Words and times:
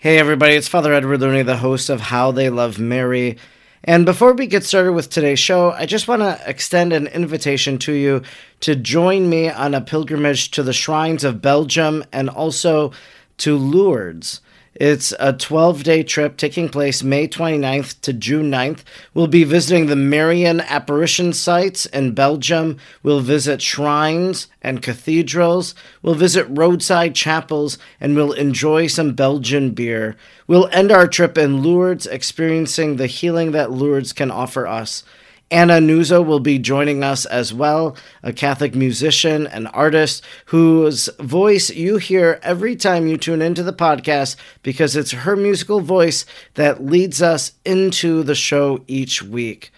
Hey, 0.00 0.20
everybody, 0.20 0.54
it's 0.54 0.68
Father 0.68 0.94
Edward 0.94 1.22
Looney, 1.22 1.42
the 1.42 1.56
host 1.56 1.90
of 1.90 2.00
How 2.00 2.30
They 2.30 2.50
Love 2.50 2.78
Mary. 2.78 3.36
And 3.82 4.06
before 4.06 4.32
we 4.32 4.46
get 4.46 4.62
started 4.62 4.92
with 4.92 5.10
today's 5.10 5.40
show, 5.40 5.72
I 5.72 5.86
just 5.86 6.06
want 6.06 6.22
to 6.22 6.40
extend 6.46 6.92
an 6.92 7.08
invitation 7.08 7.78
to 7.78 7.92
you 7.92 8.22
to 8.60 8.76
join 8.76 9.28
me 9.28 9.50
on 9.50 9.74
a 9.74 9.80
pilgrimage 9.80 10.52
to 10.52 10.62
the 10.62 10.72
shrines 10.72 11.24
of 11.24 11.42
Belgium 11.42 12.04
and 12.12 12.30
also 12.30 12.92
to 13.38 13.58
Lourdes. 13.58 14.40
It's 14.80 15.12
a 15.18 15.32
12 15.32 15.82
day 15.82 16.04
trip 16.04 16.36
taking 16.36 16.68
place 16.68 17.02
May 17.02 17.26
29th 17.26 18.00
to 18.02 18.12
June 18.12 18.48
9th. 18.48 18.84
We'll 19.12 19.26
be 19.26 19.42
visiting 19.42 19.86
the 19.86 19.96
Marian 19.96 20.60
apparition 20.60 21.32
sites 21.32 21.84
in 21.86 22.14
Belgium. 22.14 22.76
We'll 23.02 23.18
visit 23.18 23.60
shrines 23.60 24.46
and 24.62 24.80
cathedrals. 24.80 25.74
We'll 26.00 26.14
visit 26.14 26.46
roadside 26.48 27.16
chapels 27.16 27.76
and 28.00 28.14
we'll 28.14 28.32
enjoy 28.34 28.86
some 28.86 29.14
Belgian 29.14 29.72
beer. 29.72 30.14
We'll 30.46 30.68
end 30.68 30.92
our 30.92 31.08
trip 31.08 31.36
in 31.36 31.60
Lourdes, 31.60 32.06
experiencing 32.06 32.96
the 32.96 33.08
healing 33.08 33.50
that 33.50 33.72
Lourdes 33.72 34.12
can 34.12 34.30
offer 34.30 34.64
us. 34.64 35.02
Anna 35.50 35.78
Nuzzo 35.78 36.24
will 36.24 36.40
be 36.40 36.58
joining 36.58 37.02
us 37.02 37.24
as 37.24 37.54
well, 37.54 37.96
a 38.22 38.34
Catholic 38.34 38.74
musician 38.74 39.46
and 39.46 39.68
artist 39.72 40.22
whose 40.46 41.08
voice 41.20 41.70
you 41.70 41.96
hear 41.96 42.38
every 42.42 42.76
time 42.76 43.06
you 43.06 43.16
tune 43.16 43.40
into 43.40 43.62
the 43.62 43.72
podcast 43.72 44.36
because 44.62 44.94
it's 44.94 45.12
her 45.12 45.36
musical 45.36 45.80
voice 45.80 46.26
that 46.54 46.84
leads 46.84 47.22
us 47.22 47.52
into 47.64 48.22
the 48.22 48.34
show 48.34 48.84
each 48.86 49.22
week. 49.22 49.72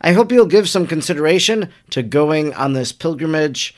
I 0.00 0.12
hope 0.12 0.30
you'll 0.30 0.46
give 0.46 0.68
some 0.68 0.86
consideration 0.86 1.70
to 1.90 2.04
going 2.04 2.54
on 2.54 2.74
this 2.74 2.92
pilgrimage 2.92 3.74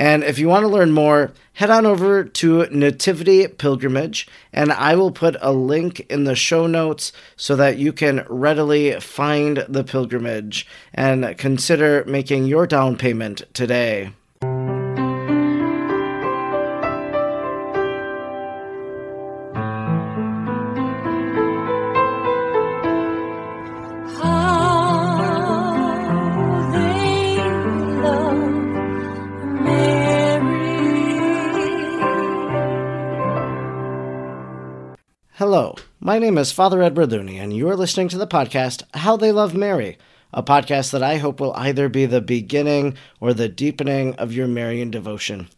and 0.00 0.24
if 0.24 0.38
you 0.38 0.48
want 0.48 0.62
to 0.62 0.68
learn 0.68 0.92
more, 0.92 1.30
head 1.52 1.68
on 1.68 1.84
over 1.84 2.24
to 2.24 2.66
Nativity 2.70 3.46
Pilgrimage, 3.46 4.26
and 4.50 4.72
I 4.72 4.94
will 4.94 5.10
put 5.10 5.36
a 5.42 5.52
link 5.52 6.00
in 6.08 6.24
the 6.24 6.34
show 6.34 6.66
notes 6.66 7.12
so 7.36 7.54
that 7.56 7.76
you 7.76 7.92
can 7.92 8.24
readily 8.30 8.98
find 8.98 9.58
the 9.68 9.84
pilgrimage 9.84 10.66
and 10.94 11.36
consider 11.36 12.02
making 12.06 12.46
your 12.46 12.66
down 12.66 12.96
payment 12.96 13.42
today. 13.52 14.12
Hello, 35.40 35.74
my 36.00 36.18
name 36.18 36.36
is 36.36 36.52
Father 36.52 36.82
Edward 36.82 37.12
Looney, 37.12 37.38
and 37.38 37.50
you 37.50 37.66
are 37.70 37.74
listening 37.74 38.08
to 38.08 38.18
the 38.18 38.26
podcast 38.26 38.82
How 38.92 39.16
They 39.16 39.32
Love 39.32 39.54
Mary, 39.54 39.96
a 40.34 40.42
podcast 40.42 40.90
that 40.90 41.02
I 41.02 41.16
hope 41.16 41.40
will 41.40 41.54
either 41.54 41.88
be 41.88 42.04
the 42.04 42.20
beginning 42.20 42.94
or 43.20 43.32
the 43.32 43.48
deepening 43.48 44.14
of 44.16 44.34
your 44.34 44.46
Marian 44.46 44.90
devotion. 44.90 45.48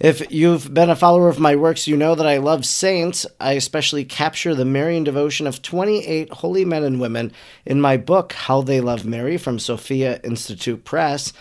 If 0.00 0.32
you've 0.32 0.72
been 0.72 0.88
a 0.88 0.96
follower 0.96 1.28
of 1.28 1.38
my 1.38 1.54
works, 1.54 1.86
you 1.86 1.94
know 1.94 2.14
that 2.14 2.26
I 2.26 2.38
love 2.38 2.64
saints. 2.64 3.26
I 3.38 3.52
especially 3.52 4.06
capture 4.06 4.54
the 4.54 4.64
Marian 4.64 5.04
devotion 5.04 5.46
of 5.46 5.60
28 5.60 6.32
holy 6.32 6.64
men 6.64 6.82
and 6.82 6.98
women 6.98 7.32
in 7.66 7.82
my 7.82 7.98
book, 7.98 8.32
How 8.32 8.62
They 8.62 8.80
Love 8.80 9.04
Mary, 9.04 9.36
from 9.36 9.58
Sophia 9.58 10.20
Institute 10.24 10.84
Press. 10.86 11.34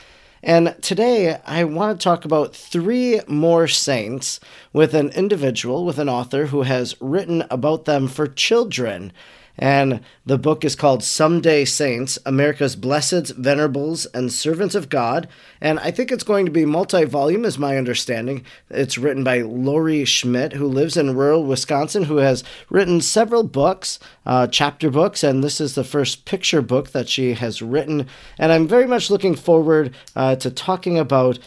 And 0.43 0.75
today 0.81 1.39
I 1.45 1.63
want 1.65 1.99
to 1.99 2.03
talk 2.03 2.25
about 2.25 2.55
three 2.55 3.21
more 3.27 3.67
saints 3.67 4.39
with 4.73 4.95
an 4.95 5.09
individual, 5.09 5.85
with 5.85 5.99
an 5.99 6.09
author 6.09 6.47
who 6.47 6.63
has 6.63 6.95
written 6.99 7.43
about 7.51 7.85
them 7.85 8.07
for 8.07 8.25
children. 8.25 9.13
And 9.61 9.99
the 10.25 10.39
book 10.39 10.65
is 10.65 10.75
called 10.75 11.03
Someday 11.03 11.65
Saints 11.65 12.17
America's 12.25 12.75
Blesseds, 12.75 13.33
Venerables, 13.35 14.07
and 14.07 14.33
Servants 14.33 14.73
of 14.73 14.89
God. 14.89 15.27
And 15.61 15.79
I 15.79 15.91
think 15.91 16.11
it's 16.11 16.23
going 16.23 16.47
to 16.47 16.51
be 16.51 16.65
multi 16.65 17.05
volume, 17.05 17.45
is 17.45 17.59
my 17.59 17.77
understanding. 17.77 18.43
It's 18.71 18.97
written 18.97 19.23
by 19.23 19.41
Lori 19.41 20.03
Schmidt, 20.03 20.53
who 20.53 20.65
lives 20.65 20.97
in 20.97 21.15
rural 21.15 21.45
Wisconsin, 21.45 22.05
who 22.05 22.17
has 22.17 22.43
written 22.71 23.01
several 23.01 23.43
books, 23.43 23.99
uh, 24.25 24.47
chapter 24.47 24.89
books, 24.89 25.23
and 25.23 25.43
this 25.43 25.61
is 25.61 25.75
the 25.75 25.83
first 25.83 26.25
picture 26.25 26.63
book 26.63 26.89
that 26.89 27.07
she 27.07 27.33
has 27.33 27.61
written. 27.61 28.07
And 28.39 28.51
I'm 28.51 28.67
very 28.67 28.87
much 28.87 29.11
looking 29.11 29.35
forward 29.35 29.93
uh, 30.15 30.37
to 30.37 30.49
talking 30.49 30.97
about 30.97 31.37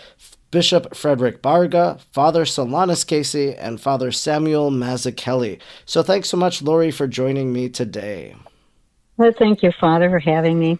Bishop 0.54 0.94
Frederick 0.94 1.42
Baraga, 1.42 1.98
Father 2.12 2.44
Solanus 2.44 3.04
Casey, 3.04 3.56
and 3.56 3.80
Father 3.80 4.12
Samuel 4.12 4.70
Mazzucchelli. 4.70 5.58
So 5.84 6.00
thanks 6.00 6.28
so 6.28 6.36
much, 6.36 6.62
Lori, 6.62 6.92
for 6.92 7.08
joining 7.08 7.52
me 7.52 7.68
today. 7.68 8.36
Well, 9.16 9.32
thank 9.36 9.64
you, 9.64 9.72
Father, 9.72 10.08
for 10.08 10.20
having 10.20 10.60
me. 10.60 10.78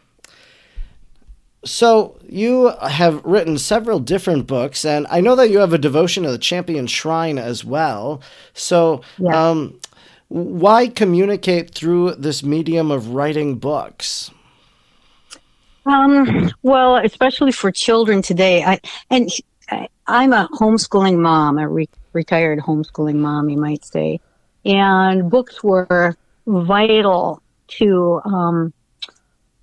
So, 1.65 2.17
you 2.29 2.69
have 2.83 3.21
written 3.25 3.59
several 3.59 3.99
different 3.99 4.47
books, 4.47 4.85
and 4.85 5.09
I 5.11 5.21
know 5.21 5.35
that 5.35 5.51
you 5.51 5.59
have 5.59 5.73
a 5.73 5.79
devotion 5.79 6.23
to 6.23 6.31
the 6.31 6.39
Champion 6.39 6.87
Shrine 6.87 7.37
as 7.37 7.65
well. 7.65 8.23
So, 8.53 9.01
yeah. 9.19 9.51
um, 9.51 9.81
why 10.29 10.87
communicate 10.87 11.75
through 11.75 12.15
this 12.15 12.45
medium 12.45 12.93
of 12.93 13.09
writing 13.09 13.57
books? 13.57 14.31
Um, 15.87 16.53
well, 16.63 16.97
especially 16.97 17.51
for 17.51 17.73
children 17.73 18.23
today, 18.23 18.63
I 18.63 18.81
and 19.11 19.31
I'm 20.07 20.33
a 20.33 20.49
homeschooling 20.53 21.19
mom, 21.19 21.59
a 21.59 21.69
re- 21.69 21.89
retired 22.13 22.59
homeschooling 22.59 23.17
mom, 23.17 23.49
you 23.49 23.59
might 23.59 23.85
say, 23.85 24.21
and 24.65 25.31
books 25.31 25.63
were 25.63 26.17
vital 26.47 27.43
to 27.69 28.21
um, 28.25 28.73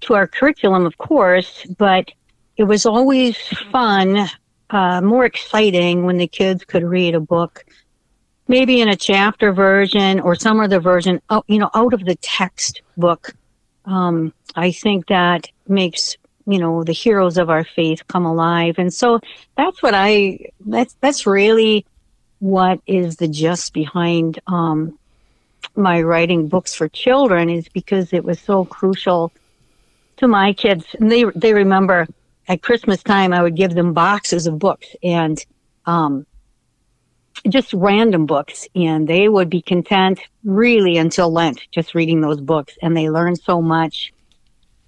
to 0.01 0.15
our 0.15 0.27
curriculum, 0.27 0.85
of 0.85 0.97
course, 0.97 1.65
but 1.77 2.11
it 2.57 2.63
was 2.63 2.85
always 2.85 3.37
fun, 3.71 4.27
uh, 4.71 5.01
more 5.01 5.25
exciting 5.25 6.05
when 6.05 6.17
the 6.17 6.27
kids 6.27 6.63
could 6.65 6.83
read 6.83 7.15
a 7.15 7.19
book, 7.19 7.65
maybe 8.47 8.81
in 8.81 8.89
a 8.89 8.95
chapter 8.95 9.53
version 9.53 10.19
or 10.19 10.35
some 10.35 10.59
other 10.59 10.79
version, 10.79 11.21
out, 11.29 11.45
you 11.47 11.59
know, 11.59 11.69
out 11.75 11.93
of 11.93 12.03
the 12.03 12.15
textbook. 12.15 13.33
Um, 13.85 14.33
I 14.55 14.71
think 14.71 15.07
that 15.07 15.47
makes 15.67 16.17
you 16.45 16.59
know 16.59 16.83
the 16.83 16.91
heroes 16.91 17.37
of 17.37 17.49
our 17.49 17.63
faith 17.63 18.07
come 18.07 18.25
alive. 18.25 18.75
And 18.77 18.93
so 18.93 19.19
that's 19.57 19.81
what 19.81 19.93
i 19.93 20.39
that's 20.65 20.95
that's 21.01 21.25
really 21.25 21.85
what 22.39 22.79
is 22.87 23.17
the 23.17 23.27
just 23.27 23.73
behind 23.73 24.39
um, 24.47 24.97
my 25.75 26.01
writing 26.01 26.47
books 26.47 26.73
for 26.73 26.87
children 26.89 27.49
is 27.49 27.69
because 27.69 28.13
it 28.13 28.23
was 28.23 28.39
so 28.39 28.65
crucial 28.65 29.31
to 30.17 30.27
my 30.27 30.53
kids. 30.53 30.85
And 30.99 31.11
they 31.11 31.25
they 31.35 31.53
remember 31.53 32.07
at 32.47 32.63
christmas 32.63 33.03
time 33.03 33.33
i 33.33 33.41
would 33.41 33.55
give 33.55 33.75
them 33.75 33.93
boxes 33.93 34.47
of 34.47 34.57
books 34.57 34.87
and 35.03 35.45
um, 35.85 36.25
just 37.49 37.73
random 37.73 38.25
books. 38.25 38.67
And 38.75 39.07
they 39.07 39.29
would 39.29 39.49
be 39.49 39.61
content 39.61 40.19
really 40.43 40.97
until 40.97 41.31
lent 41.31 41.61
just 41.71 41.95
reading 41.95 42.21
those 42.21 42.41
books. 42.41 42.77
And 42.81 42.95
they 42.95 43.09
learned 43.09 43.39
so 43.39 43.61
much 43.61 44.13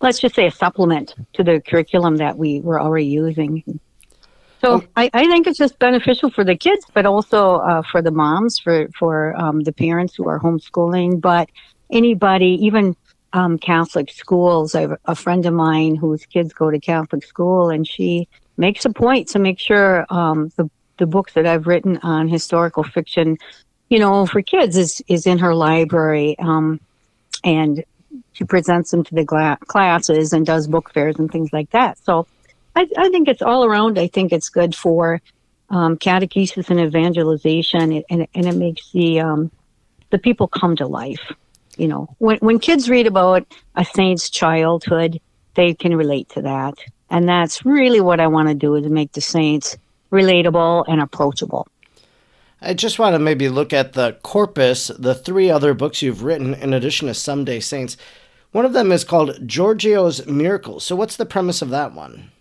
let's 0.04 0.20
just 0.20 0.36
say 0.36 0.46
a 0.46 0.52
supplement 0.52 1.16
to 1.34 1.44
the 1.44 1.62
curriculum 1.62 2.18
that 2.18 2.38
we 2.38 2.60
were 2.60 2.80
already 2.80 3.08
using. 3.08 3.64
So 4.62 4.76
oh. 4.76 4.84
I, 4.98 5.10
I 5.14 5.26
think 5.26 5.48
it's 5.48 5.58
just 5.58 5.80
beneficial 5.80 6.30
for 6.30 6.44
the 6.44 6.56
kids, 6.56 6.86
but 6.94 7.06
also 7.06 7.56
uh, 7.56 7.82
for 7.90 8.02
the 8.02 8.12
moms, 8.12 8.60
for 8.60 8.90
for 9.00 9.36
um, 9.36 9.62
the 9.62 9.72
parents 9.72 10.14
who 10.16 10.28
are 10.28 10.40
homeschooling, 10.40 11.20
but 11.20 11.50
anybody, 11.90 12.60
even 12.62 12.96
um, 13.32 13.58
Catholic 13.58 14.12
schools. 14.12 14.76
I 14.76 14.82
have 14.82 14.98
a 15.06 15.16
friend 15.16 15.46
of 15.46 15.54
mine 15.54 15.96
whose 15.96 16.26
kids 16.26 16.54
go 16.54 16.70
to 16.70 16.80
Catholic 16.80 17.24
school, 17.26 17.70
and 17.70 17.88
she 17.88 18.28
makes 18.58 18.86
a 18.86 18.92
point 18.92 19.30
to 19.30 19.40
make 19.40 19.60
sure 19.60 20.06
um, 20.10 20.52
the 20.58 20.70
the 20.98 21.08
books 21.08 21.34
that 21.34 21.46
I've 21.46 21.66
written 21.66 21.98
on 22.04 22.28
historical 22.28 22.84
fiction, 22.84 23.38
you 23.90 24.00
know, 24.00 24.26
for 24.26 24.42
kids 24.42 24.76
is 24.78 25.02
is 25.08 25.26
in 25.26 25.40
her 25.40 25.56
library. 25.56 26.38
Um, 26.40 26.80
and 27.44 27.84
she 28.34 28.44
presents 28.44 28.92
them 28.92 29.04
to 29.04 29.16
the 29.16 29.24
gla- 29.24 29.58
classes 29.68 30.34
and 30.34 30.46
does 30.46 30.68
book 30.68 30.92
fairs 30.94 31.16
and 31.18 31.32
things 31.32 31.52
like 31.54 31.70
that. 31.72 31.98
So 32.00 32.28
I, 32.76 32.88
I 32.98 33.10
think 33.10 33.28
it's 33.28 33.42
all 33.42 33.66
around. 33.66 34.00
I 34.00 34.08
think 34.08 34.32
it's 34.32 34.50
good 34.50 34.76
for 34.76 35.22
um, 35.70 35.98
catechesis 35.98 36.70
and 36.70 36.80
evangelization, 36.80 38.04
and, 38.10 38.28
and 38.34 38.46
it 38.48 38.56
makes 38.56 38.92
the 38.92 39.22
um, 39.22 39.52
the 40.10 40.18
people 40.18 40.48
come 40.48 40.76
to 40.78 40.88
life. 40.88 41.32
You 41.78 41.88
know, 41.88 42.16
when 42.20 42.38
when 42.38 42.60
kids 42.60 42.90
read 42.90 43.08
about 43.08 43.48
a 43.76 43.84
saint's 43.84 44.30
childhood, 44.30 45.20
they 45.56 45.74
can 45.74 45.96
relate 45.96 46.30
to 46.30 46.44
that, 46.44 46.76
and 47.10 47.28
that's 47.28 47.66
really 47.66 48.02
what 48.02 48.20
I 48.20 48.28
want 48.28 48.50
to 48.50 48.56
do 48.56 48.76
is 48.76 48.86
make 48.88 49.12
the 49.12 49.22
saints 49.22 49.78
relatable 50.12 50.86
and 50.88 51.02
approachable. 51.02 51.68
I 52.66 52.74
just 52.74 52.98
want 52.98 53.14
to 53.14 53.20
maybe 53.20 53.50
look 53.50 53.74
at 53.74 53.92
the 53.92 54.18
corpus, 54.24 54.88
the 54.88 55.14
three 55.14 55.50
other 55.50 55.74
books 55.74 56.02
you've 56.02 56.24
written 56.24 56.54
in 56.54 56.74
addition 56.74 57.10
to 57.10 57.14
Someday 57.14 57.60
Saints. 57.60 57.98
One 58.54 58.66
of 58.66 58.72
them 58.72 58.92
is 58.92 59.04
called 59.04 59.46
Giorgio's 59.46 60.26
Miracles. 60.26 60.86
So, 60.86 60.96
what's 60.96 61.18
the 61.18 61.26
premise 61.26 61.62
of 61.62 61.70
that 61.72 61.94
one? 61.94 62.32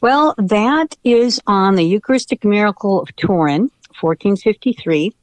Well, 0.00 0.34
that 0.36 0.96
is 1.04 1.40
on 1.46 1.76
the 1.76 1.84
Eucharistic 1.84 2.44
miracle 2.44 3.00
of 3.00 3.14
Turin, 3.16 3.70
1453. 4.00 5.14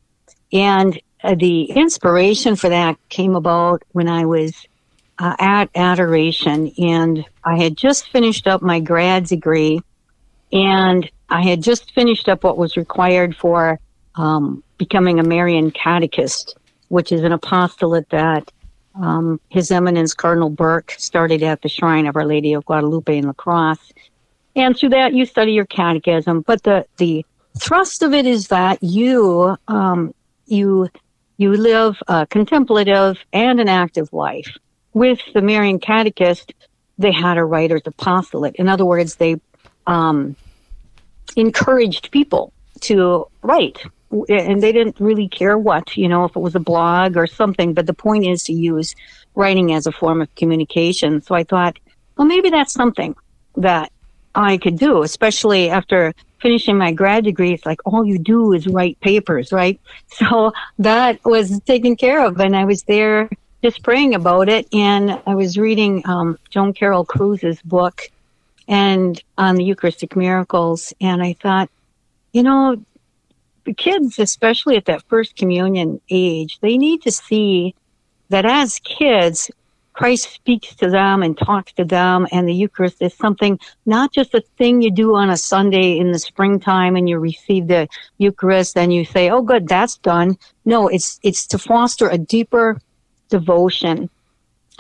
And 0.54 1.00
uh, 1.24 1.36
the 1.36 1.64
inspiration 1.66 2.56
for 2.56 2.70
that 2.70 2.98
came 3.10 3.36
about 3.36 3.84
when 3.92 4.08
I 4.08 4.26
was 4.26 4.54
uh, 5.20 5.36
at 5.38 5.70
Adoration, 5.76 6.72
and 6.78 7.26
I 7.44 7.62
had 7.62 7.76
just 7.76 8.10
finished 8.10 8.48
up 8.48 8.62
my 8.62 8.80
grad 8.80 9.26
degree, 9.26 9.82
and 10.52 11.10
I 11.32 11.42
had 11.42 11.64
just 11.64 11.92
finished 11.94 12.28
up 12.28 12.44
what 12.44 12.58
was 12.58 12.76
required 12.76 13.36
for 13.38 13.80
um, 14.16 14.64
becoming 14.78 15.20
a 15.20 15.24
Marian 15.24 15.72
catechist, 15.72 16.58
which 16.90 17.14
is 17.14 17.22
an 17.24 17.32
apostolate 17.32 18.10
that 18.10 18.52
um, 18.96 19.40
His 19.48 19.72
Eminence 19.72 20.14
Cardinal 20.14 20.50
Burke 20.50 20.94
started 20.98 21.42
at 21.42 21.62
the 21.62 21.70
Shrine 21.70 22.06
of 22.06 22.18
Our 22.18 22.26
Lady 22.26 22.54
of 22.54 22.66
Guadalupe 22.66 23.18
in 23.18 23.26
La 23.28 23.34
Crosse. 23.34 23.94
And 24.58 24.78
through 24.78 24.90
that, 24.90 25.14
you 25.14 25.26
study 25.26 25.54
your 25.54 25.66
catechism. 25.66 26.42
But 26.42 26.64
the, 26.64 26.86
the 26.98 27.26
thrust 27.58 28.04
of 28.04 28.14
it 28.14 28.26
is 28.26 28.50
that 28.50 28.84
you 28.84 29.56
um, 29.70 30.14
you 30.48 30.90
you 31.38 31.54
live 31.54 31.98
a 32.10 32.28
contemplative 32.28 33.18
and 33.32 33.62
an 33.62 33.70
active 33.70 34.12
life. 34.12 34.58
With 34.94 35.20
the 35.34 35.42
Marian 35.42 35.80
Catechist, 35.80 36.54
they 36.98 37.14
had 37.14 37.38
a 37.38 37.46
writer's 37.46 37.84
apostolate. 37.86 38.58
In 38.58 38.68
other 38.68 38.86
words, 38.86 39.16
they 39.16 39.38
um, 39.88 40.36
encouraged 41.36 42.12
people 42.12 42.54
to 42.82 43.28
write, 43.42 43.84
and 44.30 44.62
they 44.62 44.72
didn't 44.72 45.00
really 45.00 45.28
care 45.28 45.58
what, 45.58 45.96
you 45.96 46.08
know, 46.08 46.26
if 46.26 46.36
it 46.36 46.40
was 46.40 46.56
a 46.56 46.60
blog 46.60 47.18
or 47.18 47.28
something. 47.28 47.74
But 47.74 47.88
the 47.88 47.94
point 47.94 48.26
is 48.26 48.44
to 48.44 48.54
use 48.54 48.96
writing 49.36 49.74
as 49.74 49.88
a 49.88 49.92
form 49.92 50.22
of 50.22 50.34
communication. 50.36 51.22
So 51.22 51.36
I 51.36 51.44
thought, 51.44 51.78
well, 52.18 52.28
maybe 52.28 52.50
that's 52.50 52.74
something 52.74 53.16
that 53.56 53.92
I 54.36 54.58
could 54.58 54.78
do, 54.78 55.04
especially 55.04 55.70
after 55.70 56.14
finishing 56.42 56.78
my 56.78 56.92
grad 56.92 57.24
degree. 57.24 57.54
It's 57.54 57.66
like 57.66 57.80
all 57.86 58.06
you 58.06 58.18
do 58.18 58.54
is 58.54 58.68
write 58.68 59.00
papers, 59.00 59.52
right? 59.52 59.80
So 60.08 60.52
that 60.78 61.24
was 61.24 61.62
taken 61.62 61.96
care 61.96 62.26
of, 62.26 62.40
and 62.40 62.56
I 62.56 62.66
was 62.66 62.84
there 62.84 63.30
just 63.64 63.82
praying 63.82 64.14
about 64.14 64.50
it. 64.50 64.68
And 64.74 65.20
I 65.26 65.36
was 65.36 65.58
reading 65.58 66.04
um, 66.06 66.38
Joan 66.50 66.74
Carroll 66.74 67.06
Cruz's 67.06 67.62
book 67.62 68.10
and 68.72 69.22
on 69.38 69.56
the 69.56 69.66
Eucharistic 69.66 70.16
miracles, 70.16 70.94
and 71.02 71.22
I 71.22 71.34
thought, 71.34 71.70
you 72.32 72.42
know, 72.42 72.78
the 73.66 73.74
kids, 73.74 74.18
especially 74.18 74.78
at 74.78 74.86
that 74.86 75.04
first 75.10 75.36
communion 75.36 76.00
age, 76.10 76.58
they 76.62 76.78
need 76.78 77.02
to 77.02 77.12
see 77.12 77.76
that 78.30 78.46
as 78.46 78.80
kids, 78.80 79.52
Christ 79.92 80.32
speaks 80.32 80.74
to 80.76 80.90
them 80.90 81.22
and 81.22 81.38
talks 81.38 81.74
to 81.74 81.84
them, 81.84 82.26
and 82.32 82.48
the 82.48 82.54
Eucharist 82.54 83.02
is 83.02 83.14
something 83.14 83.60
not 83.86 84.14
just 84.14 84.34
a 84.34 84.42
thing 84.58 84.82
you 84.82 84.90
do 84.90 85.16
on 85.16 85.30
a 85.30 85.36
Sunday 85.36 85.98
in 86.00 86.14
the 86.14 86.18
springtime 86.18 86.96
and 86.96 87.10
you 87.10 87.20
receive 87.20 87.68
the 87.68 87.90
Eucharist 88.20 88.78
and 88.78 88.94
you 88.94 89.04
say, 89.04 89.30
"Oh, 89.30 89.42
good, 89.42 89.68
that's 89.68 89.98
done." 89.98 90.38
No, 90.64 90.88
it's 90.88 91.20
it's 91.24 91.46
to 91.48 91.58
foster 91.58 92.08
a 92.08 92.18
deeper 92.18 92.80
devotion 93.28 94.10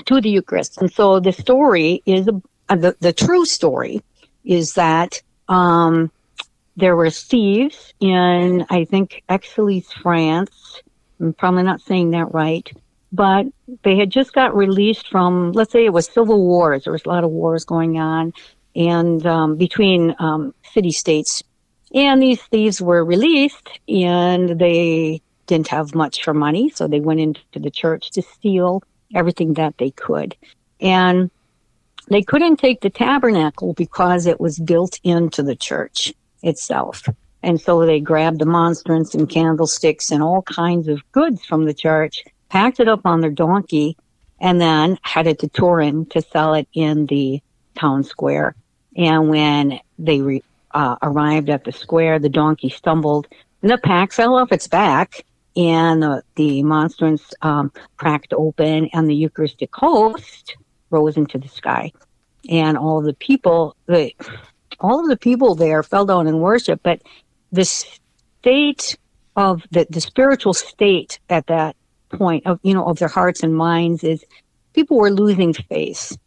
to 0.05 0.21
the 0.21 0.29
Eucharist, 0.29 0.77
and 0.81 0.89
so 0.89 1.19
the 1.19 1.33
story 1.33 2.01
is 2.05 2.29
uh, 2.71 2.75
the 2.75 2.95
the 2.99 3.13
true 3.13 3.45
story 3.45 4.01
is 4.43 4.73
that 4.73 5.21
um, 5.47 6.11
there 6.75 6.95
were 6.95 7.09
thieves 7.09 7.93
in 7.99 8.65
I 8.69 8.85
think 8.85 9.23
actually 9.29 9.81
France. 9.81 10.81
I'm 11.19 11.33
probably 11.33 11.63
not 11.63 11.81
saying 11.81 12.11
that 12.11 12.33
right 12.33 12.71
but 13.11 13.47
they 13.83 13.97
had 13.97 14.09
just 14.09 14.33
got 14.33 14.55
released 14.55 15.07
from, 15.09 15.51
let's 15.51 15.71
say 15.71 15.85
it 15.85 15.93
was 15.93 16.07
civil 16.07 16.41
wars. 16.41 16.83
There 16.83 16.93
was 16.93 17.05
a 17.05 17.09
lot 17.09 17.23
of 17.23 17.31
wars 17.31 17.65
going 17.65 17.99
on 17.99 18.33
and 18.75 19.25
um, 19.25 19.57
between 19.57 20.15
um, 20.19 20.53
city 20.73 20.91
states. 20.91 21.43
And 21.93 22.21
these 22.21 22.41
thieves 22.43 22.81
were 22.81 23.03
released 23.03 23.69
and 23.89 24.57
they 24.57 25.21
didn't 25.47 25.67
have 25.67 25.93
much 25.93 26.23
for 26.23 26.33
money. 26.33 26.69
So 26.69 26.87
they 26.87 27.01
went 27.01 27.19
into 27.19 27.41
the 27.53 27.71
church 27.71 28.11
to 28.11 28.21
steal 28.21 28.81
everything 29.13 29.55
that 29.55 29.77
they 29.77 29.91
could. 29.91 30.35
And 30.79 31.29
they 32.07 32.21
couldn't 32.21 32.57
take 32.57 32.81
the 32.81 32.89
tabernacle 32.89 33.73
because 33.73 34.25
it 34.25 34.39
was 34.39 34.59
built 34.59 34.99
into 35.03 35.43
the 35.43 35.55
church 35.55 36.13
itself. 36.43 37.07
And 37.43 37.59
so 37.59 37.85
they 37.85 37.99
grabbed 37.99 38.39
the 38.39 38.45
monstrance 38.45 39.15
and 39.15 39.29
candlesticks 39.29 40.11
and 40.11 40.21
all 40.21 40.43
kinds 40.43 40.87
of 40.87 41.01
goods 41.11 41.43
from 41.45 41.65
the 41.65 41.73
church 41.73 42.23
packed 42.49 42.79
it 42.79 42.87
up 42.87 43.05
on 43.05 43.21
their 43.21 43.31
donkey, 43.31 43.95
and 44.39 44.59
then 44.59 44.99
headed 45.03 45.39
to 45.39 45.47
Turin 45.47 46.05
to 46.07 46.21
sell 46.21 46.53
it 46.53 46.67
in 46.73 47.05
the 47.05 47.41
town 47.75 48.03
square. 48.03 48.55
And 48.97 49.29
when 49.29 49.79
they 49.97 50.19
re, 50.19 50.43
uh, 50.71 50.97
arrived 51.01 51.49
at 51.49 51.63
the 51.63 51.71
square, 51.71 52.19
the 52.19 52.29
donkey 52.29 52.69
stumbled 52.69 53.27
and 53.61 53.71
the 53.71 53.77
pack 53.77 54.11
fell 54.11 54.35
off 54.35 54.51
its 54.51 54.67
back 54.67 55.23
and 55.55 56.01
the, 56.01 56.23
the 56.35 56.63
monstrance 56.63 57.33
um, 57.41 57.71
cracked 57.97 58.33
open 58.33 58.89
and 58.93 59.09
the 59.09 59.15
Eucharistic 59.15 59.73
host 59.73 60.55
rose 60.91 61.17
into 61.17 61.37
the 61.37 61.47
sky. 61.47 61.91
And 62.49 62.77
all 62.77 63.01
the 63.01 63.13
people, 63.13 63.75
the, 63.87 64.13
all 64.79 64.99
of 64.99 65.09
the 65.09 65.17
people 65.17 65.55
there 65.55 65.83
fell 65.83 66.05
down 66.05 66.27
in 66.27 66.39
worship, 66.39 66.81
but 66.83 67.01
the 67.51 67.65
state 67.65 68.97
of 69.35 69.63
the, 69.71 69.87
the 69.89 70.01
spiritual 70.01 70.53
state 70.53 71.19
at 71.29 71.47
that 71.47 71.75
point 72.09 72.45
of 72.45 72.59
you 72.63 72.73
know 72.73 72.85
of 72.85 72.99
their 72.99 73.07
hearts 73.07 73.43
and 73.43 73.55
minds 73.55 74.03
is 74.03 74.23
people 74.73 74.97
were 74.97 75.11
losing 75.11 75.53
faith 75.53 76.17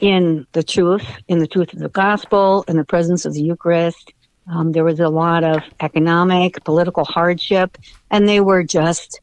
in 0.00 0.46
the 0.52 0.62
truth, 0.62 1.04
in 1.26 1.38
the 1.40 1.46
truth 1.46 1.72
of 1.72 1.80
the 1.80 1.88
gospel, 1.88 2.64
in 2.68 2.76
the 2.76 2.84
presence 2.84 3.24
of 3.24 3.34
the 3.34 3.42
Eucharist. 3.42 4.12
Um, 4.50 4.72
there 4.72 4.84
was 4.84 5.00
a 5.00 5.08
lot 5.08 5.44
of 5.44 5.62
economic, 5.80 6.62
political 6.64 7.04
hardship, 7.04 7.76
and 8.10 8.28
they 8.28 8.40
were 8.40 8.62
just 8.62 9.20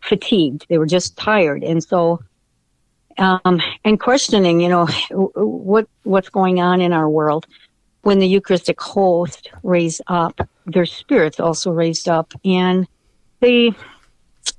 fatigued. 0.00 0.66
They 0.68 0.78
were 0.78 0.86
just 0.86 1.16
tired, 1.16 1.62
and 1.62 1.82
so 1.82 2.20
um, 3.18 3.60
and 3.84 3.98
questioning, 3.98 4.60
you 4.60 4.68
know, 4.68 4.86
what 5.10 5.88
what's 6.04 6.28
going 6.28 6.60
on 6.60 6.80
in 6.80 6.92
our 6.92 7.08
world. 7.08 7.46
When 8.02 8.20
the 8.20 8.28
Eucharistic 8.28 8.80
host 8.80 9.50
raised 9.64 10.00
up, 10.06 10.48
their 10.66 10.86
spirits 10.86 11.40
also 11.40 11.72
raised 11.72 12.08
up, 12.08 12.32
and 12.44 12.86
they 13.40 13.72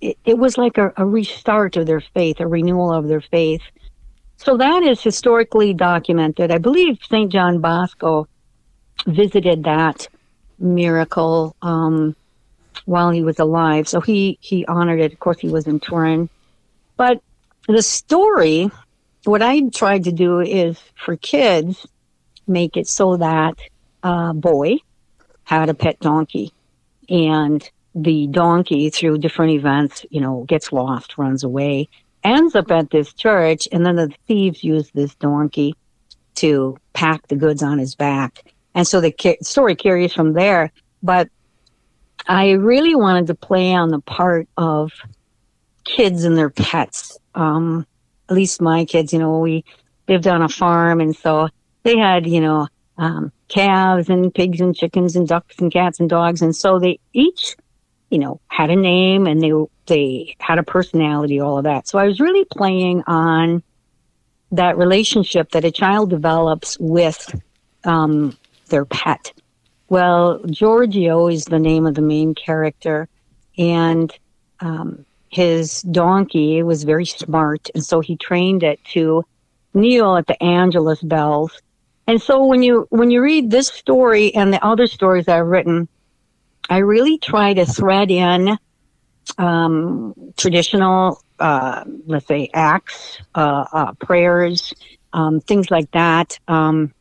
it, 0.01 0.17
it 0.25 0.37
was 0.37 0.57
like 0.57 0.77
a, 0.77 0.91
a 0.97 1.05
restart 1.05 1.77
of 1.77 1.85
their 1.85 2.01
faith, 2.01 2.39
a 2.39 2.47
renewal 2.47 2.91
of 2.91 3.07
their 3.07 3.21
faith. 3.21 3.61
So 4.37 4.57
that 4.57 4.83
is 4.83 5.01
historically 5.01 5.73
documented. 5.73 6.51
I 6.51 6.57
believe 6.57 6.99
St. 7.09 7.31
John 7.31 7.59
Bosco 7.59 8.27
visited 9.05 9.63
that 9.63 10.07
miracle 10.59 11.55
um, 11.61 12.15
while 12.85 13.09
he 13.09 13.23
was 13.23 13.39
alive. 13.39 13.87
So 13.87 13.99
he, 13.99 14.37
he 14.41 14.65
honored 14.65 14.99
it. 14.99 15.13
Of 15.13 15.19
course, 15.19 15.39
he 15.39 15.49
was 15.49 15.65
in 15.65 15.79
Turin. 15.79 16.29
But 16.97 17.21
the 17.67 17.81
story, 17.81 18.71
what 19.25 19.41
I 19.41 19.61
tried 19.69 20.05
to 20.05 20.11
do 20.11 20.39
is 20.39 20.79
for 20.95 21.15
kids, 21.17 21.85
make 22.47 22.77
it 22.77 22.87
so 22.87 23.17
that 23.17 23.55
a 24.03 24.33
boy 24.33 24.77
had 25.43 25.69
a 25.69 25.73
pet 25.73 25.99
donkey. 25.99 26.53
And 27.09 27.69
the 27.93 28.27
donkey 28.27 28.89
through 28.89 29.17
different 29.17 29.53
events, 29.53 30.05
you 30.09 30.21
know, 30.21 30.43
gets 30.47 30.71
lost, 30.71 31.17
runs 31.17 31.43
away, 31.43 31.89
ends 32.23 32.55
up 32.55 32.71
at 32.71 32.89
this 32.89 33.13
church, 33.13 33.67
and 33.71 33.85
then 33.85 33.95
the 33.95 34.13
thieves 34.27 34.63
use 34.63 34.89
this 34.91 35.15
donkey 35.15 35.75
to 36.35 36.77
pack 36.93 37.27
the 37.27 37.35
goods 37.35 37.63
on 37.63 37.79
his 37.79 37.95
back. 37.95 38.53
And 38.75 38.87
so 38.87 39.01
the 39.01 39.37
story 39.41 39.75
carries 39.75 40.13
from 40.13 40.33
there. 40.33 40.71
But 41.01 41.29
I 42.27 42.51
really 42.51 42.95
wanted 42.95 43.27
to 43.27 43.35
play 43.35 43.73
on 43.73 43.89
the 43.89 44.01
part 44.01 44.47
of 44.57 44.91
kids 45.95 46.23
and 46.23 46.37
their 46.37 46.49
pets. 46.49 47.17
Um, 47.35 47.85
at 48.29 48.35
least 48.35 48.61
my 48.61 48.85
kids, 48.85 49.13
you 49.13 49.19
know, 49.19 49.39
we 49.39 49.63
lived 50.07 50.27
on 50.27 50.41
a 50.41 50.49
farm, 50.49 51.01
and 51.01 51.15
so 51.15 51.49
they 51.83 51.97
had, 51.97 52.27
you 52.27 52.41
know, 52.41 52.67
um, 52.97 53.31
calves 53.47 54.09
and 54.09 54.33
pigs 54.33 54.59
and 54.59 54.75
chickens 54.75 55.15
and 55.15 55.27
ducks 55.27 55.57
and 55.59 55.71
cats 55.71 55.99
and 55.99 56.09
dogs, 56.09 56.41
and 56.41 56.55
so 56.55 56.79
they 56.79 56.99
each 57.13 57.55
you 58.09 58.19
know, 58.19 58.39
had 58.47 58.69
a 58.69 58.75
name 58.75 59.27
and 59.27 59.41
they 59.41 59.51
they 59.85 60.35
had 60.39 60.59
a 60.59 60.63
personality, 60.63 61.39
all 61.39 61.57
of 61.57 61.63
that. 61.63 61.87
So 61.87 61.97
I 61.97 62.05
was 62.05 62.19
really 62.19 62.45
playing 62.45 63.03
on 63.07 63.63
that 64.51 64.77
relationship 64.77 65.51
that 65.51 65.65
a 65.65 65.71
child 65.71 66.09
develops 66.09 66.77
with 66.79 67.39
um, 67.83 68.37
their 68.69 68.85
pet. 68.85 69.33
Well, 69.89 70.41
Giorgio 70.49 71.27
is 71.27 71.45
the 71.45 71.59
name 71.59 71.85
of 71.85 71.95
the 71.95 72.01
main 72.01 72.35
character, 72.35 73.07
and 73.57 74.11
um, 74.59 75.05
his 75.29 75.81
donkey 75.83 76.63
was 76.63 76.83
very 76.83 77.05
smart, 77.05 77.69
and 77.73 77.83
so 77.83 77.99
he 77.99 78.15
trained 78.15 78.63
it 78.63 78.83
to 78.93 79.23
kneel 79.73 80.15
at 80.15 80.27
the 80.27 80.41
Angelus 80.41 81.01
bells. 81.01 81.61
And 82.07 82.21
so 82.21 82.45
when 82.45 82.63
you 82.63 82.87
when 82.89 83.11
you 83.11 83.21
read 83.21 83.51
this 83.51 83.67
story 83.67 84.33
and 84.33 84.53
the 84.53 84.65
other 84.65 84.87
stories 84.87 85.27
I've 85.27 85.45
written, 85.45 85.87
I 86.69 86.77
really 86.77 87.17
try 87.17 87.53
to 87.53 87.65
thread 87.65 88.09
in 88.09 88.57
um, 89.37 90.13
traditional, 90.37 91.21
uh, 91.39 91.83
let's 92.05 92.27
say, 92.27 92.49
acts, 92.53 93.19
uh, 93.35 93.65
uh, 93.71 93.93
prayers, 93.93 94.73
um, 95.13 95.41
things 95.41 95.69
like 95.69 95.91
that. 95.91 96.39
Um, 96.47 96.93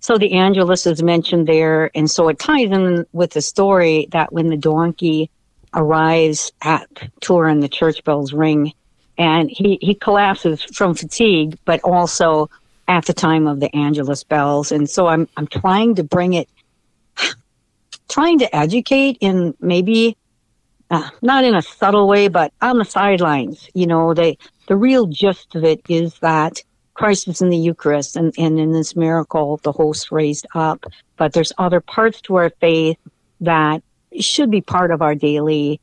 so 0.00 0.18
the 0.18 0.34
Angelus 0.34 0.86
is 0.86 1.02
mentioned 1.02 1.48
there, 1.48 1.90
and 1.94 2.10
so 2.10 2.28
it 2.28 2.38
ties 2.38 2.70
in 2.70 3.06
with 3.12 3.30
the 3.32 3.40
story 3.40 4.06
that 4.12 4.32
when 4.32 4.48
the 4.48 4.56
donkey 4.56 5.30
arrives 5.76 6.50
at 6.62 6.88
Turin 7.20 7.60
the 7.60 7.68
church 7.68 8.02
bells 8.02 8.32
ring, 8.32 8.72
and 9.18 9.50
he 9.50 9.78
he 9.80 9.94
collapses 9.94 10.62
from 10.62 10.94
fatigue, 10.94 11.56
but 11.64 11.80
also 11.80 12.50
at 12.88 13.04
the 13.04 13.12
time 13.12 13.46
of 13.46 13.60
the 13.60 13.74
Angelus 13.76 14.24
bells. 14.24 14.72
And 14.72 14.88
so 14.90 15.06
I'm 15.06 15.28
I'm 15.36 15.46
trying 15.46 15.94
to 15.96 16.02
bring 16.02 16.32
it, 16.32 16.48
trying 18.08 18.38
to 18.40 18.56
educate 18.56 19.18
in 19.20 19.54
maybe 19.60 20.16
uh, 20.90 21.08
not 21.22 21.44
in 21.44 21.54
a 21.54 21.62
subtle 21.62 22.08
way, 22.08 22.28
but 22.28 22.52
on 22.62 22.78
the 22.78 22.84
sidelines. 22.84 23.68
You 23.74 23.86
know, 23.86 24.14
the 24.14 24.36
the 24.66 24.76
real 24.76 25.06
gist 25.06 25.54
of 25.54 25.64
it 25.64 25.80
is 25.88 26.18
that 26.20 26.62
Christ 26.94 27.26
was 27.26 27.42
in 27.42 27.50
the 27.50 27.58
Eucharist, 27.58 28.16
and, 28.16 28.34
and 28.38 28.58
in 28.58 28.72
this 28.72 28.96
miracle, 28.96 29.58
the 29.62 29.72
host 29.72 30.10
raised 30.10 30.46
up. 30.54 30.84
But 31.16 31.32
there's 31.32 31.52
other 31.58 31.80
parts 31.80 32.20
to 32.22 32.36
our 32.36 32.50
faith 32.60 32.98
that 33.40 33.82
should 34.24 34.50
be 34.50 34.60
part 34.60 34.90
of 34.90 35.02
our 35.02 35.14
daily 35.14 35.80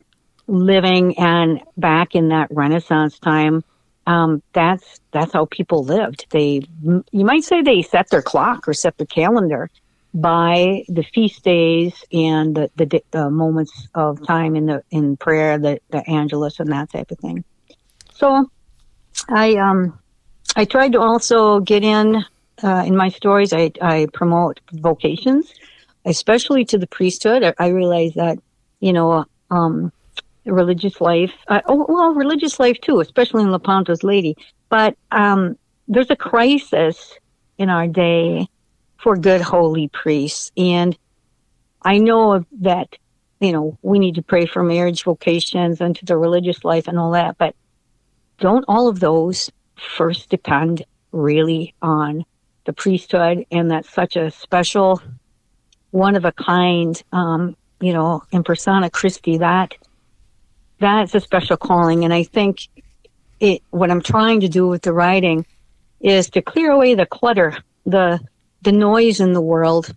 living. 0.48 1.18
And 1.18 1.62
back 1.78 2.16
in 2.16 2.30
that 2.30 2.50
Renaissance 2.52 3.20
time, 3.20 3.64
um, 4.06 4.44
that's 4.54 5.00
that's 5.12 5.34
how 5.34 5.46
people 5.46 5.84
lived. 5.84 6.26
They, 6.30 6.62
you 6.84 7.26
might 7.26 7.44
say, 7.44 7.62
they 7.62 7.82
set 7.82 8.10
their 8.10 8.22
clock 8.22 8.68
or 8.68 8.74
set 8.74 8.98
their 8.98 9.08
calendar 9.08 9.70
by 10.14 10.84
the 10.88 11.04
feast 11.04 11.44
days 11.44 12.04
and 12.12 12.56
the, 12.56 12.70
the, 12.76 13.04
the 13.12 13.30
moments 13.30 13.88
of 13.96 14.26
time 14.28 14.56
in 14.56 14.68
the 14.68 14.84
in 14.92 15.18
prayer, 15.18 15.58
the 15.58 15.80
the 15.90 16.08
Angelus 16.10 16.60
and 16.60 16.72
that 16.72 16.92
type 16.92 17.12
of 17.12 17.20
thing. 17.20 17.44
So, 18.14 18.50
I 19.30 19.56
um, 19.56 20.00
I 20.56 20.66
tried 20.66 20.92
to 20.92 21.00
also 21.00 21.62
get 21.62 21.84
in 21.84 22.24
uh, 22.62 22.84
in 22.86 22.96
my 22.96 23.10
stories. 23.10 23.54
I 23.54 23.72
I 23.82 24.08
promote 24.14 24.60
vocations, 24.72 25.52
especially 26.06 26.66
to 26.66 26.78
the 26.78 26.88
priesthood. 26.88 27.54
I, 27.58 27.68
realize 27.68 28.14
that 28.16 28.38
you 28.80 28.94
know 28.94 29.26
um, 29.52 29.92
religious 30.46 31.00
life. 31.02 31.34
Uh, 31.48 31.62
oh, 31.68 31.86
well, 31.88 32.14
religious 32.14 32.60
life 32.60 32.80
too, 32.82 33.00
especially 33.00 33.44
in 33.44 33.52
Lepanto's 33.52 34.04
Lady. 34.04 34.36
But 34.70 34.98
um, 35.12 35.58
there's 35.88 36.10
a 36.10 36.16
crisis 36.16 37.14
in 37.58 37.70
our 37.70 37.88
day 37.88 38.48
for 38.98 39.16
good 39.18 39.42
holy 39.42 39.90
priests. 39.90 40.52
And 40.58 40.98
I 41.84 41.98
know 41.98 42.46
that, 42.62 42.98
you 43.40 43.52
know, 43.52 43.78
we 43.82 44.00
need 44.00 44.16
to 44.16 44.22
pray 44.22 44.46
for 44.46 44.64
marriage 44.64 45.04
vocations 45.04 45.82
and 45.82 45.96
to 45.98 46.06
the 46.06 46.18
religious 46.18 46.64
life 46.64 46.88
and 46.88 46.98
all 46.98 47.12
that, 47.12 47.38
but 47.38 47.56
don't 48.40 48.66
all 48.68 48.88
of 48.88 49.00
those 49.00 49.52
first 49.76 50.30
depend 50.30 50.84
really 51.12 51.76
on 51.82 52.26
the 52.66 52.74
priesthood? 52.74 53.46
And 53.52 53.70
that's 53.70 53.90
such 53.90 54.16
a 54.16 54.32
special, 54.32 55.02
one 55.94 56.16
of 56.16 56.26
a 56.26 56.32
kind, 56.32 57.02
um, 57.12 57.56
you 57.80 57.94
know, 57.94 58.24
in 58.32 58.44
persona 58.44 58.90
Christi, 58.90 59.38
that 59.38 59.76
that's 60.80 61.14
a 61.14 61.20
special 61.20 61.56
calling. 61.56 62.04
And 62.04 62.12
I 62.12 62.24
think 62.24 62.68
it, 63.40 63.62
what 63.70 63.92
I'm 63.92 64.02
trying 64.02 64.40
to 64.40 64.50
do 64.50 64.68
with 64.68 64.82
the 64.82 64.92
writing 64.92 65.46
is 66.02 66.32
to 66.32 66.42
clear 66.42 66.72
away 66.72 66.96
the 66.96 67.06
clutter, 67.06 67.58
the 67.86 68.20
the 68.64 68.72
noise 68.72 69.20
in 69.20 69.34
the 69.34 69.42
world. 69.42 69.94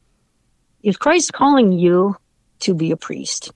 Is 0.83 0.99
Christ 0.99 1.33
calling 1.33 1.73
you 1.73 2.17
to 2.61 2.75
be 2.75 2.91
a 2.91 2.97
priest? 2.97 3.53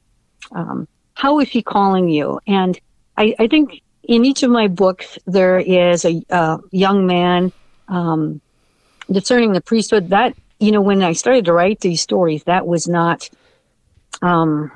Um, 0.53 0.89
how 1.13 1.41
is 1.41 1.49
he 1.51 1.63
calling 1.63 2.09
you? 2.09 2.41
And 2.47 2.81
I, 3.19 3.35
I, 3.39 3.47
think 3.49 3.83
in 4.03 4.25
each 4.25 4.43
of 4.43 4.51
my 4.51 4.67
books, 4.67 5.19
there 5.27 5.59
is 5.59 6.05
a, 6.05 6.23
a 6.31 6.59
young 6.71 7.07
man 7.07 7.53
um, 7.89 8.41
discerning 9.13 9.53
the 9.53 9.61
priesthood. 9.61 10.09
That, 10.09 10.35
you 10.61 10.71
know, 10.71 10.81
when 10.81 11.03
I 11.03 11.13
started 11.15 11.47
to 11.47 11.53
write 11.53 11.81
these 11.81 12.01
stories, 12.01 12.45
that 12.45 12.67
was 12.67 12.87
not. 12.87 13.29
Um, 14.23 14.71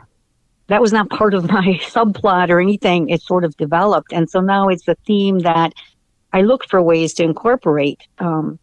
that 0.69 0.81
was 0.81 0.93
not 0.93 1.11
part 1.19 1.35
of 1.35 1.49
my 1.49 1.79
subplot 1.83 2.49
or 2.49 2.61
anything. 2.61 3.11
It 3.11 3.23
sort 3.23 3.45
of 3.45 3.57
developed. 3.57 4.13
And 4.13 4.29
so 4.29 4.41
now 4.41 4.69
it's 4.69 4.89
a 4.89 4.95
theme 5.07 5.41
that 5.41 5.75
I 6.33 6.41
look 6.41 6.69
for 6.69 6.81
ways 6.83 7.13
to 7.15 7.23
incorporate 7.23 8.01
um, 8.19 8.59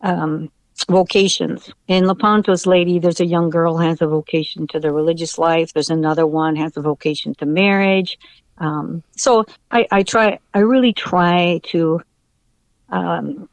um, 0.00 0.50
vocations. 0.88 1.70
In 1.88 2.04
Lepanto's 2.04 2.66
Lady, 2.66 2.98
there's 2.98 3.20
a 3.20 3.26
young 3.26 3.50
girl 3.50 3.76
has 3.78 4.00
a 4.00 4.06
vocation 4.06 4.66
to 4.68 4.80
the 4.80 4.92
religious 4.92 5.38
life. 5.38 5.72
There's 5.72 5.90
another 5.90 6.26
one 6.26 6.56
has 6.56 6.76
a 6.76 6.80
vocation 6.80 7.34
to 7.36 7.46
marriage. 7.46 8.18
Um, 8.58 9.02
so 9.16 9.44
I, 9.70 9.86
I, 9.90 10.02
try, 10.02 10.38
I 10.52 10.60
really 10.60 10.92
try 10.92 11.60
to 11.64 12.00
um, 12.88 13.48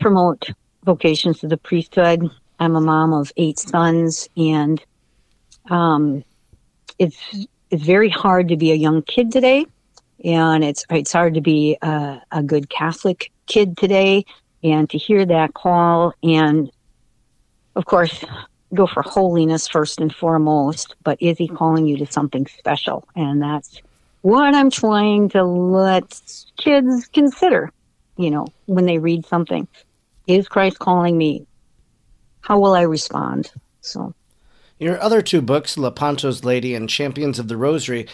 promote 0.00 0.50
vocations 0.86 1.40
to 1.40 1.48
the 1.48 1.58
priesthood. 1.58 2.30
I'm 2.58 2.76
a 2.76 2.80
mom 2.80 3.12
of 3.12 3.30
eight 3.36 3.58
sons, 3.58 4.28
and 4.36 4.82
um, 5.68 6.24
it's 6.98 7.46
it's 7.70 7.82
very 7.82 8.08
hard 8.08 8.48
to 8.48 8.56
be 8.56 8.72
a 8.72 8.74
young 8.74 9.02
kid 9.02 9.30
today, 9.30 9.66
and 10.24 10.64
it's 10.64 10.86
it's 10.88 11.12
hard 11.12 11.34
to 11.34 11.42
be 11.42 11.76
a, 11.82 12.22
a 12.32 12.42
good 12.42 12.70
Catholic 12.70 13.30
kid 13.44 13.76
today 13.76 14.24
and 14.64 14.88
to 14.88 14.96
hear 14.96 15.26
that 15.26 15.52
call. 15.52 16.14
And 16.22 16.70
of 17.74 17.84
course 17.84 18.24
go 18.74 18.86
for 18.86 19.02
holiness 19.02 19.68
first 19.68 20.00
and 20.00 20.12
foremost 20.12 20.96
but 21.04 21.16
is 21.22 21.38
he 21.38 21.46
calling 21.46 21.86
you 21.86 21.96
to 21.98 22.06
something 22.06 22.46
special? 22.46 23.06
And 23.14 23.40
that's 23.40 23.80
what 24.26 24.56
i'm 24.56 24.70
trying 24.70 25.28
to 25.28 25.44
let 25.44 26.20
kids 26.56 27.06
consider 27.06 27.70
you 28.16 28.28
know 28.28 28.44
when 28.64 28.84
they 28.84 28.98
read 28.98 29.24
something 29.24 29.68
is 30.26 30.48
christ 30.48 30.78
calling 30.78 31.16
me 31.16 31.46
how 32.40 32.58
will 32.58 32.74
i 32.74 32.82
respond 32.82 33.50
so 33.80 34.14
your 34.78 35.00
other 35.00 35.22
two 35.22 35.40
books 35.40 35.76
lepanto's 35.76 36.44
lady 36.44 36.74
and 36.74 36.88
champions 36.88 37.38
of 37.38 37.48
the 37.48 37.56
rosary 37.56 38.06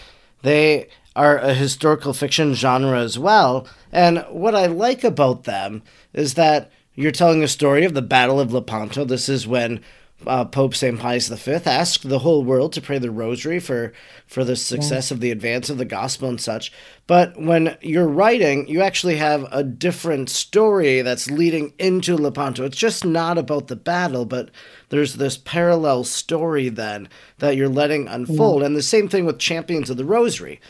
they 0.42 0.88
are 1.14 1.38
a 1.38 1.54
historical 1.54 2.12
fiction 2.12 2.54
genre 2.54 2.98
as 2.98 3.18
well. 3.18 3.66
And 3.90 4.24
what 4.30 4.54
I 4.54 4.66
like 4.66 5.04
about 5.04 5.44
them 5.44 5.82
is 6.12 6.34
that 6.34 6.70
you're 6.94 7.12
telling 7.12 7.42
a 7.42 7.48
story 7.48 7.84
of 7.84 7.94
the 7.94 8.02
Battle 8.02 8.40
of 8.40 8.52
Lepanto. 8.52 9.04
This 9.04 9.28
is 9.28 9.46
when 9.46 9.80
uh, 10.26 10.44
Pope 10.44 10.74
St. 10.74 10.98
Pius 10.98 11.28
V 11.28 11.52
asked 11.66 12.08
the 12.08 12.20
whole 12.20 12.44
world 12.44 12.72
to 12.72 12.80
pray 12.80 12.98
the 12.98 13.10
rosary 13.10 13.58
for, 13.58 13.92
for 14.26 14.44
the 14.44 14.56
success 14.56 15.10
yeah. 15.10 15.14
of 15.14 15.20
the 15.20 15.30
advance 15.30 15.70
of 15.70 15.78
the 15.78 15.84
gospel 15.84 16.28
and 16.28 16.40
such. 16.40 16.72
But 17.06 17.40
when 17.40 17.76
you're 17.80 18.08
writing, 18.08 18.68
you 18.68 18.82
actually 18.82 19.16
have 19.16 19.46
a 19.50 19.62
different 19.62 20.30
story 20.30 21.02
that's 21.02 21.30
leading 21.30 21.72
into 21.78 22.16
Lepanto. 22.16 22.64
It's 22.64 22.76
just 22.76 23.04
not 23.04 23.38
about 23.38 23.68
the 23.68 23.76
battle, 23.76 24.24
but 24.24 24.50
there's 24.88 25.14
this 25.14 25.38
parallel 25.38 26.04
story 26.04 26.68
then 26.68 27.08
that 27.38 27.56
you're 27.56 27.68
letting 27.68 28.08
unfold. 28.08 28.60
Yeah. 28.60 28.66
And 28.66 28.76
the 28.76 28.82
same 28.82 29.08
thing 29.08 29.24
with 29.24 29.38
Champions 29.38 29.90
of 29.90 29.96
the 29.96 30.04
Rosary. 30.04 30.60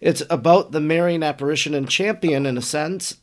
It's 0.00 0.22
about 0.30 0.72
the 0.72 0.80
Marian 0.80 1.22
apparition 1.22 1.74
and 1.74 1.88
champion 1.88 2.46
in 2.46 2.56
a 2.56 2.62
sense, 2.62 3.18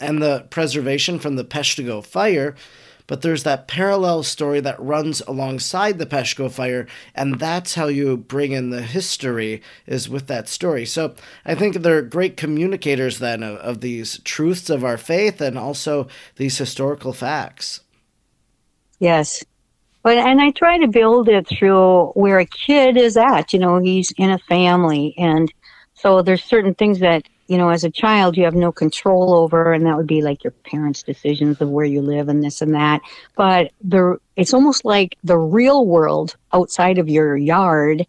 and 0.00 0.22
the 0.22 0.46
preservation 0.50 1.18
from 1.18 1.36
the 1.36 1.44
Peshtigo 1.44 2.04
fire. 2.04 2.56
But 3.12 3.20
there's 3.20 3.42
that 3.42 3.68
parallel 3.68 4.22
story 4.22 4.60
that 4.60 4.80
runs 4.80 5.20
alongside 5.28 5.98
the 5.98 6.06
Peshtigo 6.06 6.50
fire, 6.50 6.86
and 7.14 7.38
that's 7.38 7.74
how 7.74 7.88
you 7.88 8.16
bring 8.16 8.52
in 8.52 8.70
the 8.70 8.80
history 8.80 9.60
is 9.86 10.08
with 10.08 10.28
that 10.28 10.48
story. 10.48 10.86
So 10.86 11.14
I 11.44 11.54
think 11.54 11.74
they're 11.74 12.00
great 12.00 12.38
communicators 12.38 13.18
then 13.18 13.42
of, 13.42 13.58
of 13.58 13.80
these 13.82 14.18
truths 14.20 14.70
of 14.70 14.82
our 14.82 14.96
faith 14.96 15.42
and 15.42 15.58
also 15.58 16.08
these 16.36 16.56
historical 16.56 17.12
facts. 17.12 17.80
Yes, 18.98 19.44
but 20.02 20.16
and 20.16 20.40
I 20.40 20.50
try 20.50 20.78
to 20.78 20.88
build 20.88 21.28
it 21.28 21.46
through 21.46 22.12
where 22.14 22.38
a 22.38 22.46
kid 22.46 22.96
is 22.96 23.18
at. 23.18 23.52
You 23.52 23.58
know, 23.58 23.78
he's 23.78 24.10
in 24.16 24.30
a 24.30 24.38
family, 24.38 25.14
and 25.18 25.52
so 25.92 26.22
there's 26.22 26.42
certain 26.42 26.72
things 26.72 27.00
that, 27.00 27.28
you 27.46 27.58
know, 27.58 27.70
as 27.70 27.84
a 27.84 27.90
child 27.90 28.36
you 28.36 28.44
have 28.44 28.54
no 28.54 28.72
control 28.72 29.34
over 29.34 29.72
and 29.72 29.86
that 29.86 29.96
would 29.96 30.06
be 30.06 30.22
like 30.22 30.44
your 30.44 30.52
parents' 30.52 31.02
decisions 31.02 31.60
of 31.60 31.68
where 31.68 31.84
you 31.84 32.00
live 32.02 32.28
and 32.28 32.42
this 32.42 32.62
and 32.62 32.74
that. 32.74 33.00
But 33.36 33.72
the 33.82 34.18
it's 34.36 34.54
almost 34.54 34.84
like 34.84 35.16
the 35.24 35.38
real 35.38 35.86
world 35.86 36.36
outside 36.52 36.98
of 36.98 37.08
your 37.08 37.36
yard 37.36 38.06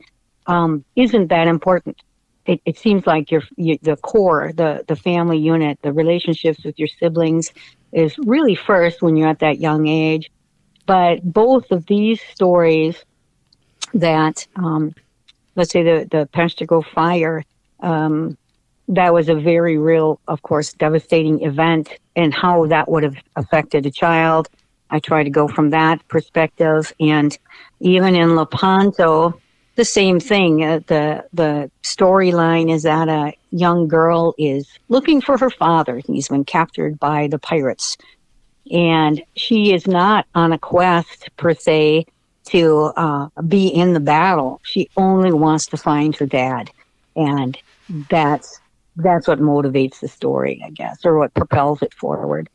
um, 0.48 0.84
isn't 0.96 1.28
that 1.28 1.48
important. 1.48 1.98
It, 2.46 2.62
it 2.66 2.78
seems 2.78 3.08
like 3.08 3.32
your, 3.32 3.42
the 3.58 3.98
core, 4.02 4.52
the 4.56 4.84
the 4.88 4.96
family 4.96 5.38
unit, 5.38 5.80
the 5.82 5.94
relationships 5.94 6.63
with 6.63 6.78
your 6.78 6.90
siblings 7.00 7.52
is 7.94 8.18
really 8.20 8.56
first 8.56 9.02
when 9.02 9.16
you're 9.16 9.30
at 9.30 9.40
that 9.40 9.60
young 9.60 9.88
age. 9.88 10.30
But 10.86 11.24
both 11.24 11.72
of 11.72 11.86
these 11.86 12.22
stories 12.22 13.04
that 13.94 14.46
um, 14.56 14.94
let's 15.56 15.72
say 15.72 15.84
the 15.84 16.08
the 16.10 16.30
Peshtigo 16.34 16.86
fire 16.86 17.44
um, 17.80 18.38
that 18.88 19.13
was 19.13 19.30
a 19.30 19.36
very 19.36 19.78
real, 19.78 20.20
of 20.28 20.42
course, 20.42 20.74
devastating 20.74 21.44
event 21.44 21.90
and 22.16 22.34
how 22.34 22.66
that 22.68 22.90
would 22.90 23.04
have 23.04 23.16
affected 23.36 23.86
a 23.86 23.92
child. 23.92 24.50
I 24.90 25.00
try 25.00 25.24
to 25.24 25.30
go 25.30 25.48
from 25.48 25.72
that 25.72 26.06
perspective. 26.08 26.94
And 27.00 27.38
even 27.80 28.16
in 28.16 28.36
Lepanto, 28.36 29.40
the 29.75 29.86
same 29.86 30.20
thing. 30.20 30.63
Uh, 30.63 30.80
the 30.88 31.25
the 31.34 31.72
storyline 31.84 32.72
is 32.72 32.84
that 32.84 33.10
a 33.10 33.34
young 33.52 33.88
girl 33.88 34.36
is 34.38 34.68
looking 34.90 35.22
for 35.22 35.38
her 35.38 35.50
father. 35.50 36.02
He's 36.06 36.28
been 36.28 36.46
captured 36.46 37.00
by 37.00 37.28
the 37.28 37.40
pirates. 37.40 37.98
And 38.72 39.22
she 39.36 39.74
is 39.74 39.88
not 39.88 40.25
on 40.36 40.54
a 40.54 40.58
quest 40.58 41.30
per 41.38 41.54
se 41.54 42.06
to 42.46 42.94
uh, 42.96 43.30
be 43.48 43.68
in 43.68 43.94
the 43.94 44.00
battle. 44.00 44.62
She 44.63 44.90
only 44.96 45.32
wants 45.32 45.66
to 45.68 45.78
find 45.78 46.16
her 46.16 46.25
dad, 46.25 46.70
and 47.16 47.58
that's 48.10 48.60
that's 48.95 49.27
what 49.27 49.39
motivates 49.39 50.00
the 50.00 50.07
story, 50.07 50.62
I 50.65 50.69
guess, 50.69 51.05
or 51.05 51.17
what 51.17 51.33
propels 51.33 51.81
it 51.81 51.93
forward. 51.93 52.50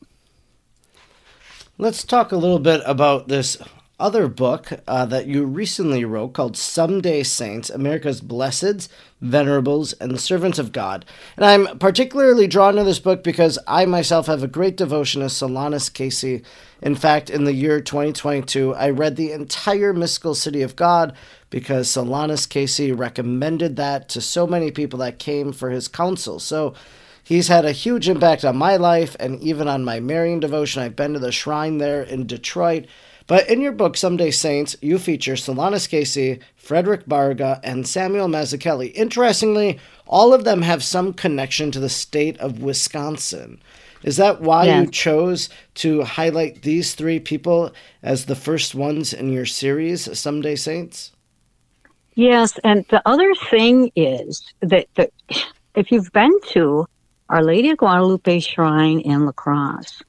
Let's 1.77 2.03
talk 2.03 2.31
a 2.31 2.37
little 2.37 2.59
bit 2.59 2.81
about 2.85 3.27
this 3.27 3.57
other 3.99 4.27
book 4.27 4.71
uh, 4.87 5.05
that 5.05 5.27
you 5.27 5.45
recently 5.45 6.05
wrote 6.05 6.33
called 6.33 6.55
Someday 6.55 7.23
Saints 7.23 7.69
America's 7.69 8.21
Blesseds, 8.21 8.87
Venerables, 9.21 9.93
and 9.93 10.19
Servants 10.19 10.57
of 10.57 10.71
God. 10.71 11.05
And 11.35 11.45
I'm 11.45 11.77
particularly 11.79 12.47
drawn 12.47 12.75
to 12.75 12.83
this 12.83 12.99
book 12.99 13.23
because 13.23 13.59
I 13.67 13.85
myself 13.85 14.27
have 14.27 14.41
a 14.41 14.47
great 14.47 14.77
devotion 14.77 15.21
to 15.21 15.27
Solanus 15.27 15.93
Casey. 15.93 16.43
In 16.81 16.95
fact, 16.95 17.29
in 17.29 17.43
the 17.43 17.53
year 17.53 17.81
2022, 17.81 18.73
I 18.75 18.89
read 18.89 19.15
the 19.15 19.31
entire 19.33 19.93
Mystical 19.93 20.35
City 20.35 20.61
of 20.61 20.77
God 20.77 21.13
because 21.49 21.89
Solanus 21.89 22.47
Casey 22.47 22.91
recommended 22.91 23.75
that 23.75 24.07
to 24.09 24.21
so 24.21 24.47
many 24.47 24.71
people 24.71 24.99
that 24.99 25.19
came 25.19 25.51
for 25.51 25.69
his 25.69 25.87
counsel. 25.87 26.39
So 26.39 26.73
he's 27.23 27.49
had 27.49 27.65
a 27.65 27.73
huge 27.73 28.07
impact 28.07 28.45
on 28.45 28.55
my 28.55 28.77
life 28.77 29.15
and 29.19 29.41
even 29.41 29.67
on 29.67 29.83
my 29.83 29.99
Marian 29.99 30.39
devotion. 30.39 30.81
I've 30.81 30.95
been 30.95 31.13
to 31.13 31.19
the 31.19 31.31
shrine 31.31 31.79
there 31.79 32.01
in 32.01 32.25
Detroit 32.25 32.85
but 33.29 33.47
in 33.47 33.61
your 33.61 33.71
book, 33.73 33.95
Someday 33.95 34.31
Saints, 34.31 34.75
you 34.81 34.97
feature 34.97 35.35
Solanus 35.35 35.87
Casey, 35.87 36.39
Frederick 36.55 37.05
Baraga, 37.05 37.59
and 37.63 37.87
Samuel 37.87 38.27
Mazzucchelli. 38.27 38.91
Interestingly, 38.95 39.79
all 40.07 40.33
of 40.33 40.45
them 40.45 40.63
have 40.63 40.83
some 40.83 41.13
connection 41.13 41.69
to 41.69 41.79
the 41.79 41.89
state 41.89 42.39
of 42.39 42.63
Wisconsin. 42.63 43.61
Is 44.01 44.17
that 44.17 44.41
why 44.41 44.65
yeah. 44.65 44.81
you 44.81 44.87
chose 44.87 45.47
to 45.75 46.01
highlight 46.01 46.63
these 46.63 46.95
three 46.95 47.19
people 47.19 47.71
as 48.01 48.25
the 48.25 48.35
first 48.35 48.73
ones 48.73 49.13
in 49.13 49.31
your 49.31 49.45
series, 49.45 50.17
Someday 50.17 50.55
Saints? 50.55 51.11
Yes, 52.15 52.57
and 52.63 52.83
the 52.89 53.07
other 53.07 53.31
thing 53.51 53.91
is 53.95 54.41
that, 54.61 54.87
that 54.95 55.11
if 55.75 55.91
you've 55.91 56.11
been 56.13 56.33
to 56.53 56.87
Our 57.29 57.43
Lady 57.43 57.69
of 57.69 57.77
Guadalupe 57.77 58.39
Shrine 58.39 59.01
in 59.01 59.27
La 59.27 59.33
Crosse, 59.33 60.01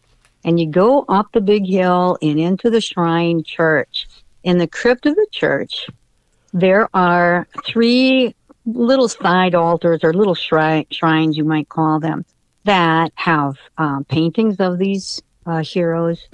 and 0.45 0.59
you 0.59 0.69
go 0.69 1.05
up 1.09 1.29
the 1.33 1.41
big 1.41 1.67
hill 1.67 2.17
and 2.23 2.39
into 2.39 2.71
the 2.71 2.81
shrine 2.81 3.43
church. 3.43 4.09
In 4.43 4.59
the 4.59 4.67
crypt 4.67 5.07
of 5.07 5.15
the 5.15 5.27
church, 5.31 5.87
there 6.53 6.89
are 6.95 7.47
three 7.67 8.35
little 8.67 9.09
side 9.09 9.55
altars 9.55 10.01
or 10.03 10.13
little 10.13 10.35
shri- 10.35 10.87
shrines, 10.91 11.37
you 11.37 11.45
might 11.45 11.69
call 11.69 12.01
them, 12.01 12.25
that 12.65 13.13
have 13.15 13.57
um, 13.79 14.05
paintings 14.05 14.57
of 14.59 14.79
these 14.79 15.23
uh, 15.47 15.63
heroes, 15.63 16.29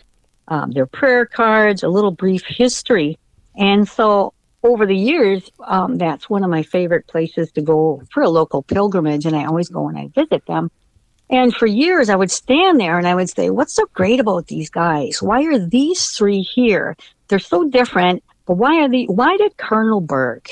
um, 0.49 0.71
their 0.73 0.87
prayer 0.87 1.27
cards, 1.27 1.83
a 1.83 1.89
little 1.89 2.11
brief 2.11 2.45
history. 2.47 3.19
And 3.57 3.89
so 3.89 4.33
over 4.63 4.87
the 4.87 4.97
years, 4.97 5.51
um, 5.65 5.99
that's 5.99 6.29
one 6.29 6.45
of 6.45 6.51
my 6.51 6.63
favorite 6.63 7.07
places 7.07 7.53
to 7.53 7.63
go 7.63 8.03
for 8.13 8.23
a 8.23 8.29
local 8.29 8.63
pilgrimage, 8.63 9.25
and 9.27 9.37
I 9.37 9.45
always 9.45 9.69
go 9.69 9.83
when 9.83 9.97
I 9.97 10.09
visit 10.09 10.45
them. 10.47 10.71
And 11.29 11.55
for 11.55 11.67
years, 11.67 12.09
I 12.09 12.17
would 12.17 12.31
stand 12.31 12.81
there 12.81 12.99
and 12.99 13.07
I 13.07 13.15
would 13.15 13.29
say, 13.29 13.51
What's 13.51 13.75
so 13.75 13.85
great 13.93 14.21
about 14.21 14.47
these 14.47 14.71
guys? 14.71 15.21
Why 15.21 15.45
are 15.45 15.59
these 15.59 16.07
three 16.11 16.43
here? 16.43 16.97
They're 17.29 17.39
so 17.39 17.69
different, 17.69 18.23
but 18.47 18.55
why 18.55 18.83
are 18.83 18.89
the, 18.89 19.07
why 19.07 19.37
did 19.37 19.57
Cardinal 19.57 20.01
Burke 20.01 20.51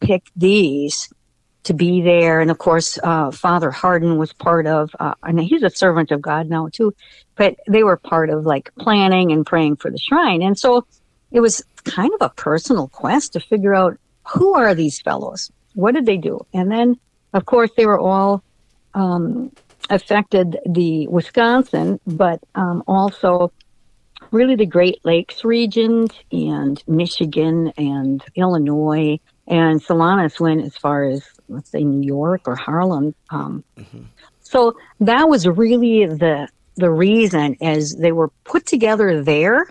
pick 0.00 0.24
these 0.36 1.10
to 1.62 1.72
be 1.72 2.02
there? 2.02 2.40
And 2.40 2.50
of 2.50 2.58
course, 2.58 2.98
uh, 3.02 3.30
Father 3.30 3.70
Hardon 3.70 4.18
was 4.18 4.32
part 4.34 4.66
of, 4.66 4.90
uh, 5.00 5.14
and 5.22 5.40
he's 5.40 5.62
a 5.62 5.70
servant 5.70 6.10
of 6.10 6.20
God 6.20 6.50
now 6.50 6.68
too, 6.70 6.94
but 7.36 7.56
they 7.66 7.82
were 7.82 7.96
part 7.96 8.28
of 8.28 8.44
like 8.44 8.70
planning 8.78 9.32
and 9.32 9.46
praying 9.46 9.76
for 9.76 9.90
the 9.90 9.98
shrine. 9.98 10.42
And 10.42 10.58
so 10.58 10.86
it 11.32 11.40
was 11.40 11.64
kind 11.84 12.12
of 12.14 12.20
a 12.20 12.30
personal 12.30 12.88
quest 12.88 13.32
to 13.32 13.40
figure 13.40 13.74
out 13.74 13.98
who 14.26 14.54
are 14.54 14.74
these 14.74 15.00
fellows? 15.00 15.50
What 15.74 15.94
did 15.94 16.06
they 16.06 16.16
do? 16.16 16.44
And 16.52 16.70
then, 16.70 16.98
of 17.32 17.46
course, 17.46 17.70
they 17.76 17.86
were 17.86 17.98
all 17.98 18.42
um, 18.94 19.50
affected 19.90 20.58
the 20.66 21.06
Wisconsin, 21.08 22.00
but 22.06 22.40
um, 22.54 22.82
also 22.86 23.52
really 24.30 24.56
the 24.56 24.66
Great 24.66 25.04
Lakes 25.04 25.44
regions 25.44 26.10
and 26.32 26.82
Michigan 26.86 27.72
and 27.76 28.22
Illinois. 28.34 29.18
And 29.46 29.82
Solanus 29.82 30.40
went 30.40 30.64
as 30.64 30.76
far 30.76 31.04
as, 31.04 31.22
let's 31.48 31.70
say, 31.70 31.84
New 31.84 32.04
York 32.04 32.42
or 32.46 32.56
Harlem. 32.56 33.14
Um, 33.30 33.62
mm-hmm. 33.76 34.02
So 34.40 34.76
that 35.00 35.28
was 35.28 35.46
really 35.46 36.06
the 36.06 36.48
the 36.76 36.90
reason 36.90 37.56
as 37.60 37.94
they 37.94 38.10
were 38.10 38.28
put 38.44 38.66
together 38.66 39.22
there. 39.22 39.66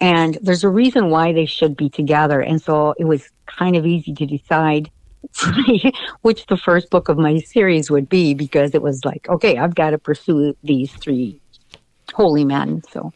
And 0.00 0.38
there's 0.42 0.62
a 0.62 0.68
reason 0.68 1.08
why 1.08 1.32
they 1.32 1.46
should 1.46 1.76
be 1.76 1.88
together. 1.88 2.40
And 2.40 2.60
so 2.60 2.94
it 2.98 3.04
was 3.04 3.30
kind 3.46 3.74
of 3.74 3.86
easy 3.86 4.12
to 4.14 4.26
decide 4.26 4.90
which 6.22 6.46
the 6.46 6.56
first 6.56 6.90
book 6.90 7.08
of 7.08 7.18
my 7.18 7.38
series 7.38 7.90
would 7.90 8.08
be 8.08 8.34
because 8.34 8.74
it 8.74 8.82
was 8.82 9.04
like, 9.04 9.28
okay, 9.28 9.58
I've 9.58 9.74
got 9.74 9.90
to 9.90 9.98
pursue 9.98 10.56
these 10.62 10.92
three 10.92 11.40
holy 12.12 12.44
men. 12.44 12.82
So, 12.90 13.12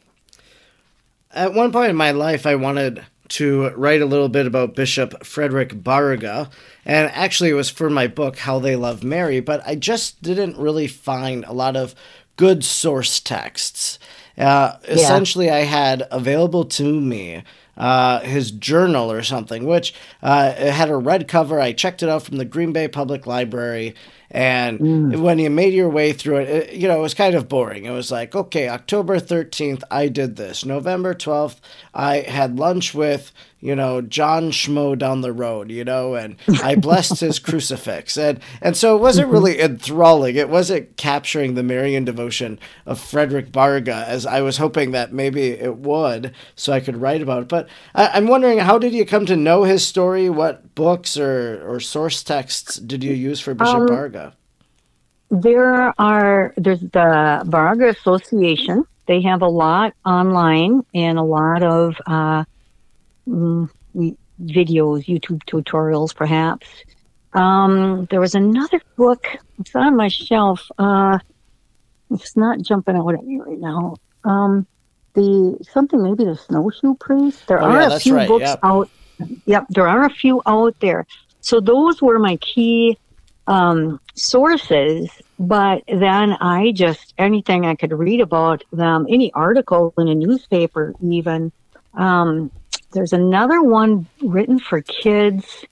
at 1.33 1.55
one 1.55 1.73
point 1.73 1.91
in 1.91 1.97
my 1.97 2.13
life, 2.13 2.47
I 2.47 2.55
wanted 2.55 3.05
to 3.29 3.71
write 3.71 4.01
a 4.01 4.07
little 4.07 4.29
bit 4.29 4.47
about 4.47 4.75
Bishop 4.75 5.25
Frederick 5.25 5.75
Baraga, 5.75 6.51
and 6.85 7.11
actually, 7.13 7.51
it 7.51 7.55
was 7.55 7.69
for 7.69 7.91
my 7.91 8.07
book, 8.07 8.39
How 8.39 8.59
They 8.59 8.77
Love 8.77 9.05
Mary, 9.05 9.41
but 9.41 9.63
I 9.67 9.75
just 9.75 10.23
didn't 10.23 10.57
really 10.57 10.87
find 10.87 11.45
a 11.45 11.53
lot 11.53 11.77
of 11.77 11.95
good 12.37 12.65
source 12.65 13.21
texts. 13.21 13.99
Uh, 14.39 14.79
yeah. 14.85 14.95
Essentially, 14.95 15.51
I 15.51 15.61
had 15.61 16.09
available 16.11 16.65
to 16.65 17.01
me 17.01 17.43
uh, 17.79 18.21
his 18.21 18.51
journal 18.51 19.11
or 19.11 19.23
something, 19.23 19.65
which 19.65 19.95
uh, 20.23 20.53
it 20.57 20.73
had 20.73 20.91
a 20.91 20.97
red 20.97 21.29
cover. 21.29 21.61
I 21.61 21.73
checked 21.73 22.03
it 22.03 22.09
out 22.09 22.25
from 22.25 22.37
the 22.37 22.45
Green 22.45 22.73
Bay 22.73 22.89
Public 22.89 23.27
Library. 23.27 23.95
And 24.31 24.79
mm. 24.79 25.21
when 25.21 25.39
you 25.39 25.49
made 25.49 25.73
your 25.73 25.89
way 25.89 26.13
through 26.13 26.39
it, 26.39 26.49
it, 26.49 26.73
you 26.75 26.87
know, 26.87 26.99
it 26.99 27.03
was 27.03 27.15
kind 27.15 27.35
of 27.35 27.49
boring. 27.49 27.87
It 27.87 27.93
was 27.93 28.11
like, 28.11 28.35
okay, 28.35 28.69
October 28.69 29.19
13th, 29.19 29.83
I 29.91 30.09
did 30.09 30.37
this. 30.37 30.67
November 30.67 31.15
12th, 31.15 31.61
I 31.95 32.19
had 32.19 32.59
lunch 32.59 32.93
with, 32.93 33.33
you 33.61 33.75
know, 33.75 34.01
John 34.01 34.51
Schmo 34.51 34.97
down 34.97 35.21
the 35.21 35.33
road, 35.33 35.71
you 35.71 35.85
know, 35.85 36.15
and 36.15 36.37
I 36.63 36.77
blessed 36.77 37.21
his 37.21 37.39
crucifix. 37.41 38.17
And 38.17 38.41
and 38.63 38.77
so 38.77 38.97
it 38.97 39.01
wasn't 39.01 39.27
mm-hmm. 39.27 39.35
really 39.35 39.61
enthralling. 39.61 40.37
It 40.37 40.49
wasn't 40.49 40.97
capturing 40.97 41.55
the 41.55 41.63
Marian 41.63 42.05
devotion 42.05 42.59
of 42.87 43.01
Frederick 43.01 43.51
Baraga 43.51 44.05
as 44.07 44.27
I 44.27 44.43
was 44.43 44.59
hoping 44.59 44.93
that 44.93 45.13
maybe 45.13 45.49
it 45.49 45.77
would, 45.79 46.35
so 46.55 46.73
I 46.73 46.81
could 46.81 46.97
write 46.97 47.21
about 47.21 47.43
it. 47.43 47.49
But 47.49 47.69
I, 47.95 48.17
am 48.17 48.29
wondering, 48.29 48.59
how 48.59 48.79
did 48.79 48.93
you 48.93 49.05
come 49.05 49.27
to 49.27 49.37
know 49.37 49.65
his 49.65 49.85
story? 49.85 50.31
What 50.31 50.75
books 50.75 51.17
or, 51.17 51.65
or 51.69 51.81
source 51.81 52.23
texts 52.23 52.77
did 52.77 53.03
you 53.03 53.13
use 53.13 53.41
for 53.41 53.55
Bishop 53.55 53.75
um, 53.75 53.89
Baraga? 53.89 54.35
There 55.31 55.93
are, 56.01 56.55
there's 56.57 56.81
the 56.81 57.43
Baraga 57.45 57.91
Association. 57.91 58.85
They 59.07 59.21
have 59.23 59.43
a 59.43 59.49
lot 59.49 59.95
online 60.07 60.85
and 60.95 61.19
a 61.19 61.23
lot 61.23 61.63
of, 61.63 61.97
uh, 62.07 62.45
mm, 63.29 63.69
videos, 64.43 65.07
YouTube 65.07 65.43
tutorials, 65.45 66.15
perhaps. 66.15 66.67
Um, 67.33 68.07
there 68.11 68.21
was 68.21 68.35
another 68.35 68.81
book. 68.97 69.27
It's 69.59 69.75
on 69.75 69.97
my 69.97 70.09
shelf. 70.09 70.71
Uh, 70.79 71.19
it's 72.11 72.37
not 72.37 72.61
jumping 72.63 72.97
out 72.97 73.15
at 73.15 73.25
me 73.25 73.41
right 73.41 73.59
now. 73.59 73.97
Um, 74.25 74.67
the 75.15 75.59
something 75.71 76.03
maybe 76.03 76.25
the 76.25 76.37
snowshoe 76.37 76.95
priest. 76.95 77.47
There 77.47 77.63
oh, 77.63 77.67
are 77.67 77.81
yeah, 77.83 77.97
a 77.97 78.01
few 78.01 78.15
right. 78.15 78.29
books 78.29 78.45
yep. 78.45 78.59
out. 78.63 78.91
Yep, 79.47 79.67
there 79.71 79.89
are 79.89 80.05
a 80.05 80.11
few 80.11 80.41
out 80.47 80.79
there. 80.81 81.07
So 81.41 81.61
those 81.61 82.01
were 82.01 82.19
my 82.19 82.37
key 82.37 82.99
um, 83.47 84.01
sources. 84.15 85.11
But 85.39 85.85
then 85.87 86.33
I 86.33 86.73
just 86.73 87.15
anything 87.19 87.67
I 87.67 87.75
could 87.75 87.93
read 87.93 88.21
about 88.21 88.65
them, 88.73 89.07
any 89.09 89.33
article 89.33 89.93
in 89.99 90.09
a 90.09 90.15
newspaper, 90.15 90.95
even. 91.03 91.53
Um, 91.95 92.51
there's 92.93 93.13
another 93.13 93.63
one 93.63 94.07
written 94.23 94.59
for 94.59 94.81
kids 94.81 95.65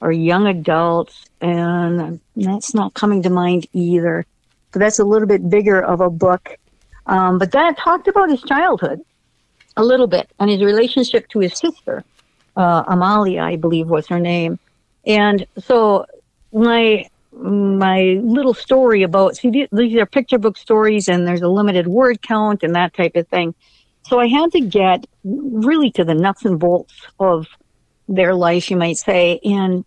or 0.00 0.12
young 0.12 0.46
adults, 0.46 1.26
and 1.40 2.20
that's 2.36 2.74
not 2.74 2.94
coming 2.94 3.22
to 3.22 3.30
mind 3.30 3.66
either. 3.72 4.24
So 4.72 4.78
that's 4.78 4.98
a 4.98 5.04
little 5.04 5.28
bit 5.28 5.48
bigger 5.50 5.80
of 5.80 6.00
a 6.00 6.10
book. 6.10 6.56
Um, 7.06 7.38
but 7.38 7.52
that 7.52 7.76
talked 7.76 8.08
about 8.08 8.30
his 8.30 8.42
childhood 8.42 9.00
a 9.76 9.84
little 9.84 10.06
bit 10.06 10.30
and 10.38 10.50
his 10.50 10.62
relationship 10.62 11.28
to 11.28 11.40
his 11.40 11.56
sister, 11.56 12.04
uh, 12.56 12.84
Amalia, 12.86 13.42
I 13.42 13.56
believe 13.56 13.88
was 13.88 14.06
her 14.08 14.20
name. 14.20 14.58
And 15.06 15.46
so 15.58 16.06
my 16.52 17.08
my 17.32 18.20
little 18.22 18.54
story 18.54 19.02
about 19.02 19.36
see 19.36 19.66
these 19.70 19.94
are 19.94 20.06
picture 20.06 20.38
book 20.38 20.58
stories 20.58 21.08
and 21.08 21.26
there's 21.26 21.42
a 21.42 21.48
limited 21.48 21.86
word 21.86 22.20
count 22.20 22.62
and 22.62 22.74
that 22.74 22.92
type 22.94 23.16
of 23.16 23.26
thing. 23.28 23.54
So 24.06 24.18
I 24.18 24.26
had 24.26 24.50
to 24.52 24.60
get 24.60 25.06
really 25.24 25.90
to 25.92 26.04
the 26.04 26.14
nuts 26.14 26.44
and 26.44 26.58
bolts 26.58 26.94
of 27.18 27.46
their 28.08 28.34
life, 28.34 28.70
you 28.70 28.76
might 28.76 28.96
say. 28.96 29.38
And 29.44 29.84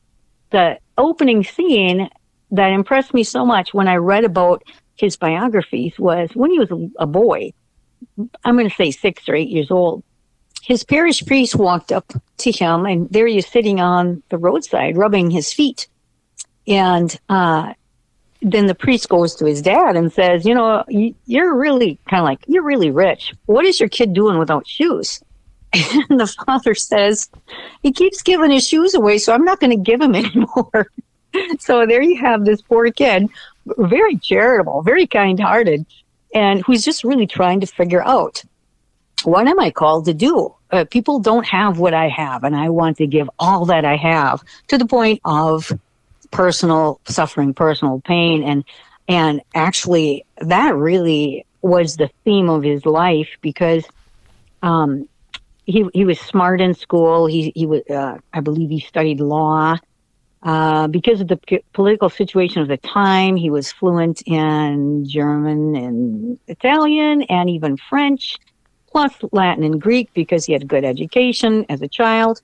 the 0.52 0.80
opening 0.98 1.44
scene 1.44 2.10
that 2.52 2.72
impressed 2.72 3.14
me 3.14 3.24
so 3.24 3.46
much 3.46 3.74
when 3.74 3.88
I 3.88 3.96
read 3.96 4.24
about 4.24 4.64
his 4.96 5.18
biographies 5.18 5.98
was 5.98 6.30
when 6.34 6.52
he 6.52 6.60
was 6.60 6.72
a 7.00 7.08
boy. 7.08 7.52
I'm 8.46 8.56
going 8.56 8.70
to 8.70 8.76
say 8.76 8.92
six 8.92 9.28
or 9.28 9.36
eight 9.36 9.50
years 9.50 9.72
old. 9.72 10.04
his 10.64 10.84
parish 10.86 11.26
priest 11.26 11.56
walked 11.56 11.92
up 11.92 12.14
to 12.38 12.52
him, 12.52 12.86
and 12.86 13.10
there 13.10 13.28
he 13.28 13.38
is 13.38 13.46
sitting 13.46 13.82
on 13.82 14.24
the 14.30 14.38
roadside, 14.38 14.96
rubbing 14.98 15.30
his 15.30 15.52
feet. 15.52 15.88
And 16.66 17.20
uh, 17.28 17.74
then 18.44 18.68
the 18.68 18.76
priest 18.76 19.10
goes 19.10 19.36
to 19.36 19.46
his 19.46 19.62
dad 19.62 19.96
and 19.96 20.12
says, 20.12 20.46
"You 20.46 20.54
know, 20.54 20.84
you're 20.88 21.56
really 21.56 21.98
kind 22.10 22.22
of 22.22 22.26
like 22.26 22.40
you're 22.48 22.64
really 22.64 22.92
rich. 22.92 23.34
What 23.46 23.66
is 23.66 23.80
your 23.80 23.90
kid 23.90 24.14
doing 24.14 24.38
without 24.38 24.68
shoes?" 24.68 25.22
And 26.10 26.20
the 26.20 26.28
father 26.28 26.76
says, 26.76 27.30
"He 27.82 27.92
keeps 27.92 28.22
giving 28.22 28.52
his 28.52 28.68
shoes 28.68 28.94
away, 28.94 29.18
so 29.18 29.34
I'm 29.34 29.46
not 29.46 29.60
going 29.60 29.72
to 29.72 29.92
give 29.92 30.02
him 30.02 30.16
anymore." 30.24 30.88
so 31.60 31.86
there 31.86 32.02
you 32.02 32.18
have 32.18 32.46
this 32.46 32.62
poor 32.62 32.92
kid, 32.92 33.28
very 33.78 34.18
charitable, 34.18 34.84
very 34.84 35.08
kind-hearted, 35.08 35.86
and 36.36 36.62
who's 36.64 36.84
just 36.84 37.04
really 37.04 37.26
trying 37.26 37.60
to 37.62 37.68
figure 37.68 38.04
out 38.04 38.44
what 39.24 39.48
am 39.48 39.60
I 39.60 39.72
called 39.72 40.06
to 40.06 40.14
do? 40.14 40.54
Uh, 40.72 40.86
people 40.86 41.20
don't 41.20 41.46
have 41.46 41.80
what 41.80 41.94
I 41.94 42.10
have, 42.10 42.44
and 42.44 42.56
I 42.56 42.70
want 42.70 42.98
to 42.98 43.08
give 43.08 43.30
all 43.40 43.66
that 43.66 43.86
I 43.86 43.96
have 43.96 44.44
to 44.68 44.78
the 44.78 44.86
point 44.86 45.22
of 45.24 45.72
personal 46.34 47.00
suffering, 47.06 47.54
personal 47.54 48.02
pain, 48.02 48.44
and 48.44 48.66
and 49.08 49.42
actually 49.56 50.26
that 50.40 50.76
really 50.76 51.46
was 51.62 51.96
the 51.96 52.10
theme 52.26 52.50
of 52.50 52.64
his 52.64 52.86
life 52.86 53.30
because 53.42 53.86
um, 54.62 55.08
he 55.66 55.88
he 55.94 56.04
was 56.04 56.20
smart 56.20 56.60
in 56.60 56.74
school. 56.74 57.28
He 57.28 57.54
he 57.56 57.66
was 57.66 57.82
uh, 57.90 58.18
I 58.34 58.42
believe 58.42 58.70
he 58.70 58.82
studied 58.82 59.22
law. 59.22 59.78
Uh, 60.42 60.88
because 60.88 61.22
of 61.22 61.30
the 61.30 61.38
p- 61.38 61.64
political 61.72 62.10
situation 62.10 62.62
of 62.62 62.68
the 62.68 62.76
time, 62.76 63.38
he 63.38 63.50
was 63.50 63.72
fluent 63.72 64.22
in 64.24 65.08
German 65.08 65.74
and 65.78 66.38
Italian 66.50 67.22
and 67.24 67.50
even 67.50 67.78
French 67.78 68.38
plus 68.92 69.14
Latin 69.32 69.64
and 69.64 69.82
Greek 69.82 70.10
because 70.14 70.44
he 70.44 70.52
had 70.52 70.68
good 70.68 70.84
education 70.84 71.66
as 71.70 71.82
a 71.82 71.88
child. 71.88 72.42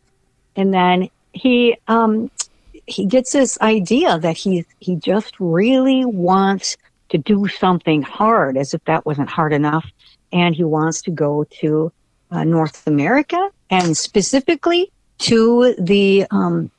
And 0.56 0.73
then 0.73 1.10
he 1.34 1.75
um, 1.89 2.32
he 2.89 3.06
gets 3.06 3.32
this 3.32 3.60
idea 3.62 4.19
that 4.19 4.38
he 4.38 4.65
he 4.80 4.95
just 4.95 5.36
really 5.39 6.06
wants 6.06 6.78
to 7.10 7.17
do 7.17 7.47
something 7.47 8.02
hard, 8.02 8.58
as 8.58 8.73
if 8.73 8.84
that 8.86 9.06
wasn't 9.06 9.30
hard 9.30 9.54
enough, 9.54 9.86
and 10.32 10.56
he 10.56 10.63
wants 10.63 11.02
to 11.04 11.12
go 11.12 11.45
to 11.62 11.91
uh, 12.32 12.43
North 12.43 12.86
America 12.88 13.49
and 13.69 13.97
specifically 13.97 14.91
to 15.19 15.75
the 15.80 16.25
um, 16.32 16.71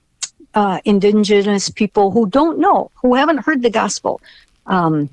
uh, 0.54 0.80
indigenous 0.84 1.68
people 1.68 2.10
who 2.10 2.28
don't 2.28 2.58
know, 2.58 2.90
who 2.94 3.14
haven't 3.14 3.38
heard 3.38 3.62
the 3.62 3.70
gospel. 3.70 4.20
Um, 4.66 5.10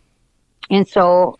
and 0.69 0.87
so 0.87 1.37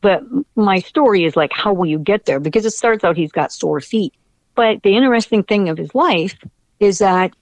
but 0.00 0.22
my 0.54 0.78
story 0.78 1.24
is 1.24 1.36
like, 1.36 1.52
how 1.52 1.72
will 1.72 1.86
you 1.86 1.98
get 1.98 2.24
there? 2.24 2.40
Because 2.40 2.64
it 2.64 2.70
starts 2.70 3.04
out 3.04 3.16
he's 3.16 3.32
got 3.32 3.52
sore 3.52 3.80
feet. 3.80 4.14
But 4.54 4.82
the 4.82 4.96
interesting 4.96 5.42
thing 5.42 5.68
of 5.68 5.78
his 5.78 5.94
life 5.94 6.36
is 6.80 6.98
that 6.98 7.34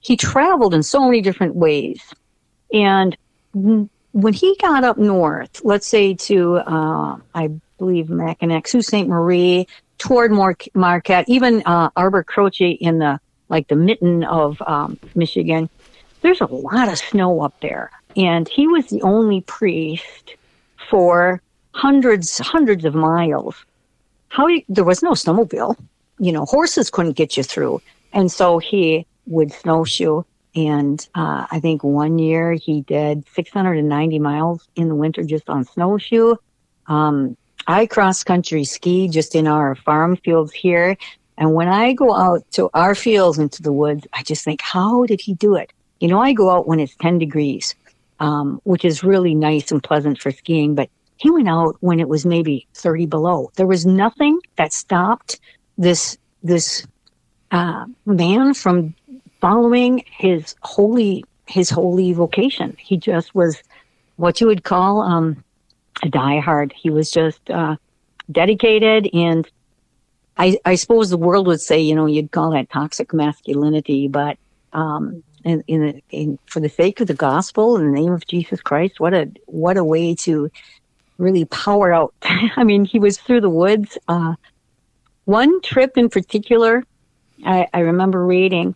he 0.00 0.16
traveled 0.16 0.74
in 0.74 0.82
so 0.82 1.04
many 1.04 1.20
different 1.20 1.54
ways. 1.54 2.02
And 2.72 3.16
when 3.52 4.32
he 4.32 4.56
got 4.60 4.84
up 4.84 4.98
north, 4.98 5.60
let's 5.64 5.86
say 5.86 6.14
to, 6.14 6.56
uh, 6.56 7.16
I 7.34 7.50
believe, 7.78 8.10
Mackinac, 8.10 8.68
Sault 8.68 8.84
Ste. 8.84 9.06
Marie, 9.06 9.66
toward 9.98 10.32
Mar- 10.32 10.56
Marquette, 10.74 11.24
even 11.28 11.62
uh, 11.66 11.90
Arbre 11.96 12.24
Croche 12.24 12.60
in 12.60 12.98
the, 12.98 13.20
like 13.48 13.68
the 13.68 13.76
mitten 13.76 14.24
of 14.24 14.60
um, 14.66 14.98
Michigan, 15.14 15.68
there's 16.22 16.40
a 16.40 16.46
lot 16.46 16.88
of 16.88 16.98
snow 16.98 17.40
up 17.40 17.54
there. 17.60 17.90
And 18.16 18.48
he 18.48 18.66
was 18.66 18.86
the 18.86 19.02
only 19.02 19.42
priest 19.42 20.34
for 20.88 21.40
hundreds, 21.72 22.38
hundreds 22.38 22.84
of 22.84 22.94
miles. 22.94 23.54
How 24.28 24.48
there 24.68 24.84
was 24.84 25.02
no 25.02 25.12
snowmobile, 25.12 25.76
you 26.18 26.32
know, 26.32 26.44
horses 26.44 26.90
couldn't 26.90 27.12
get 27.12 27.36
you 27.36 27.42
through, 27.42 27.80
and 28.12 28.30
so 28.30 28.58
he 28.58 29.06
would 29.28 29.52
snowshoe. 29.52 30.22
And 30.54 31.06
uh, 31.14 31.46
I 31.50 31.60
think 31.60 31.84
one 31.84 32.18
year 32.18 32.54
he 32.54 32.80
did 32.82 33.24
690 33.34 34.18
miles 34.18 34.66
in 34.74 34.88
the 34.88 34.94
winter 34.94 35.22
just 35.22 35.48
on 35.48 35.64
snowshoe. 35.64 36.34
Um, 36.86 37.36
I 37.66 37.86
cross 37.86 38.24
country 38.24 38.64
ski 38.64 39.08
just 39.08 39.34
in 39.34 39.46
our 39.46 39.74
farm 39.74 40.16
fields 40.16 40.52
here. 40.52 40.96
And 41.36 41.54
when 41.54 41.68
I 41.68 41.92
go 41.92 42.14
out 42.14 42.50
to 42.52 42.70
our 42.74 42.94
fields 42.94 43.38
into 43.38 43.62
the 43.62 43.72
woods, 43.72 44.06
I 44.12 44.22
just 44.22 44.44
think, 44.44 44.60
how 44.60 45.04
did 45.04 45.20
he 45.20 45.34
do 45.34 45.54
it? 45.54 45.72
You 46.00 46.08
know, 46.08 46.20
I 46.20 46.32
go 46.32 46.50
out 46.50 46.66
when 46.66 46.80
it's 46.80 46.96
10 46.96 47.18
degrees, 47.18 47.74
um, 48.18 48.60
which 48.64 48.84
is 48.84 49.04
really 49.04 49.34
nice 49.34 49.70
and 49.70 49.82
pleasant 49.82 50.20
for 50.20 50.32
skiing. 50.32 50.74
But 50.74 50.90
he 51.18 51.30
went 51.30 51.48
out 51.48 51.76
when 51.80 52.00
it 52.00 52.08
was 52.08 52.24
maybe 52.24 52.66
30 52.74 53.06
below. 53.06 53.50
There 53.56 53.66
was 53.66 53.84
nothing 53.84 54.40
that 54.56 54.72
stopped 54.72 55.38
this 55.76 56.16
this 56.42 56.86
uh, 57.50 57.86
man 58.06 58.54
from 58.54 58.94
following 59.40 60.04
his 60.06 60.54
holy 60.62 61.24
his 61.46 61.70
holy 61.70 62.12
vocation. 62.12 62.76
He 62.78 62.96
just 62.96 63.34
was 63.34 63.62
what 64.16 64.40
you 64.40 64.46
would 64.46 64.64
call 64.64 65.00
um, 65.00 65.42
a 66.02 66.08
diehard. 66.08 66.72
He 66.72 66.90
was 66.90 67.10
just 67.10 67.50
uh, 67.50 67.76
dedicated, 68.30 69.08
and 69.14 69.48
I, 70.36 70.58
I 70.64 70.74
suppose 70.76 71.10
the 71.10 71.16
world 71.16 71.46
would 71.46 71.60
say, 71.60 71.80
you 71.80 71.94
know, 71.94 72.06
you'd 72.06 72.30
call 72.30 72.50
that 72.52 72.70
toxic 72.70 73.12
masculinity, 73.12 74.08
but 74.08 74.38
um, 74.72 75.22
in, 75.44 75.64
in, 75.66 76.02
in 76.10 76.38
for 76.46 76.60
the 76.60 76.68
sake 76.68 77.00
of 77.00 77.06
the 77.06 77.14
gospel, 77.14 77.76
in 77.76 77.86
the 77.86 78.00
name 78.00 78.12
of 78.12 78.26
Jesus 78.26 78.60
Christ, 78.60 79.00
what 79.00 79.14
a 79.14 79.30
what 79.46 79.76
a 79.76 79.84
way 79.84 80.14
to 80.16 80.50
really 81.16 81.44
power 81.46 81.92
out. 81.92 82.14
I 82.22 82.64
mean, 82.64 82.84
he 82.84 82.98
was 82.98 83.18
through 83.18 83.40
the 83.40 83.50
woods. 83.50 83.98
Uh, 84.06 84.34
one 85.24 85.60
trip 85.60 85.98
in 85.98 86.08
particular, 86.08 86.84
I, 87.44 87.66
I 87.74 87.80
remember 87.80 88.24
reading, 88.24 88.74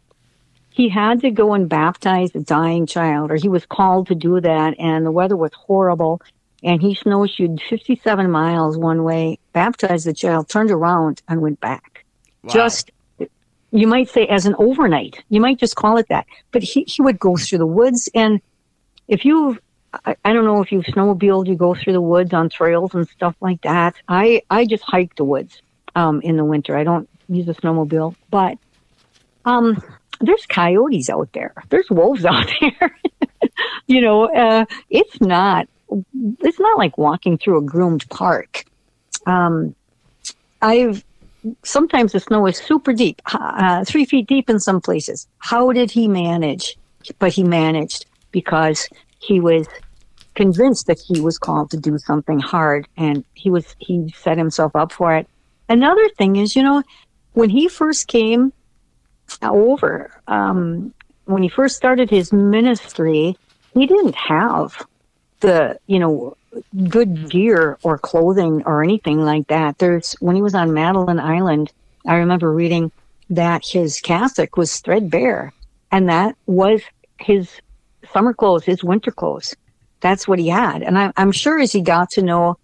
he 0.72 0.88
had 0.88 1.20
to 1.20 1.30
go 1.30 1.52
and 1.52 1.68
baptize 1.68 2.34
a 2.34 2.40
dying 2.40 2.86
child, 2.86 3.30
or 3.30 3.36
he 3.36 3.48
was 3.48 3.66
called 3.66 4.06
to 4.08 4.14
do 4.14 4.40
that, 4.40 4.74
and 4.78 5.04
the 5.04 5.10
weather 5.10 5.36
was 5.36 5.52
horrible. 5.54 6.22
And 6.64 6.80
he 6.80 6.94
snowshoed 6.94 7.60
57 7.68 8.30
miles 8.30 8.78
one 8.78 9.02
way, 9.02 9.38
baptized 9.52 10.06
the 10.06 10.14
child, 10.14 10.48
turned 10.48 10.70
around, 10.70 11.20
and 11.28 11.42
went 11.42 11.60
back. 11.60 12.04
Wow. 12.44 12.54
Just, 12.54 12.90
you 13.72 13.86
might 13.86 14.08
say, 14.08 14.26
as 14.28 14.46
an 14.46 14.54
overnight. 14.58 15.22
You 15.28 15.40
might 15.40 15.58
just 15.58 15.76
call 15.76 15.98
it 15.98 16.08
that. 16.08 16.26
But 16.52 16.62
he, 16.62 16.84
he 16.84 17.02
would 17.02 17.18
go 17.18 17.36
through 17.36 17.58
the 17.58 17.66
woods, 17.66 18.08
and 18.14 18.40
if 19.08 19.24
you've 19.24 19.58
I, 20.06 20.16
I 20.24 20.32
don't 20.32 20.44
know 20.44 20.62
if 20.62 20.72
you've 20.72 20.86
snowmobiled, 20.86 21.46
you 21.48 21.54
go 21.54 21.74
through 21.74 21.92
the 21.92 22.00
woods 22.00 22.32
on 22.32 22.48
trails 22.48 22.94
and 22.94 23.06
stuff 23.08 23.36
like 23.40 23.60
that. 23.62 23.94
I, 24.08 24.42
I 24.48 24.64
just 24.64 24.82
hike 24.82 25.16
the 25.16 25.24
woods 25.24 25.60
um, 25.94 26.22
in 26.22 26.36
the 26.36 26.44
winter. 26.44 26.76
I 26.76 26.84
don't 26.84 27.08
use 27.28 27.48
a 27.48 27.54
snowmobile, 27.54 28.14
but 28.30 28.56
um, 29.44 29.82
there's 30.22 30.46
coyotes 30.46 31.10
out 31.10 31.28
there. 31.32 31.54
There's 31.68 31.90
wolves 31.90 32.24
out 32.32 32.50
there. 32.60 32.96
you 33.86 34.00
know, 34.00 34.32
uh, 34.34 34.64
it's 34.90 35.20
not 35.20 35.68
it's 36.40 36.58
not 36.58 36.78
like 36.78 36.96
walking 36.96 37.36
through 37.36 37.58
a 37.58 37.62
groomed 37.62 38.08
park. 38.08 38.64
Um, 39.26 39.74
I've 40.62 41.04
sometimes 41.64 42.12
the 42.12 42.20
snow 42.20 42.46
is 42.46 42.56
super 42.56 42.92
deep, 42.92 43.20
uh, 43.26 43.84
three 43.84 44.04
feet 44.04 44.26
deep 44.26 44.48
in 44.48 44.60
some 44.60 44.80
places. 44.80 45.26
How 45.38 45.72
did 45.72 45.90
he 45.90 46.08
manage? 46.08 46.76
But 47.18 47.32
he 47.32 47.42
managed 47.42 48.06
because 48.30 48.88
he 49.18 49.40
was 49.40 49.66
convinced 50.34 50.86
that 50.86 50.98
he 50.98 51.20
was 51.20 51.38
called 51.38 51.70
to 51.70 51.76
do 51.76 51.98
something 51.98 52.38
hard 52.38 52.88
and 52.96 53.24
he 53.34 53.50
was 53.50 53.76
he 53.78 54.12
set 54.16 54.38
himself 54.38 54.74
up 54.74 54.90
for 54.90 55.14
it 55.14 55.28
another 55.68 56.08
thing 56.16 56.36
is 56.36 56.56
you 56.56 56.62
know 56.62 56.82
when 57.34 57.50
he 57.50 57.68
first 57.68 58.08
came 58.08 58.52
over 59.42 60.10
um, 60.28 60.92
when 61.24 61.42
he 61.42 61.48
first 61.48 61.76
started 61.76 62.10
his 62.10 62.32
ministry 62.32 63.36
he 63.74 63.86
didn't 63.86 64.14
have 64.14 64.86
the 65.40 65.78
you 65.86 65.98
know 65.98 66.36
good 66.88 67.30
gear 67.30 67.78
or 67.82 67.96
clothing 67.98 68.62
or 68.66 68.82
anything 68.82 69.24
like 69.24 69.46
that 69.48 69.78
there's 69.78 70.12
when 70.14 70.36
he 70.36 70.42
was 70.42 70.54
on 70.54 70.74
madeline 70.74 71.18
island 71.18 71.72
i 72.06 72.16
remember 72.16 72.52
reading 72.52 72.92
that 73.30 73.64
his 73.64 74.00
cassock 74.00 74.56
was 74.56 74.80
threadbare 74.80 75.52
and 75.90 76.08
that 76.08 76.36
was 76.46 76.82
his 77.18 77.60
summer 78.12 78.34
clothes, 78.34 78.64
his 78.64 78.82
winter 78.82 79.10
clothes. 79.10 79.54
That's 80.00 80.26
what 80.26 80.38
he 80.38 80.48
had. 80.48 80.82
And 80.82 80.98
I, 80.98 81.12
am 81.16 81.32
sure 81.32 81.60
as 81.60 81.72
he 81.72 81.80
got 81.80 82.10
to 82.12 82.22
know 82.22 82.58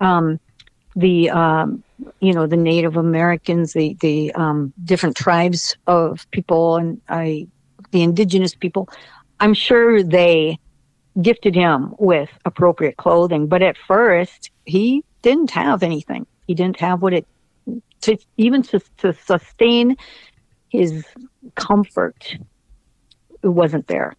um, 0.00 0.40
the, 0.96 1.30
um, 1.30 1.84
you 2.20 2.32
know, 2.32 2.46
the 2.46 2.56
Native 2.56 2.96
Americans, 2.96 3.72
the, 3.72 3.96
the 4.00 4.32
um, 4.34 4.72
different 4.84 5.16
tribes 5.16 5.76
of 5.86 6.30
people 6.30 6.76
and 6.76 7.00
I, 7.08 7.46
the 7.90 8.02
indigenous 8.02 8.54
people, 8.54 8.88
I'm 9.40 9.54
sure 9.54 10.02
they 10.02 10.58
gifted 11.20 11.54
him 11.54 11.94
with 11.98 12.30
appropriate 12.44 12.96
clothing. 12.96 13.46
But 13.46 13.62
at 13.62 13.76
first, 13.76 14.50
he 14.64 15.04
didn't 15.22 15.50
have 15.50 15.82
anything. 15.82 16.26
He 16.46 16.54
didn't 16.54 16.80
have 16.80 17.02
what 17.02 17.12
it, 17.12 17.26
to 18.02 18.16
even 18.36 18.62
to, 18.62 18.80
to 18.98 19.12
sustain 19.12 19.96
his 20.68 21.04
comfort, 21.54 22.36
it 23.42 23.48
wasn't 23.48 23.86
there. 23.86 24.16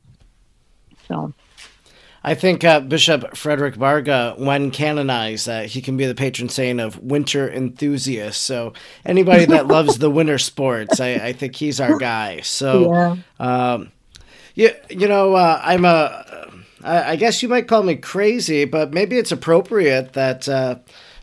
So 1.07 1.33
I 2.23 2.35
think 2.35 2.63
uh, 2.63 2.79
Bishop 2.79 3.35
Frederick 3.35 3.75
Baraga, 3.75 4.37
when 4.37 4.71
canonized, 4.71 5.49
uh, 5.49 5.63
he 5.63 5.81
can 5.81 5.97
be 5.97 6.05
the 6.05 6.15
patron 6.15 6.47
saint 6.47 6.79
of 6.79 6.97
winter 6.99 7.51
enthusiasts. 7.51 8.41
So 8.41 8.73
anybody 9.05 9.45
that 9.45 9.67
loves 9.67 9.97
the 9.97 10.09
winter 10.09 10.37
sports, 10.37 11.01
I, 11.01 11.15
I, 11.15 11.33
think 11.33 11.55
he's 11.55 11.81
our 11.81 11.97
guy. 11.97 12.39
So, 12.41 12.93
yeah, 12.93 13.15
um, 13.39 13.91
you, 14.55 14.69
you 14.89 15.07
know, 15.09 15.33
uh, 15.33 15.59
I'm 15.63 15.83
a, 15.83 16.49
I 16.83 17.15
guess 17.17 17.43
you 17.43 17.49
might 17.49 17.67
call 17.67 17.83
me 17.83 17.95
crazy, 17.95 18.65
but 18.65 18.93
maybe 18.93 19.17
it's 19.17 19.31
appropriate 19.31 20.13
that 20.13 20.47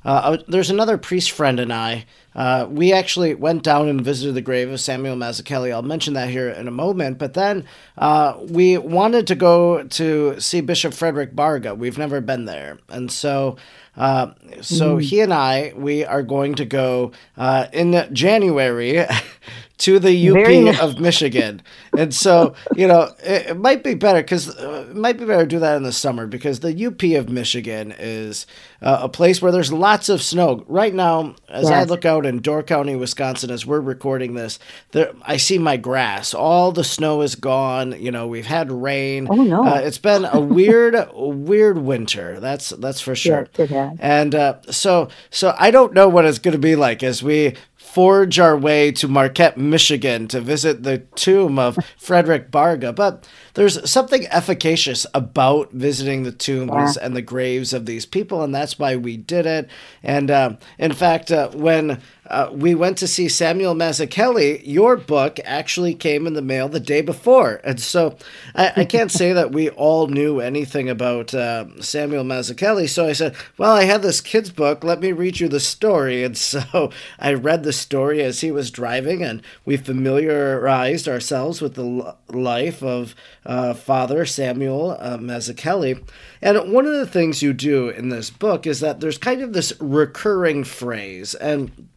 uh, 0.05 0.09
uh, 0.09 0.43
there's 0.49 0.71
another 0.71 0.97
priest 0.97 1.31
friend 1.31 1.61
and 1.61 1.73
I 1.73 2.07
uh, 2.35 2.67
we 2.71 2.93
actually 2.93 3.35
went 3.35 3.63
down 3.63 3.89
and 3.89 4.01
visited 4.01 4.35
the 4.35 4.41
grave 4.41 4.71
of 4.71 4.81
Samuel 4.81 5.17
Mazzucchelli. 5.17 5.73
I'll 5.73 5.83
mention 5.83 6.15
that 6.15 6.31
here 6.31 6.49
in 6.49 6.69
a 6.69 6.71
moment. 6.71 7.19
But 7.19 7.35
then 7.35 7.67
uh, 7.99 8.39
we 8.49 8.79
wanted 8.79 9.27
to 9.29 9.35
go 9.35 9.83
to 9.83 10.41
see 10.41 10.61
Bishop 10.61 10.95
Frederick 10.95 11.35
Baraga. 11.35 11.77
We've 11.77 11.99
never 11.99 12.21
been 12.21 12.45
there. 12.45 12.79
And 12.89 13.11
so 13.11 13.57
uh, 13.97 14.33
so 14.61 14.97
mm. 14.97 15.03
he 15.03 15.21
and 15.21 15.35
I, 15.35 15.73
we 15.77 16.05
are 16.05 16.23
going 16.23 16.55
to 16.55 16.65
go 16.65 17.11
uh, 17.37 17.67
in 17.73 18.09
January 18.13 19.05
to 19.81 19.99
the 19.99 20.29
UP 20.29 20.37
nice. 20.37 20.79
of 20.79 21.01
Michigan. 21.01 21.63
And 21.97 22.15
so, 22.15 22.55
you 22.77 22.87
know, 22.87 23.15
it, 23.25 23.47
it 23.47 23.57
might 23.57 23.83
be 23.83 23.95
better 23.95 24.21
because 24.21 24.55
uh, 24.55 24.87
it 24.91 24.97
might 24.97 25.19
be 25.19 25.25
better 25.25 25.45
to 25.45 25.49
do 25.49 25.59
that 25.59 25.77
in 25.77 25.85
the 25.85 25.93
summer 25.93 26.27
because 26.27 26.61
the 26.61 26.87
UP 26.87 27.03
of 27.19 27.31
Michigan 27.31 27.95
is 27.99 28.47
uh, 28.83 29.01
a 29.03 29.09
place 29.09 29.41
where 29.41 29.51
there's 29.51 29.73
lots 29.73 30.11
of 30.11 30.23
snow. 30.23 30.65
Right 30.69 30.93
now, 30.93 31.35
as 31.49 31.65
yes. 31.65 31.73
I 31.73 31.85
look 31.85 32.05
out 32.05 32.27
in 32.27 32.41
Door 32.41 32.65
County, 32.65 32.95
Wisconsin, 32.95 33.51
as 33.51 33.65
we're 33.65 33.81
recording 33.81 34.35
this, 34.35 34.59
there, 34.93 35.13
I 35.23 35.39
see 35.39 35.57
my 35.57 35.79
grass. 35.79 36.35
All 36.35 36.73
the 36.73 36.85
snow 36.85 37.23
is 37.23 37.35
gone. 37.35 37.99
You 37.99 38.11
know, 38.11 38.27
we've 38.27 38.47
had 38.47 38.71
rain. 38.71 39.29
Oh, 39.31 39.35
no. 39.37 39.65
Uh, 39.65 39.81
it's 39.83 39.99
been 39.99 40.27
a 40.27 40.41
weird, 40.41 40.95
weird 41.15 41.79
winter. 41.79 42.39
That's, 42.39 42.69
that's 42.69 43.01
for 43.01 43.15
sure. 43.15 43.49
Yes, 43.57 43.97
and 43.99 44.35
uh, 44.35 44.59
so, 44.71 45.09
so 45.31 45.55
I 45.59 45.71
don't 45.71 45.95
know 45.95 46.09
what 46.11 46.27
it's 46.27 46.39
going 46.39 46.53
to 46.53 46.59
be 46.59 46.77
like 46.77 47.03
as 47.03 47.23
we 47.23 47.55
forge 47.93 48.39
our 48.39 48.57
way 48.57 48.93
to 48.93 49.09
Marquette, 49.09 49.59
Michigan 49.59 50.29
to 50.29 50.41
visit 50.41 50.85
the 50.85 50.99
tomb 51.17 51.59
of 51.59 51.77
Frederick 51.99 52.51
Baraga. 52.51 52.95
But 52.95 53.29
there's 53.55 53.91
something 53.91 54.27
efficacious 54.29 55.07
about 55.13 55.73
visiting 55.73 56.23
the 56.23 56.33
tombs 56.33 56.97
yeah. 56.97 57.05
and 57.05 57.17
the 57.17 57.23
graves 57.23 57.73
of 57.73 57.87
these 57.87 58.07
people, 58.07 58.43
and 58.43 58.55
that's 58.55 58.79
why 58.79 58.95
we 58.95 59.17
did 59.17 59.45
it. 59.45 59.69
And 60.03 60.31
uh, 60.31 60.57
in 60.79 60.93
fact, 60.93 61.33
uh, 61.33 61.51
when 61.51 62.01
uh, 62.31 62.49
we 62.53 62.77
went 62.77 62.97
to 62.99 63.09
see 63.09 63.29
Samuel 63.29 63.75
Mazzucchelli, 63.75 64.63
your 64.65 64.97
book 64.97 65.41
actually 65.45 65.95
came 65.95 66.29
in 66.29 66.35
the 66.35 66.43
mail 66.43 66.69
the 66.69 66.79
day 66.79 67.01
before. 67.01 67.61
And 67.65 67.81
so 67.81 68.17
I, 68.55 68.73
I 68.77 68.85
can't 68.85 69.11
say 69.11 69.33
that 69.33 69.51
we 69.51 69.69
all 69.71 70.07
knew 70.07 70.39
anything 70.39 70.89
about 70.89 71.35
uh, 71.35 71.67
Samuel 71.83 72.23
Mazzucchelli. 72.23 72.89
So 72.89 73.07
I 73.07 73.15
said, 73.15 73.35
Well, 73.59 73.73
I 73.73 73.83
have 73.85 74.03
this 74.03 74.21
kid's 74.21 74.51
book. 74.51 74.85
Let 74.85 75.01
me 75.01 75.11
read 75.11 75.41
you 75.41 75.49
the 75.49 75.59
story. 75.59 76.23
And 76.23 76.39
so 76.39 76.93
I 77.19 77.35
read 77.35 77.65
the 77.65 77.73
story 77.73 78.23
as 78.23 78.41
he 78.41 78.53
was 78.53 78.71
driving, 78.71 79.25
and 79.25 79.43
we 79.65 79.77
familiarized 79.77 81.09
ourselves 81.09 81.61
with 81.61 81.75
the 81.75 82.17
life 82.29 82.83
of 82.83 83.17
uh, 83.45 83.75
Father 83.75 84.25
Samuel 84.25 84.97
uh, 85.01 85.19
Mazzucchelli. 85.19 86.03
And 86.41 86.73
one 86.73 86.87
of 86.87 86.93
the 86.93 87.07
things 87.07 87.43
you 87.43 87.53
do 87.53 87.89
in 87.89 88.09
this 88.09 88.31
book 88.31 88.67
is 88.67 88.79
that 88.81 89.01
there's 89.01 89.19
kind 89.19 89.43
of 89.43 89.53
this 89.53 89.73
recurring 89.81 90.63
phrase. 90.63 91.35
And 91.35 91.89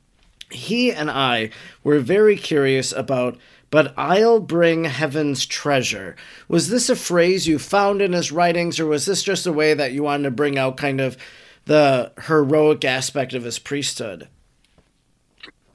he 0.54 0.92
and 0.92 1.10
I 1.10 1.50
were 1.84 2.00
very 2.00 2.38
curious 2.38 2.92
about, 2.92 3.38
but 3.70 3.94
I'll 3.98 4.40
bring 4.40 4.86
heaven's 4.86 5.46
treasure. 5.46 6.16
Was 6.48 6.70
this 6.70 6.90
a 6.90 6.96
phrase 6.96 7.48
you 7.48 7.60
found 7.60 8.02
in 8.02 8.14
his 8.14 8.32
writings, 8.32 8.80
or 8.80 8.86
was 8.86 9.06
this 9.06 9.24
just 9.24 9.48
a 9.48 9.54
way 9.54 9.74
that 9.74 9.94
you 9.94 10.04
wanted 10.04 10.24
to 10.24 10.32
bring 10.32 10.58
out 10.58 10.78
kind 10.78 11.02
of 11.02 11.18
the 11.66 12.12
heroic 12.28 12.86
aspect 12.86 13.34
of 13.34 13.44
his 13.44 13.60
priesthood? 13.60 14.28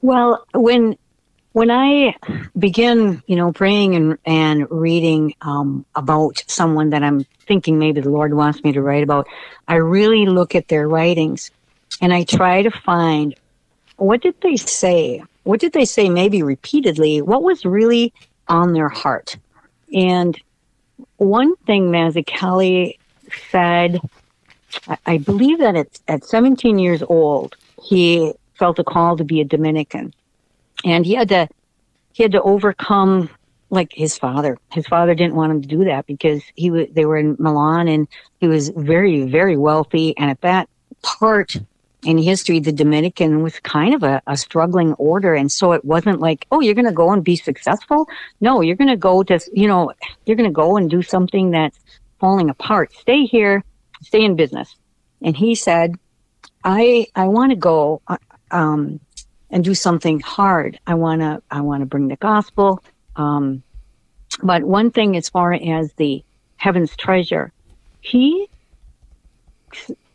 Well, 0.01 0.45
when 0.53 0.97
when 1.51 1.71
I 1.71 2.15
begin, 2.57 3.23
you 3.25 3.35
know, 3.35 3.51
praying 3.51 3.95
and 3.95 4.17
and 4.25 4.69
reading 4.69 5.33
um, 5.41 5.85
about 5.95 6.43
someone 6.47 6.91
that 6.91 7.03
I'm 7.03 7.25
thinking 7.47 7.79
maybe 7.79 8.01
the 8.01 8.09
Lord 8.09 8.33
wants 8.33 8.63
me 8.63 8.71
to 8.73 8.81
write 8.81 9.03
about, 9.03 9.27
I 9.67 9.75
really 9.75 10.25
look 10.25 10.55
at 10.55 10.67
their 10.67 10.87
writings 10.87 11.51
and 12.01 12.13
I 12.13 12.23
try 12.23 12.61
to 12.61 12.71
find 12.71 13.35
what 13.99 14.21
did 14.21 14.39
they 14.41 14.55
say? 14.55 15.23
What 15.43 15.59
did 15.59 15.73
they 15.73 15.85
say, 15.85 16.09
maybe 16.09 16.43
repeatedly? 16.43 17.21
What 17.21 17.43
was 17.43 17.65
really 17.65 18.13
on 18.47 18.73
their 18.73 18.89
heart? 18.89 19.37
And 19.93 20.39
one 21.17 21.55
thing 21.67 21.91
Mazzucchelli 21.91 22.97
said, 23.51 23.99
I 25.05 25.17
believe 25.17 25.59
that 25.59 25.75
at, 25.75 25.99
at 26.07 26.23
17 26.25 26.79
years 26.79 27.03
old, 27.03 27.55
he 27.83 28.33
felt 28.55 28.79
a 28.79 28.83
call 28.83 29.17
to 29.17 29.23
be 29.23 29.41
a 29.41 29.45
Dominican. 29.45 30.13
And 30.85 31.05
he 31.05 31.15
had 31.15 31.29
to, 31.29 31.47
he 32.13 32.23
had 32.23 32.31
to 32.33 32.41
overcome 32.41 33.29
like 33.69 33.91
his 33.93 34.17
father. 34.17 34.57
His 34.71 34.87
father 34.87 35.13
didn't 35.13 35.35
want 35.35 35.51
him 35.51 35.61
to 35.61 35.67
do 35.67 35.83
that 35.85 36.05
because 36.05 36.43
he 36.55 36.71
was, 36.71 36.87
they 36.91 37.05
were 37.05 37.17
in 37.17 37.35
Milan 37.39 37.87
and 37.87 38.07
he 38.39 38.47
was 38.47 38.69
very, 38.69 39.23
very 39.23 39.57
wealthy. 39.57 40.17
And 40.17 40.29
at 40.29 40.41
that 40.41 40.69
part 41.01 41.55
in 42.03 42.17
history, 42.17 42.59
the 42.59 42.71
Dominican 42.71 43.43
was 43.43 43.59
kind 43.59 43.93
of 43.93 44.03
a, 44.03 44.21
a 44.25 44.37
struggling 44.37 44.93
order. 44.93 45.33
And 45.33 45.51
so 45.51 45.73
it 45.73 45.83
wasn't 45.83 46.19
like, 46.19 46.47
oh, 46.51 46.61
you're 46.61 46.75
going 46.75 46.85
to 46.85 46.93
go 46.93 47.11
and 47.11 47.23
be 47.23 47.35
successful. 47.35 48.07
No, 48.39 48.61
you're 48.61 48.77
going 48.77 48.89
to 48.89 48.95
go 48.95 49.23
to, 49.23 49.39
you 49.53 49.67
know, 49.67 49.91
you're 50.25 50.37
going 50.37 50.49
to 50.49 50.53
go 50.53 50.77
and 50.77 50.89
do 50.89 51.01
something 51.01 51.51
that's 51.51 51.77
falling 52.19 52.49
apart. 52.49 52.93
Stay 52.93 53.25
here, 53.25 53.63
stay 54.01 54.23
in 54.23 54.35
business. 54.35 54.75
And 55.21 55.35
he 55.35 55.55
said, 55.55 55.95
I, 56.63 57.07
I 57.15 57.27
want 57.27 57.51
to 57.51 57.57
go, 57.57 58.01
uh, 58.07 58.17
um, 58.51 58.99
and 59.49 59.63
do 59.63 59.73
something 59.73 60.19
hard. 60.19 60.79
I 60.87 60.93
want 60.93 61.21
to, 61.21 61.41
I 61.51 61.61
want 61.61 61.81
to 61.81 61.85
bring 61.85 62.07
the 62.07 62.15
gospel. 62.15 62.83
Um, 63.15 63.63
but 64.41 64.63
one 64.63 64.91
thing 64.91 65.17
as 65.17 65.27
far 65.27 65.53
as 65.53 65.91
the 65.93 66.23
heaven's 66.55 66.95
treasure, 66.95 67.51
he, 67.99 68.47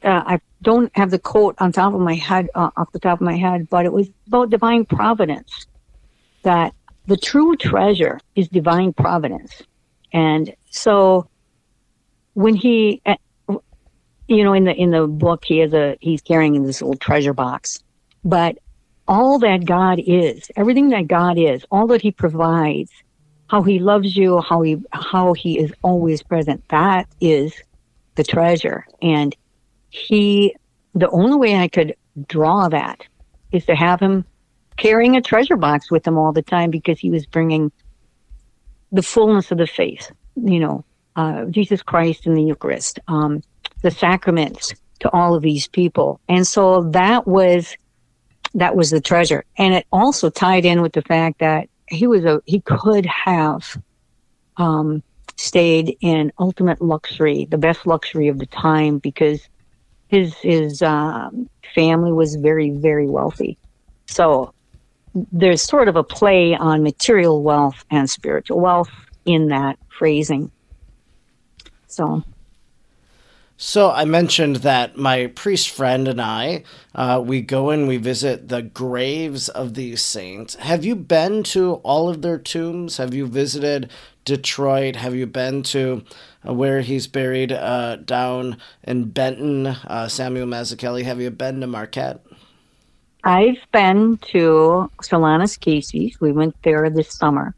uh, 0.04 0.22
I 0.26 0.40
don't 0.62 0.94
have 0.96 1.10
the 1.10 1.18
quote 1.18 1.56
on 1.58 1.72
top 1.72 1.94
of 1.94 2.00
my 2.00 2.14
head, 2.14 2.48
uh, 2.54 2.70
off 2.76 2.92
the 2.92 2.98
top 2.98 3.20
of 3.20 3.24
my 3.24 3.36
head, 3.36 3.68
but 3.68 3.86
it 3.86 3.92
was 3.92 4.08
about 4.26 4.50
divine 4.50 4.84
providence. 4.84 5.66
That 6.42 6.74
the 7.06 7.16
true 7.16 7.56
treasure 7.56 8.20
is 8.34 8.48
divine 8.48 8.92
providence, 8.92 9.62
and 10.12 10.54
so 10.70 11.28
when 12.34 12.54
he, 12.54 13.00
uh, 13.06 13.16
you 14.28 14.44
know, 14.44 14.52
in 14.52 14.64
the 14.64 14.74
in 14.74 14.90
the 14.90 15.06
book, 15.06 15.44
he 15.44 15.58
has 15.58 15.72
a 15.72 15.96
he's 16.00 16.20
carrying 16.20 16.54
in 16.54 16.64
this 16.64 16.82
little 16.82 16.98
treasure 16.98 17.32
box, 17.32 17.82
but 18.24 18.58
all 19.06 19.38
that 19.38 19.64
God 19.64 20.00
is, 20.04 20.50
everything 20.56 20.90
that 20.90 21.08
God 21.08 21.38
is, 21.38 21.64
all 21.70 21.86
that 21.88 22.02
He 22.02 22.10
provides, 22.10 22.90
how 23.48 23.62
He 23.62 23.78
loves 23.78 24.16
you, 24.16 24.40
how 24.40 24.62
He 24.62 24.82
how 24.90 25.32
He 25.34 25.58
is 25.58 25.72
always 25.82 26.22
present, 26.22 26.62
that 26.68 27.06
is 27.20 27.54
the 28.14 28.24
treasure, 28.24 28.86
and 29.02 29.34
he, 29.94 30.56
the 30.94 31.08
only 31.10 31.36
way 31.36 31.54
I 31.54 31.68
could 31.68 31.94
draw 32.26 32.68
that 32.68 33.06
is 33.52 33.64
to 33.66 33.76
have 33.76 34.00
him 34.00 34.24
carrying 34.76 35.16
a 35.16 35.22
treasure 35.22 35.56
box 35.56 35.88
with 35.88 36.04
him 36.04 36.18
all 36.18 36.32
the 36.32 36.42
time 36.42 36.70
because 36.70 36.98
he 36.98 37.10
was 37.10 37.26
bringing 37.26 37.70
the 38.90 39.02
fullness 39.02 39.52
of 39.52 39.58
the 39.58 39.68
faith, 39.68 40.10
you 40.34 40.58
know, 40.58 40.84
uh, 41.14 41.44
Jesus 41.44 41.80
Christ 41.80 42.26
and 42.26 42.36
the 42.36 42.42
Eucharist, 42.42 42.98
um, 43.06 43.42
the 43.82 43.90
sacraments 43.90 44.74
to 44.98 45.10
all 45.10 45.34
of 45.34 45.42
these 45.42 45.68
people. 45.68 46.20
And 46.28 46.44
so 46.44 46.82
that 46.90 47.28
was, 47.28 47.76
that 48.54 48.74
was 48.74 48.90
the 48.90 49.00
treasure. 49.00 49.44
And 49.58 49.74
it 49.74 49.86
also 49.92 50.28
tied 50.28 50.64
in 50.64 50.82
with 50.82 50.92
the 50.92 51.02
fact 51.02 51.38
that 51.38 51.68
he 51.88 52.08
was 52.08 52.24
a, 52.24 52.42
he 52.46 52.60
could 52.60 53.06
have, 53.06 53.80
um, 54.56 55.04
stayed 55.36 55.96
in 56.00 56.32
ultimate 56.38 56.80
luxury, 56.82 57.44
the 57.44 57.58
best 57.58 57.86
luxury 57.86 58.26
of 58.26 58.38
the 58.38 58.46
time 58.46 58.98
because 58.98 59.48
his 60.14 60.34
his 60.38 60.82
um, 60.82 61.48
family 61.74 62.12
was 62.12 62.36
very 62.36 62.70
very 62.70 63.08
wealthy, 63.08 63.58
so 64.06 64.52
there's 65.32 65.62
sort 65.62 65.88
of 65.88 65.96
a 65.96 66.04
play 66.04 66.54
on 66.54 66.82
material 66.82 67.42
wealth 67.42 67.84
and 67.90 68.08
spiritual 68.08 68.60
wealth 68.60 68.90
in 69.24 69.48
that 69.48 69.78
phrasing. 69.88 70.50
So. 71.86 72.22
So 73.66 73.90
I 73.90 74.04
mentioned 74.04 74.56
that 74.56 74.98
my 74.98 75.28
priest 75.28 75.70
friend 75.70 76.06
and 76.06 76.20
I, 76.20 76.64
uh, 76.94 77.22
we 77.24 77.40
go 77.40 77.70
and 77.70 77.88
we 77.88 77.96
visit 77.96 78.50
the 78.50 78.60
graves 78.60 79.48
of 79.48 79.72
these 79.72 80.02
saints. 80.02 80.54
Have 80.56 80.84
you 80.84 80.94
been 80.94 81.42
to 81.44 81.76
all 81.76 82.10
of 82.10 82.20
their 82.20 82.36
tombs? 82.36 82.98
Have 82.98 83.14
you 83.14 83.26
visited 83.26 83.90
Detroit? 84.26 84.96
Have 84.96 85.14
you 85.14 85.26
been 85.26 85.62
to 85.62 86.04
uh, 86.46 86.52
where 86.52 86.82
he's 86.82 87.06
buried 87.06 87.52
uh, 87.52 87.96
down 87.96 88.58
in 88.82 89.08
Benton, 89.08 89.68
uh, 89.68 90.08
Samuel 90.08 90.46
Mazzucchelli? 90.46 91.04
Have 91.04 91.22
you 91.22 91.30
been 91.30 91.62
to 91.62 91.66
Marquette? 91.66 92.20
I've 93.24 93.56
been 93.72 94.18
to 94.32 94.90
Solanus 95.02 95.58
Casey's. 95.58 96.20
We 96.20 96.32
went 96.32 96.54
there 96.64 96.90
this 96.90 97.14
summer. 97.14 97.54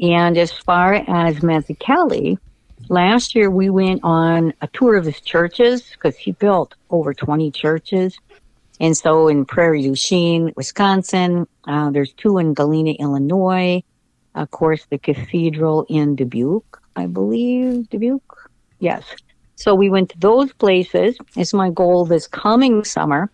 And 0.00 0.38
as 0.38 0.52
far 0.52 0.94
as 0.94 1.40
Mazzucchelli, 1.40 2.38
last 2.92 3.34
year 3.34 3.50
we 3.50 3.70
went 3.70 4.00
on 4.04 4.52
a 4.60 4.68
tour 4.68 4.96
of 4.96 5.06
his 5.06 5.20
churches 5.20 5.82
because 5.90 6.16
he 6.16 6.32
built 6.32 6.74
over 6.90 7.14
20 7.14 7.50
churches. 7.50 8.16
And 8.78 8.96
so 8.96 9.28
in 9.28 9.44
Prairie 9.44 9.82
du 9.82 9.96
Chien, 9.96 10.52
Wisconsin, 10.56 11.46
uh, 11.66 11.90
there's 11.90 12.12
two 12.12 12.38
in 12.38 12.52
Galena, 12.54 12.92
Illinois. 12.92 13.82
Of 14.34 14.50
course, 14.50 14.86
the 14.90 14.98
cathedral 14.98 15.86
in 15.88 16.16
Dubuque, 16.16 16.80
I 16.94 17.06
believe. 17.06 17.88
Dubuque? 17.88 18.50
Yes. 18.78 19.04
So 19.56 19.74
we 19.74 19.88
went 19.88 20.10
to 20.10 20.18
those 20.18 20.52
places. 20.52 21.16
It's 21.36 21.54
my 21.54 21.70
goal 21.70 22.04
this 22.04 22.26
coming 22.26 22.84
summer 22.84 23.30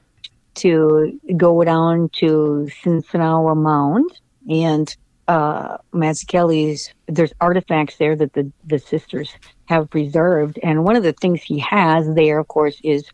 to 0.56 1.18
go 1.36 1.64
down 1.64 2.10
to 2.20 2.68
Sinsinawa 2.82 3.56
Mound 3.56 4.10
and 4.48 4.94
uh, 5.28 5.76
Mazzucchelli's, 5.92 6.92
there's 7.06 7.32
artifacts 7.40 7.96
there 7.98 8.16
that 8.16 8.32
the, 8.32 8.50
the 8.66 8.78
sisters 8.78 9.30
have 9.66 9.90
preserved. 9.90 10.58
And 10.62 10.84
one 10.84 10.96
of 10.96 11.02
the 11.02 11.12
things 11.12 11.42
he 11.42 11.58
has 11.58 12.12
there, 12.14 12.38
of 12.38 12.48
course, 12.48 12.80
is 12.82 13.04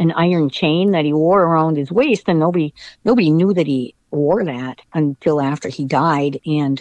an 0.00 0.12
iron 0.12 0.48
chain 0.48 0.92
that 0.92 1.04
he 1.04 1.12
wore 1.12 1.42
around 1.42 1.76
his 1.76 1.92
waist. 1.92 2.24
And 2.26 2.40
nobody, 2.40 2.72
nobody 3.04 3.30
knew 3.30 3.52
that 3.52 3.66
he 3.66 3.94
wore 4.10 4.42
that 4.44 4.80
until 4.94 5.40
after 5.40 5.68
he 5.68 5.84
died. 5.84 6.40
And, 6.46 6.80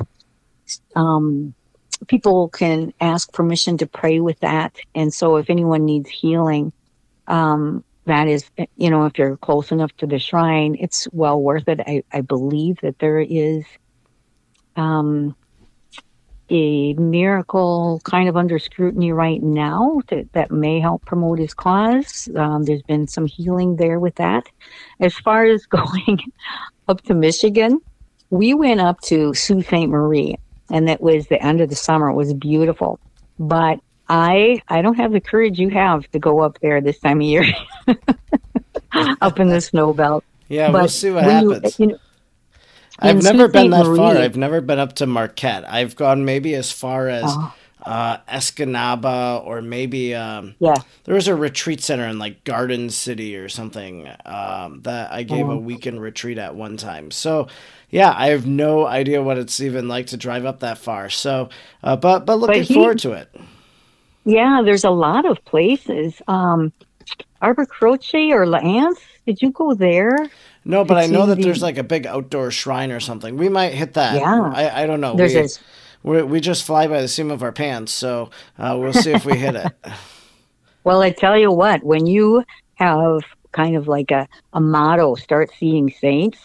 um, 0.95 1.53
people 2.07 2.47
can 2.49 2.93
ask 3.01 3.33
permission 3.33 3.77
to 3.79 3.87
pray 3.87 4.19
with 4.19 4.39
that. 4.39 4.77
And 4.95 5.13
so 5.13 5.37
if 5.37 5.49
anyone 5.49 5.83
needs 5.83 6.09
healing, 6.09 6.71
um, 7.27 7.83
that 8.05 8.27
is, 8.27 8.49
you 8.77 8.89
know, 8.89 9.05
if 9.05 9.17
you're 9.17 9.35
close 9.35 9.71
enough 9.71 9.91
to 9.97 10.07
the 10.07 10.19
shrine, 10.19 10.77
it's 10.79 11.07
well 11.11 11.41
worth 11.41 11.67
it. 11.67 11.81
I, 11.85 12.03
I 12.13 12.21
believe 12.21 12.79
that 12.81 12.99
there 12.99 13.19
is 13.19 13.65
um, 14.77 15.35
a 16.49 16.93
miracle 16.93 18.01
kind 18.03 18.29
of 18.29 18.37
under 18.37 18.57
scrutiny 18.57 19.11
right 19.11 19.43
now 19.43 20.01
that, 20.07 20.31
that 20.33 20.51
may 20.51 20.79
help 20.79 21.03
promote 21.05 21.39
his 21.39 21.53
cause. 21.53 22.29
Um, 22.35 22.63
there's 22.63 22.83
been 22.83 23.07
some 23.07 23.25
healing 23.25 23.75
there 23.75 23.99
with 23.99 24.15
that. 24.15 24.47
As 24.99 25.13
far 25.13 25.45
as 25.45 25.65
going 25.65 26.19
up 26.87 27.01
to 27.03 27.13
Michigan, 27.13 27.81
we 28.29 28.53
went 28.53 28.79
up 28.79 29.01
to 29.01 29.33
Sault 29.33 29.65
Ste. 29.65 29.87
Marie, 29.87 30.37
and 30.69 30.87
that 30.87 31.01
was 31.01 31.27
the 31.27 31.41
end 31.41 31.61
of 31.61 31.69
the 31.69 31.75
summer. 31.75 32.09
It 32.09 32.15
was 32.15 32.33
beautiful. 32.33 32.99
But 33.39 33.79
I 34.09 34.61
I 34.67 34.81
don't 34.81 34.95
have 34.95 35.11
the 35.11 35.21
courage 35.21 35.59
you 35.59 35.69
have 35.69 36.09
to 36.11 36.19
go 36.19 36.39
up 36.39 36.59
there 36.61 36.81
this 36.81 36.99
time 36.99 37.19
of 37.19 37.27
year, 37.27 37.45
up 39.21 39.39
in 39.39 39.49
the 39.49 39.61
snow 39.61 39.93
belt. 39.93 40.23
Yeah, 40.49 40.71
but 40.71 40.81
we'll 40.81 40.89
see 40.89 41.11
what 41.11 41.23
happens. 41.23 41.77
You, 41.77 41.85
you 41.85 41.91
know, 41.91 41.99
I've 42.99 43.21
never 43.21 43.47
been 43.47 43.69
that 43.71 43.85
Marie. 43.85 43.97
far. 43.97 44.17
I've 44.17 44.37
never 44.37 44.61
been 44.61 44.79
up 44.79 44.93
to 44.93 45.05
Marquette. 45.07 45.69
I've 45.71 45.95
gone 45.95 46.25
maybe 46.25 46.55
as 46.55 46.71
far 46.71 47.07
as 47.09 47.25
oh. 47.27 47.55
uh, 47.85 48.17
Escanaba 48.27 49.45
or 49.45 49.61
maybe 49.61 50.15
um, 50.15 50.55
yeah. 50.59 50.75
There 51.03 51.15
was 51.15 51.27
a 51.27 51.35
retreat 51.35 51.81
center 51.81 52.07
in 52.07 52.19
like 52.19 52.43
Garden 52.43 52.89
City 52.89 53.37
or 53.37 53.49
something 53.49 54.09
um, 54.25 54.81
that 54.81 55.11
I 55.11 55.23
gave 55.23 55.47
oh. 55.47 55.51
a 55.51 55.57
weekend 55.57 56.01
retreat 56.01 56.37
at 56.37 56.55
one 56.55 56.77
time. 56.77 57.11
So 57.11 57.47
yeah, 57.89 58.13
I 58.15 58.29
have 58.29 58.45
no 58.45 58.85
idea 58.85 59.21
what 59.21 59.37
it's 59.37 59.59
even 59.59 59.87
like 59.87 60.07
to 60.07 60.17
drive 60.17 60.45
up 60.45 60.59
that 60.59 60.77
far. 60.77 61.09
So, 61.09 61.49
uh, 61.83 61.95
but 61.95 62.25
but 62.25 62.35
looking 62.35 62.61
but 62.61 62.67
he, 62.67 62.73
forward 62.73 62.99
to 62.99 63.13
it. 63.13 63.33
Yeah, 64.25 64.61
there's 64.63 64.83
a 64.83 64.89
lot 64.89 65.25
of 65.25 65.43
places. 65.45 66.21
Um, 66.27 66.73
Arbre 67.41 67.65
Croche 67.65 68.31
or 68.31 68.45
L'Anse. 68.45 68.99
Did 69.25 69.41
you 69.41 69.51
go 69.51 69.73
there? 69.73 70.29
No, 70.67 70.83
but 70.83 70.97
I 70.97 71.07
know 71.07 71.25
that 71.27 71.41
there's 71.41 71.61
like 71.61 71.77
a 71.77 71.83
big 71.83 72.05
outdoor 72.05 72.51
shrine 72.51 72.91
or 72.91 72.99
something. 72.99 73.37
We 73.37 73.47
might 73.47 73.73
hit 73.73 73.93
that. 73.93 74.15
Yeah. 74.15 74.51
I, 74.53 74.83
I 74.83 74.85
don't 74.85 74.99
know. 74.99 75.15
There's 75.15 75.59
we, 76.03 76.21
we 76.21 76.39
just 76.39 76.65
fly 76.65 76.87
by 76.87 77.01
the 77.01 77.07
seam 77.07 77.31
of 77.31 77.41
our 77.41 77.51
pants, 77.51 77.91
so 77.93 78.29
uh, 78.59 78.77
we'll 78.79 78.93
see 78.93 79.11
if 79.11 79.25
we 79.25 79.37
hit 79.37 79.55
it. 79.55 79.71
Well, 80.83 81.01
I 81.01 81.09
tell 81.09 81.37
you 81.37 81.51
what, 81.51 81.83
when 81.83 82.05
you 82.05 82.45
have 82.75 83.19
kind 83.51 83.75
of 83.75 83.89
like 83.89 84.09
a, 84.09 84.25
a 84.53 84.61
motto, 84.61 85.15
start 85.15 85.49
seeing 85.59 85.91
saints, 85.91 86.39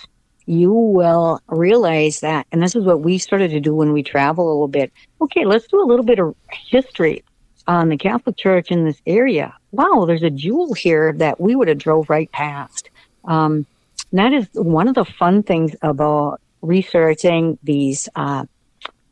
you 0.47 0.73
will 0.73 1.41
realize 1.47 2.19
that. 2.21 2.49
And 2.51 2.61
this 2.61 2.75
is 2.75 2.85
what 2.85 3.03
we 3.03 3.19
started 3.19 3.53
to 3.53 3.61
do 3.61 3.73
when 3.73 3.93
we 3.93 4.03
travel 4.03 4.49
a 4.49 4.51
little 4.51 4.67
bit. 4.67 4.91
Okay, 5.21 5.45
let's 5.45 5.69
do 5.69 5.81
a 5.81 5.87
little 5.87 6.05
bit 6.05 6.19
of 6.19 6.35
history 6.51 7.23
on 7.69 7.89
the 7.89 7.97
Catholic 7.97 8.37
Church 8.37 8.73
in 8.73 8.85
this 8.85 9.01
area. 9.07 9.55
Wow, 9.71 10.07
there's 10.09 10.25
a 10.25 10.31
jewel 10.31 10.75
here 10.75 11.13
that 11.19 11.41
we 11.41 11.55
would 11.55 11.69
have 11.69 11.79
drove 11.79 12.11
right 12.11 12.31
past. 12.33 12.91
Um, 13.27 13.65
that 14.12 14.33
is 14.33 14.48
one 14.55 14.88
of 14.88 14.94
the 14.94 15.05
fun 15.05 15.42
things 15.42 15.75
about 15.83 16.40
researching 16.61 17.59
these 17.62 18.09
uh, 18.14 18.44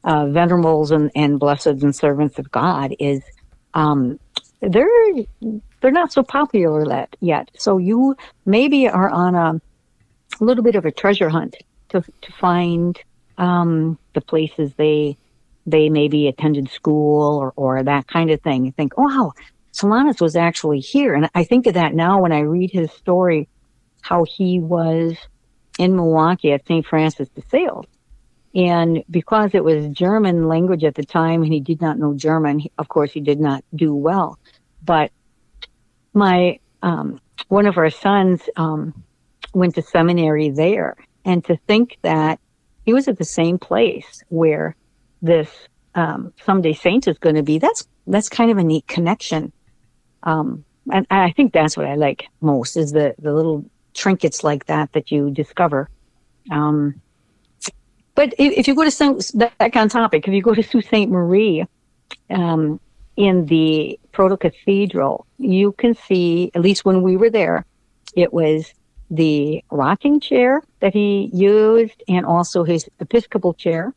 uh, 0.04 0.26
venerables 0.26 0.90
and, 0.90 1.10
and 1.14 1.40
blesseds 1.40 1.82
and 1.82 1.94
servants 1.94 2.38
of 2.38 2.50
God 2.50 2.94
is 2.98 3.22
um, 3.74 4.18
they're 4.60 4.88
they're 5.80 5.90
not 5.90 6.12
so 6.12 6.22
popular 6.22 7.06
yet. 7.20 7.50
So 7.56 7.78
you 7.78 8.16
maybe 8.44 8.88
are 8.88 9.08
on 9.08 9.34
a, 9.34 9.60
a 10.40 10.44
little 10.44 10.64
bit 10.64 10.74
of 10.74 10.84
a 10.84 10.92
treasure 10.92 11.28
hunt 11.28 11.56
to 11.90 12.02
to 12.02 12.32
find 12.32 12.98
um, 13.38 13.98
the 14.14 14.20
places 14.20 14.72
they 14.74 15.16
they 15.66 15.88
maybe 15.88 16.28
attended 16.28 16.70
school 16.70 17.38
or, 17.38 17.52
or 17.56 17.82
that 17.82 18.06
kind 18.06 18.30
of 18.30 18.40
thing. 18.42 18.64
You 18.64 18.72
think, 18.72 18.94
oh, 18.96 19.02
wow, 19.02 19.32
Solanus 19.72 20.20
was 20.20 20.36
actually 20.36 20.80
here. 20.80 21.14
And 21.14 21.30
I 21.34 21.44
think 21.44 21.66
of 21.66 21.74
that 21.74 21.94
now 21.94 22.20
when 22.20 22.32
I 22.32 22.40
read 22.40 22.70
his 22.70 22.90
story 22.92 23.48
how 24.02 24.24
he 24.24 24.58
was 24.58 25.16
in 25.78 25.96
Milwaukee 25.96 26.52
at 26.52 26.66
St. 26.66 26.86
Francis 26.86 27.28
de 27.30 27.42
Sales. 27.50 27.86
And 28.54 29.04
because 29.10 29.50
it 29.54 29.62
was 29.62 29.86
German 29.88 30.48
language 30.48 30.82
at 30.84 30.96
the 30.96 31.04
time 31.04 31.42
and 31.42 31.52
he 31.52 31.60
did 31.60 31.80
not 31.80 31.98
know 31.98 32.14
German, 32.14 32.58
he, 32.58 32.72
of 32.78 32.88
course, 32.88 33.12
he 33.12 33.20
did 33.20 33.40
not 33.40 33.64
do 33.74 33.94
well. 33.94 34.38
But 34.84 35.12
my, 36.12 36.58
um, 36.82 37.20
one 37.48 37.66
of 37.66 37.78
our 37.78 37.90
sons, 37.90 38.42
um, 38.56 39.04
went 39.54 39.76
to 39.76 39.82
seminary 39.82 40.50
there. 40.50 40.96
And 41.24 41.44
to 41.44 41.56
think 41.68 41.98
that 42.02 42.40
he 42.84 42.92
was 42.92 43.06
at 43.08 43.18
the 43.18 43.24
same 43.24 43.58
place 43.58 44.22
where 44.28 44.74
this, 45.22 45.50
um, 45.94 46.32
someday 46.44 46.72
saint 46.72 47.06
is 47.06 47.18
going 47.18 47.36
to 47.36 47.42
be, 47.42 47.58
that's, 47.58 47.86
that's 48.06 48.28
kind 48.28 48.50
of 48.50 48.58
a 48.58 48.64
neat 48.64 48.86
connection. 48.86 49.52
Um, 50.24 50.64
and 50.92 51.06
I 51.10 51.30
think 51.32 51.52
that's 51.52 51.76
what 51.76 51.86
I 51.86 51.94
like 51.94 52.26
most 52.40 52.76
is 52.76 52.92
the, 52.92 53.14
the 53.18 53.32
little 53.32 53.64
trinkets 53.94 54.44
like 54.44 54.66
that 54.66 54.92
that 54.92 55.10
you 55.10 55.30
discover. 55.30 55.88
Um, 56.50 57.00
but 58.14 58.34
if, 58.38 58.58
if, 58.58 58.68
you 58.68 58.74
go 58.74 58.84
to 58.84 58.90
Saint, 58.90 59.30
back 59.58 59.76
on 59.76 59.88
topic, 59.88 60.26
if 60.26 60.34
you 60.34 60.42
go 60.42 60.54
to 60.54 60.62
Sault 60.62 60.84
Ste. 60.84 61.08
Marie, 61.08 61.64
um, 62.28 62.80
in 63.16 63.46
the 63.46 63.98
Proto 64.12 64.36
Cathedral, 64.36 65.26
you 65.38 65.72
can 65.72 65.94
see, 65.94 66.50
at 66.54 66.62
least 66.62 66.84
when 66.84 67.02
we 67.02 67.16
were 67.16 67.30
there, 67.30 67.64
it 68.14 68.32
was 68.32 68.72
the 69.10 69.62
rocking 69.70 70.20
chair 70.20 70.62
that 70.80 70.94
he 70.94 71.30
used 71.32 72.02
and 72.08 72.24
also 72.24 72.64
his 72.64 72.88
Episcopal 73.00 73.54
chair. 73.54 73.92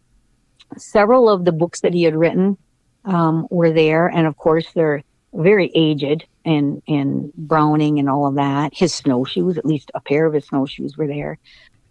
Several 0.78 1.30
of 1.30 1.46
the 1.46 1.52
books 1.52 1.82
that 1.82 1.94
he 1.94 2.04
had 2.04 2.16
written 2.16 2.58
um, 3.06 3.48
were 3.50 3.72
there, 3.72 4.08
and 4.08 4.26
of 4.26 4.38
course, 4.38 4.72
they're 4.74 5.04
very 5.34 5.72
aged 5.74 6.26
and 6.46 6.82
and 6.88 7.34
Browning 7.34 8.00
and 8.00 8.10
all 8.10 8.28
of 8.28 8.36
that. 8.36 8.74
His 8.74 8.94
snowshoes, 8.94 9.58
at 9.58 9.66
least 9.66 9.92
a 9.94 10.02
pair 10.02 10.26
of 10.26 10.34
his 10.34 10.46
snowshoes, 10.46 10.98
were 10.98 11.08
there. 11.08 11.40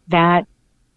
That 0.08 0.46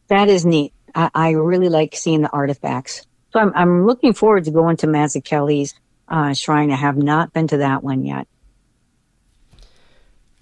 that 0.07 0.29
is 0.29 0.45
neat. 0.45 0.73
I, 0.93 1.09
I 1.13 1.31
really 1.31 1.69
like 1.69 1.95
seeing 1.95 2.21
the 2.21 2.29
artifacts. 2.29 3.05
So 3.33 3.39
I'm 3.39 3.51
I'm 3.55 3.85
looking 3.85 4.13
forward 4.13 4.45
to 4.45 4.51
going 4.51 4.77
to 4.77 4.87
Mazzucchelli's 4.87 5.73
uh, 6.07 6.33
shrine. 6.33 6.71
I 6.71 6.75
have 6.75 6.97
not 6.97 7.33
been 7.33 7.47
to 7.47 7.57
that 7.57 7.83
one 7.83 8.05
yet. 8.05 8.27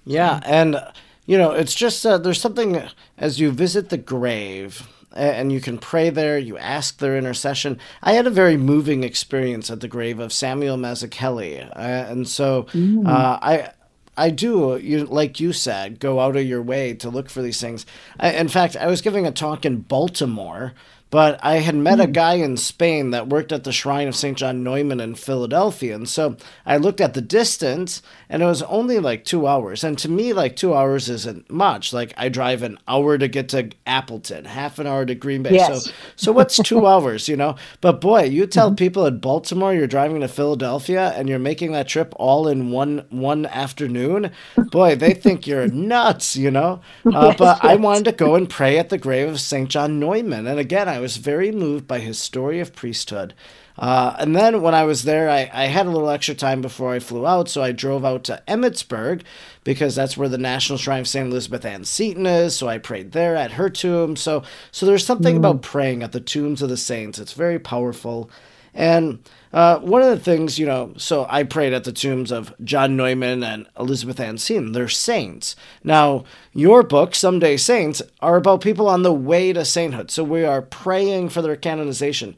Yeah, 0.05 0.41
and 0.45 0.81
you 1.25 1.37
know, 1.37 1.51
it's 1.51 1.73
just 1.73 2.05
uh, 2.05 2.17
there's 2.17 2.41
something 2.41 2.81
as 3.17 3.39
you 3.39 3.51
visit 3.51 3.89
the 3.89 3.97
grave 3.97 4.87
and 5.13 5.51
you 5.51 5.61
can 5.61 5.77
pray 5.77 6.09
there. 6.09 6.37
You 6.37 6.57
ask 6.57 6.97
their 6.97 7.17
intercession. 7.17 7.79
I 8.01 8.13
had 8.13 8.27
a 8.27 8.31
very 8.31 8.57
moving 8.57 9.03
experience 9.03 9.69
at 9.69 9.79
the 9.79 9.87
grave 9.87 10.19
of 10.19 10.33
Samuel 10.33 10.77
Mazzucchelli, 10.77 11.69
uh, 11.75 11.79
and 11.79 12.27
so 12.27 12.63
mm. 12.73 13.07
uh, 13.07 13.39
I. 13.41 13.71
I 14.15 14.29
do, 14.29 14.77
you, 14.77 15.05
like 15.05 15.39
you 15.39 15.53
said, 15.53 15.99
go 15.99 16.19
out 16.19 16.35
of 16.35 16.45
your 16.45 16.61
way 16.61 16.93
to 16.93 17.09
look 17.09 17.31
for 17.31 17.41
these 17.41 17.59
things. 17.59 17.83
I, 18.19 18.33
in 18.33 18.47
fact, 18.47 18.77
I 18.77 18.85
was 18.85 19.01
giving 19.01 19.25
a 19.25 19.31
talk 19.31 19.65
in 19.65 19.79
Baltimore 19.79 20.73
but 21.13 21.39
I 21.43 21.57
had 21.57 21.75
met 21.75 21.99
a 21.99 22.07
hmm. 22.07 22.11
guy 22.11 22.33
in 22.33 22.57
Spain 22.57 23.11
that 23.11 23.29
worked 23.29 23.51
at 23.51 23.65
the 23.65 23.71
Shrine 23.71 24.07
of 24.07 24.15
St. 24.15 24.35
John 24.35 24.63
Neumann 24.63 24.99
in 24.99 25.13
Philadelphia. 25.13 25.93
And 25.93 26.09
so 26.09 26.37
I 26.65 26.77
looked 26.77 26.99
at 26.99 27.13
the 27.13 27.21
distance 27.21 28.01
and 28.29 28.41
it 28.41 28.47
was 28.47 28.63
only 28.63 28.97
like 28.97 29.23
two 29.23 29.45
hours. 29.45 29.83
And 29.83 29.95
to 29.99 30.09
me, 30.09 30.33
like 30.33 30.55
two 30.55 30.73
hours 30.73 31.09
isn't 31.09 31.51
much. 31.51 31.93
Like 31.93 32.15
I 32.17 32.29
drive 32.29 32.63
an 32.63 32.79
hour 32.87 33.19
to 33.19 33.27
get 33.27 33.49
to 33.49 33.69
Appleton, 33.85 34.45
half 34.45 34.79
an 34.79 34.87
hour 34.87 35.05
to 35.05 35.13
Green 35.13 35.43
Bay. 35.43 35.53
Yes. 35.53 35.85
So, 35.85 35.91
so 36.15 36.31
what's 36.31 36.57
two 36.57 36.87
hours, 36.87 37.29
you 37.29 37.37
know? 37.37 37.57
But 37.79 38.01
boy, 38.01 38.23
you 38.23 38.47
tell 38.47 38.69
mm-hmm. 38.69 38.77
people 38.77 39.05
at 39.05 39.21
Baltimore 39.21 39.71
you're 39.71 39.85
driving 39.85 40.21
to 40.21 40.27
Philadelphia 40.27 41.13
and 41.15 41.29
you're 41.29 41.37
making 41.37 41.73
that 41.73 41.87
trip 41.87 42.11
all 42.15 42.47
in 42.47 42.71
one 42.71 43.05
one 43.11 43.45
afternoon. 43.45 44.31
Boy, 44.57 44.95
they 44.95 45.13
think 45.13 45.45
you're 45.45 45.67
nuts, 45.71 46.35
you 46.35 46.49
know? 46.49 46.81
Uh, 47.05 47.27
yes, 47.27 47.35
but 47.37 47.59
yes. 47.61 47.71
I 47.71 47.75
wanted 47.75 48.05
to 48.05 48.13
go 48.13 48.33
and 48.33 48.49
pray 48.49 48.79
at 48.79 48.89
the 48.89 48.97
grave 48.97 49.29
of 49.29 49.39
St. 49.39 49.69
John 49.69 49.99
Neumann. 49.99 50.47
And 50.47 50.59
again, 50.59 50.89
I 50.89 51.02
was 51.03 51.17
very 51.17 51.51
moved 51.51 51.87
by 51.87 51.99
his 51.99 52.17
story 52.17 52.59
of 52.59 52.73
priesthood. 52.73 53.33
Uh, 53.77 54.15
and 54.19 54.35
then 54.35 54.61
when 54.61 54.73
I 54.73 54.83
was 54.83 55.03
there, 55.03 55.29
I, 55.29 55.49
I 55.53 55.65
had 55.65 55.85
a 55.85 55.89
little 55.89 56.09
extra 56.09 56.35
time 56.35 56.61
before 56.61 56.93
I 56.93 56.99
flew 56.99 57.25
out, 57.25 57.49
so 57.49 57.61
I 57.61 57.71
drove 57.71 58.05
out 58.05 58.23
to 58.25 58.41
Emmitsburg 58.47 59.23
because 59.63 59.95
that's 59.95 60.15
where 60.15 60.29
the 60.29 60.37
National 60.37 60.77
Shrine 60.77 61.01
of 61.01 61.07
St. 61.07 61.27
Elizabeth 61.27 61.65
Ann 61.65 61.83
Seton 61.83 62.25
is. 62.25 62.55
So 62.55 62.67
I 62.67 62.77
prayed 62.77 63.11
there 63.11 63.35
at 63.35 63.53
her 63.53 63.69
tomb. 63.69 64.15
So 64.15 64.43
so 64.71 64.85
there's 64.85 65.05
something 65.05 65.35
mm. 65.35 65.39
about 65.39 65.61
praying 65.61 66.03
at 66.03 66.11
the 66.11 66.19
tombs 66.19 66.61
of 66.61 66.69
the 66.69 66.77
saints. 66.77 67.19
It's 67.19 67.33
very 67.33 67.59
powerful. 67.59 68.29
And 68.73 69.19
uh, 69.53 69.79
one 69.79 70.01
of 70.01 70.09
the 70.09 70.19
things, 70.19 70.57
you 70.57 70.65
know, 70.65 70.93
so 70.97 71.27
I 71.29 71.43
prayed 71.43 71.73
at 71.73 71.83
the 71.83 71.91
tombs 71.91 72.31
of 72.31 72.53
John 72.63 72.97
Neumann 72.97 73.43
and 73.43 73.67
Elizabeth 73.79 74.19
Ann 74.19 74.39
Seton. 74.39 74.71
They're 74.71 74.89
saints. 74.89 75.55
Now, 75.83 76.23
your 76.53 76.81
book, 76.81 77.13
Someday 77.13 77.57
Saints, 77.57 78.01
are 78.19 78.37
about 78.37 78.61
people 78.61 78.87
on 78.87 79.03
the 79.03 79.13
way 79.13 79.53
to 79.53 79.63
sainthood. 79.63 80.09
So 80.09 80.23
we 80.23 80.43
are 80.43 80.63
praying 80.63 81.29
for 81.29 81.43
their 81.43 81.55
canonization. 81.55 82.35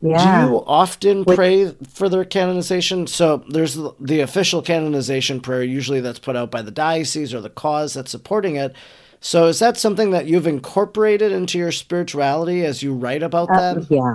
Yeah. 0.00 0.46
Do 0.46 0.52
you 0.52 0.64
often 0.66 1.26
pray 1.26 1.74
for 1.92 2.08
their 2.08 2.24
canonization? 2.24 3.06
So 3.06 3.44
there's 3.50 3.74
the, 3.74 4.20
official 4.20 4.62
canonization 4.62 5.42
prayer, 5.42 5.62
usually 5.62 6.00
that's 6.00 6.18
put 6.18 6.36
out 6.36 6.50
by 6.50 6.62
the 6.62 6.70
diocese 6.70 7.34
or 7.34 7.42
the 7.42 7.50
cause 7.50 7.92
that's 7.92 8.10
supporting 8.10 8.56
it. 8.56 8.74
So 9.20 9.48
is 9.48 9.58
that 9.58 9.76
something 9.76 10.12
that 10.12 10.24
you've 10.24 10.46
incorporated 10.46 11.32
into 11.32 11.58
your 11.58 11.70
spirituality 11.70 12.64
as 12.64 12.82
you 12.82 12.94
write 12.94 13.22
about 13.22 13.50
uh, 13.50 13.74
that? 13.74 13.90
Yeah 13.90 14.14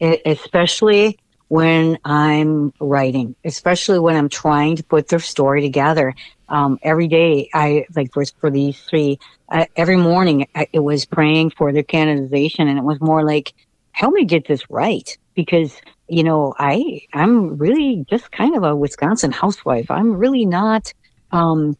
especially 0.00 1.18
when 1.48 1.98
I'm 2.04 2.72
writing, 2.80 3.36
especially 3.44 3.98
when 3.98 4.16
I'm 4.16 4.28
trying 4.28 4.76
to 4.76 4.84
put 4.84 5.08
their 5.08 5.20
story 5.20 5.62
together. 5.62 6.14
Um, 6.48 6.78
every 6.82 7.08
day, 7.08 7.48
I 7.54 7.86
like 7.94 8.12
for, 8.12 8.24
for 8.40 8.50
these 8.50 8.80
three, 8.80 9.18
uh, 9.48 9.66
every 9.76 9.96
morning 9.96 10.46
I, 10.54 10.66
it 10.72 10.80
was 10.80 11.04
praying 11.04 11.50
for 11.50 11.72
their 11.72 11.82
canonization, 11.82 12.68
and 12.68 12.78
it 12.78 12.84
was 12.84 13.00
more 13.00 13.24
like, 13.24 13.54
help 13.92 14.12
me 14.12 14.24
get 14.24 14.46
this 14.46 14.68
right 14.70 15.16
because 15.34 15.80
you 16.08 16.22
know 16.22 16.54
I 16.58 17.00
I'm 17.14 17.56
really 17.56 18.04
just 18.10 18.30
kind 18.30 18.56
of 18.56 18.62
a 18.62 18.76
Wisconsin 18.76 19.32
housewife. 19.32 19.90
I'm 19.90 20.16
really 20.16 20.46
not, 20.46 20.92
um, 21.32 21.76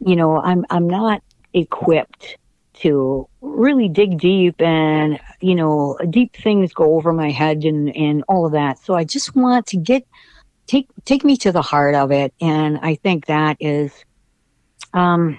you 0.00 0.16
know, 0.16 0.40
I'm 0.40 0.64
I'm 0.70 0.88
not 0.88 1.22
equipped 1.52 2.36
to 2.80 3.28
really 3.40 3.88
dig 3.88 4.18
deep 4.18 4.60
and 4.60 5.20
you 5.40 5.54
know 5.54 5.98
deep 6.08 6.34
things 6.34 6.72
go 6.72 6.94
over 6.96 7.12
my 7.12 7.30
head 7.30 7.64
and 7.64 7.94
and 7.94 8.24
all 8.28 8.46
of 8.46 8.52
that. 8.52 8.78
So 8.78 8.94
i 8.94 9.04
just 9.04 9.36
want 9.36 9.66
to 9.68 9.76
get 9.76 10.06
take 10.66 10.88
take 11.04 11.24
me 11.24 11.36
to 11.38 11.52
the 11.52 11.62
heart 11.62 11.94
of 11.94 12.10
it. 12.10 12.32
And 12.40 12.78
i 12.82 12.94
think 12.96 13.26
that 13.26 13.56
is 13.60 13.92
um 14.94 15.38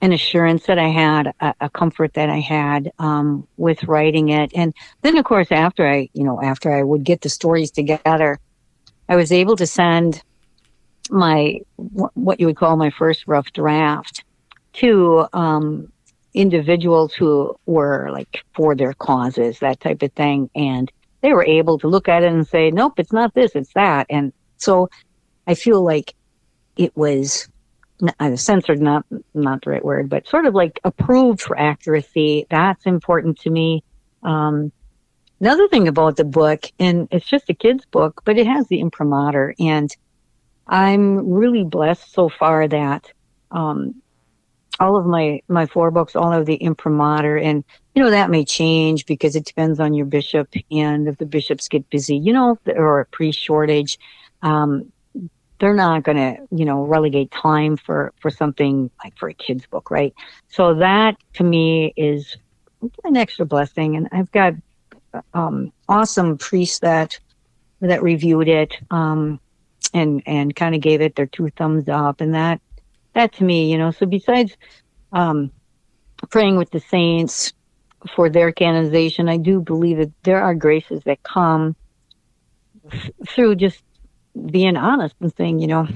an 0.00 0.12
assurance 0.12 0.66
that 0.66 0.78
i 0.78 0.88
had 0.88 1.32
a, 1.40 1.54
a 1.62 1.70
comfort 1.70 2.14
that 2.14 2.28
i 2.28 2.38
had 2.38 2.92
um 2.98 3.48
with 3.56 3.84
writing 3.84 4.28
it. 4.28 4.52
And 4.54 4.74
then 5.02 5.16
of 5.16 5.24
course 5.24 5.50
after 5.50 5.86
i 5.86 6.08
you 6.12 6.24
know 6.24 6.40
after 6.42 6.72
i 6.72 6.82
would 6.82 7.04
get 7.04 7.22
the 7.22 7.30
stories 7.30 7.70
together 7.70 8.38
i 9.08 9.16
was 9.16 9.32
able 9.32 9.56
to 9.56 9.66
send 9.66 10.22
my 11.10 11.60
what 11.76 12.38
you 12.38 12.46
would 12.46 12.56
call 12.56 12.76
my 12.76 12.90
first 12.90 13.26
rough 13.26 13.50
draft 13.52 14.22
to 14.74 15.26
um 15.32 15.90
individuals 16.38 17.12
who 17.12 17.54
were 17.66 18.10
like 18.12 18.44
for 18.54 18.76
their 18.76 18.94
causes, 18.94 19.58
that 19.58 19.80
type 19.80 20.02
of 20.02 20.12
thing. 20.12 20.48
And 20.54 20.90
they 21.20 21.32
were 21.32 21.44
able 21.44 21.78
to 21.80 21.88
look 21.88 22.08
at 22.08 22.22
it 22.22 22.32
and 22.32 22.46
say, 22.46 22.70
nope, 22.70 22.94
it's 22.98 23.12
not 23.12 23.34
this, 23.34 23.56
it's 23.56 23.72
that. 23.74 24.06
And 24.08 24.32
so 24.56 24.88
I 25.48 25.54
feel 25.54 25.82
like 25.82 26.14
it 26.76 26.96
was 26.96 27.48
uh, 28.20 28.36
censored, 28.36 28.80
not, 28.80 29.04
not 29.34 29.62
the 29.62 29.70
right 29.70 29.84
word, 29.84 30.08
but 30.08 30.28
sort 30.28 30.46
of 30.46 30.54
like 30.54 30.78
approved 30.84 31.40
for 31.40 31.58
accuracy. 31.58 32.46
That's 32.48 32.86
important 32.86 33.40
to 33.40 33.50
me. 33.50 33.82
Um, 34.22 34.70
another 35.40 35.66
thing 35.66 35.88
about 35.88 36.16
the 36.16 36.24
book, 36.24 36.66
and 36.78 37.08
it's 37.10 37.26
just 37.26 37.50
a 37.50 37.54
kid's 37.54 37.84
book, 37.86 38.22
but 38.24 38.38
it 38.38 38.46
has 38.46 38.68
the 38.68 38.78
imprimatur. 38.78 39.56
And 39.58 39.90
I'm 40.68 41.28
really 41.28 41.64
blessed 41.64 42.12
so 42.12 42.28
far 42.28 42.68
that 42.68 43.12
um, 43.50 44.00
all 44.80 44.96
of 44.96 45.06
my 45.06 45.40
my 45.48 45.66
four 45.66 45.90
books 45.90 46.14
all 46.14 46.32
of 46.32 46.46
the 46.46 46.54
imprimatur 46.56 47.36
and 47.36 47.64
you 47.94 48.02
know 48.02 48.10
that 48.10 48.30
may 48.30 48.44
change 48.44 49.06
because 49.06 49.34
it 49.34 49.44
depends 49.44 49.80
on 49.80 49.94
your 49.94 50.06
bishop 50.06 50.48
and 50.70 51.08
if 51.08 51.18
the 51.18 51.26
bishops 51.26 51.68
get 51.68 51.88
busy 51.90 52.16
you 52.16 52.32
know 52.32 52.58
or 52.76 53.00
a 53.00 53.06
priest 53.06 53.38
shortage 53.38 53.98
um, 54.42 54.92
they're 55.58 55.74
not 55.74 56.04
going 56.04 56.16
to 56.16 56.36
you 56.50 56.64
know 56.64 56.84
relegate 56.84 57.30
time 57.30 57.76
for 57.76 58.12
for 58.20 58.30
something 58.30 58.90
like 59.02 59.16
for 59.18 59.28
a 59.28 59.34
kid's 59.34 59.66
book 59.66 59.90
right? 59.90 60.14
So 60.48 60.74
that 60.74 61.16
to 61.34 61.44
me 61.44 61.92
is 61.96 62.36
an 63.04 63.16
extra 63.16 63.44
blessing 63.44 63.96
and 63.96 64.08
i've 64.12 64.30
got 64.30 64.54
um, 65.34 65.72
awesome 65.88 66.38
priests 66.38 66.78
that 66.80 67.18
that 67.80 68.02
reviewed 68.02 68.48
it 68.48 68.76
um, 68.90 69.40
and 69.94 70.22
and 70.26 70.54
kind 70.54 70.74
of 70.74 70.80
gave 70.80 71.00
it 71.00 71.16
their 71.16 71.26
two 71.26 71.48
thumbs 71.50 71.88
up 71.88 72.20
and 72.20 72.34
that 72.34 72.60
to 73.26 73.44
me, 73.44 73.70
you 73.70 73.78
know. 73.78 73.90
So 73.90 74.06
besides 74.06 74.56
um, 75.12 75.50
praying 76.30 76.56
with 76.56 76.70
the 76.70 76.80
saints 76.80 77.52
for 78.14 78.30
their 78.30 78.52
canonization, 78.52 79.28
I 79.28 79.36
do 79.36 79.60
believe 79.60 79.98
that 79.98 80.12
there 80.22 80.42
are 80.42 80.54
graces 80.54 81.02
that 81.04 81.22
come 81.22 81.76
f- 82.92 83.10
through 83.28 83.56
just 83.56 83.82
being 84.50 84.76
honest 84.76 85.14
and 85.20 85.32
saying, 85.36 85.58
you 85.58 85.66
know, 85.66 85.88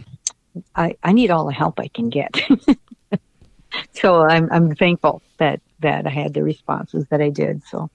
I, 0.74 0.96
I 1.02 1.12
need 1.12 1.30
all 1.30 1.46
the 1.46 1.52
help 1.52 1.78
I 1.78 1.88
can 1.88 2.10
get. 2.10 2.30
so 3.94 4.22
I'm 4.22 4.48
I'm 4.50 4.74
thankful 4.74 5.22
that 5.38 5.60
that 5.80 6.06
I 6.06 6.10
had 6.10 6.34
the 6.34 6.42
responses 6.42 7.06
that 7.10 7.20
I 7.20 7.30
did. 7.30 7.62
So 7.64 7.88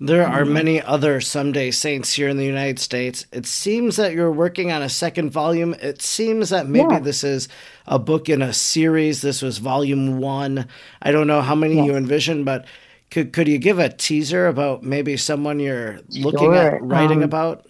there 0.00 0.26
are 0.26 0.46
many 0.46 0.80
other 0.80 1.20
Someday 1.20 1.70
Saints 1.70 2.14
here 2.14 2.30
in 2.30 2.38
the 2.38 2.44
United 2.44 2.78
States. 2.78 3.26
It 3.32 3.44
seems 3.44 3.96
that 3.96 4.14
you're 4.14 4.32
working 4.32 4.72
on 4.72 4.80
a 4.80 4.88
second 4.88 5.30
volume. 5.30 5.74
It 5.74 6.00
seems 6.00 6.48
that 6.48 6.66
maybe 6.66 6.94
yeah. 6.94 7.00
this 7.00 7.22
is 7.22 7.48
a 7.86 7.98
book 7.98 8.30
in 8.30 8.40
a 8.40 8.54
series. 8.54 9.20
This 9.20 9.42
was 9.42 9.58
volume 9.58 10.18
one. 10.18 10.66
I 11.02 11.12
don't 11.12 11.26
know 11.26 11.42
how 11.42 11.54
many 11.54 11.76
yeah. 11.76 11.84
you 11.84 11.96
envision, 11.96 12.44
but 12.44 12.66
could 13.10 13.34
could 13.34 13.46
you 13.46 13.58
give 13.58 13.78
a 13.78 13.90
teaser 13.90 14.46
about 14.46 14.82
maybe 14.82 15.18
someone 15.18 15.60
you're 15.60 16.00
looking 16.08 16.52
sure. 16.52 16.76
at 16.76 16.82
writing 16.82 17.18
um, 17.18 17.24
about? 17.24 17.66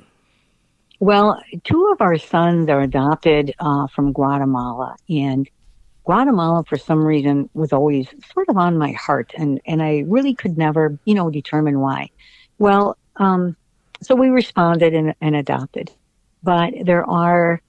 Well, 1.00 1.42
two 1.64 1.90
of 1.92 2.00
our 2.00 2.16
sons 2.16 2.68
are 2.68 2.80
adopted 2.80 3.54
uh, 3.58 3.88
from 3.88 4.12
Guatemala, 4.12 4.94
and 5.08 5.48
Guatemala, 6.04 6.64
for 6.64 6.76
some 6.76 7.04
reason, 7.04 7.48
was 7.54 7.72
always 7.72 8.08
sort 8.32 8.48
of 8.48 8.56
on 8.56 8.78
my 8.78 8.92
heart, 8.92 9.32
and 9.36 9.60
and 9.66 9.82
I 9.82 10.04
really 10.06 10.34
could 10.34 10.56
never, 10.56 10.98
you 11.04 11.14
know, 11.14 11.30
determine 11.30 11.80
why. 11.80 12.10
Well, 12.58 12.96
um, 13.16 13.56
so 14.02 14.14
we 14.14 14.28
responded 14.28 14.94
and, 14.94 15.14
and 15.20 15.36
adopted, 15.36 15.90
but 16.42 16.72
there 16.84 17.08
are 17.08 17.60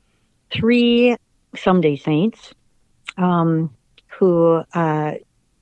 three 0.51 1.17
someday 1.55 1.97
saints 1.97 2.53
um, 3.17 3.75
who 4.07 4.63
uh, 4.73 5.13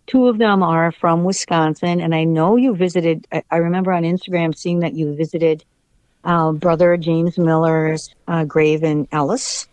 two 0.07 0.28
of 0.28 0.38
them 0.38 0.63
are 0.63 0.91
from 0.91 1.24
Wisconsin, 1.24 2.01
and 2.01 2.13
I 2.13 2.24
know 2.24 2.55
you 2.55 2.76
visited. 2.76 3.28
I, 3.32 3.43
I 3.51 3.57
remember 3.57 3.91
on 3.91 4.03
Instagram 4.03 4.55
seeing 4.55 4.80
that 4.80 4.93
you 4.93 5.15
visited 5.15 5.63
uh, 6.24 6.51
Brother 6.51 6.97
James 6.97 7.38
Miller's 7.38 8.13
uh, 8.28 8.43
grave 8.43 8.84
in 8.84 9.07
Ellis. 9.11 9.67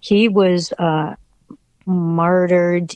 He 0.00 0.28
was 0.28 0.72
uh, 0.78 1.16
martyred, 1.86 2.94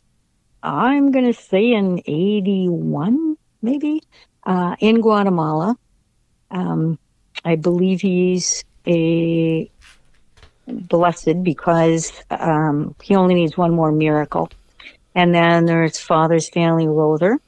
I'm 0.62 1.10
going 1.10 1.26
to 1.26 1.38
say 1.38 1.72
in 1.72 2.00
81, 2.06 3.36
maybe, 3.62 4.02
uh, 4.44 4.76
in 4.80 5.00
Guatemala. 5.00 5.76
Um, 6.50 6.98
I 7.44 7.56
believe 7.56 8.00
he's 8.00 8.64
a 8.86 9.70
blessed 10.66 11.42
because 11.42 12.12
um, 12.30 12.94
he 13.02 13.14
only 13.14 13.34
needs 13.34 13.56
one 13.56 13.72
more 13.72 13.92
miracle. 13.92 14.50
And 15.14 15.34
then 15.34 15.66
there's 15.66 15.98
Father 15.98 16.40
Stanley 16.40 16.88
Rother, 16.88 17.38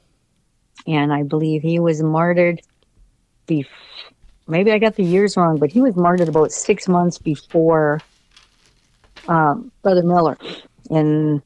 and 0.85 1.11
I 1.11 1.23
believe 1.23 1.61
he 1.61 1.79
was 1.79 2.01
martyred 2.01 2.61
before. 3.45 3.73
Maybe 4.49 4.71
I 4.71 4.79
got 4.79 4.95
the 4.95 5.03
years 5.03 5.35
wrong, 5.35 5.57
but 5.57 5.71
he 5.71 5.81
was 5.81 5.95
martyred 5.97 6.29
about 6.29 6.53
six 6.53 6.87
months 6.87 7.17
before 7.17 7.99
um, 9.27 9.71
Brother 9.81 10.03
Miller 10.03 10.37
in 10.89 11.41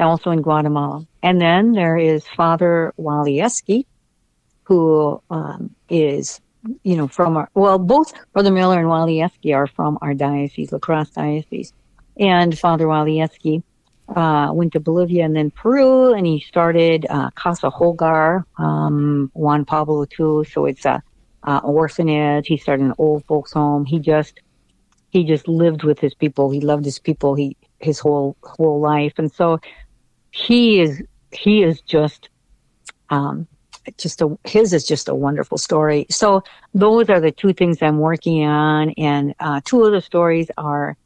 also 0.00 0.30
in 0.30 0.42
Guatemala. 0.42 1.06
And 1.22 1.40
then 1.40 1.72
there 1.72 1.96
is 1.96 2.26
Father 2.26 2.92
Walijewski, 2.98 3.86
who 4.64 5.22
um, 5.30 5.74
is, 5.88 6.40
you 6.82 6.96
know, 6.96 7.08
from 7.08 7.36
our, 7.36 7.48
well, 7.54 7.78
both 7.78 8.12
Brother 8.32 8.50
Miller 8.50 8.78
and 8.78 8.88
Walijewski 8.88 9.54
are 9.54 9.66
from 9.66 9.98
our 10.02 10.14
diocese, 10.14 10.72
La 10.72 10.78
Crosse 10.78 11.10
Diocese. 11.10 11.72
And 12.18 12.58
Father 12.58 12.86
Walijewski 12.86 13.62
uh, 14.14 14.50
went 14.52 14.72
to 14.72 14.80
Bolivia 14.80 15.24
and 15.24 15.34
then 15.34 15.50
Peru, 15.50 16.14
and 16.14 16.26
he 16.26 16.40
started 16.40 17.06
uh, 17.08 17.30
Casa 17.34 17.70
Hogar, 17.70 18.44
um, 18.58 19.30
Juan 19.34 19.64
Pablo 19.64 20.04
II. 20.04 20.44
So 20.44 20.66
it's 20.66 20.84
a, 20.84 21.02
a 21.42 21.58
orphanage. 21.58 22.46
He 22.46 22.56
started 22.56 22.84
an 22.84 22.94
old 22.98 23.24
folks 23.26 23.52
home. 23.52 23.84
He 23.84 23.98
just 23.98 24.40
he 25.10 25.24
just 25.24 25.48
lived 25.48 25.82
with 25.82 25.98
his 25.98 26.14
people. 26.14 26.50
He 26.50 26.60
loved 26.60 26.84
his 26.84 26.98
people. 26.98 27.34
He 27.34 27.56
his 27.78 27.98
whole 27.98 28.36
whole 28.42 28.80
life, 28.80 29.14
and 29.18 29.32
so 29.32 29.60
he 30.30 30.80
is 30.80 31.02
he 31.32 31.62
is 31.62 31.80
just 31.80 32.28
um, 33.10 33.46
just 33.98 34.20
a 34.22 34.36
his 34.44 34.72
is 34.72 34.86
just 34.86 35.08
a 35.08 35.14
wonderful 35.14 35.58
story. 35.58 36.06
So 36.10 36.42
those 36.74 37.08
are 37.08 37.20
the 37.20 37.32
two 37.32 37.52
things 37.52 37.82
I'm 37.82 37.98
working 37.98 38.44
on, 38.44 38.90
and 38.90 39.34
uh, 39.40 39.60
two 39.64 39.84
of 39.84 39.92
the 39.92 40.00
stories 40.00 40.50
are 40.56 40.96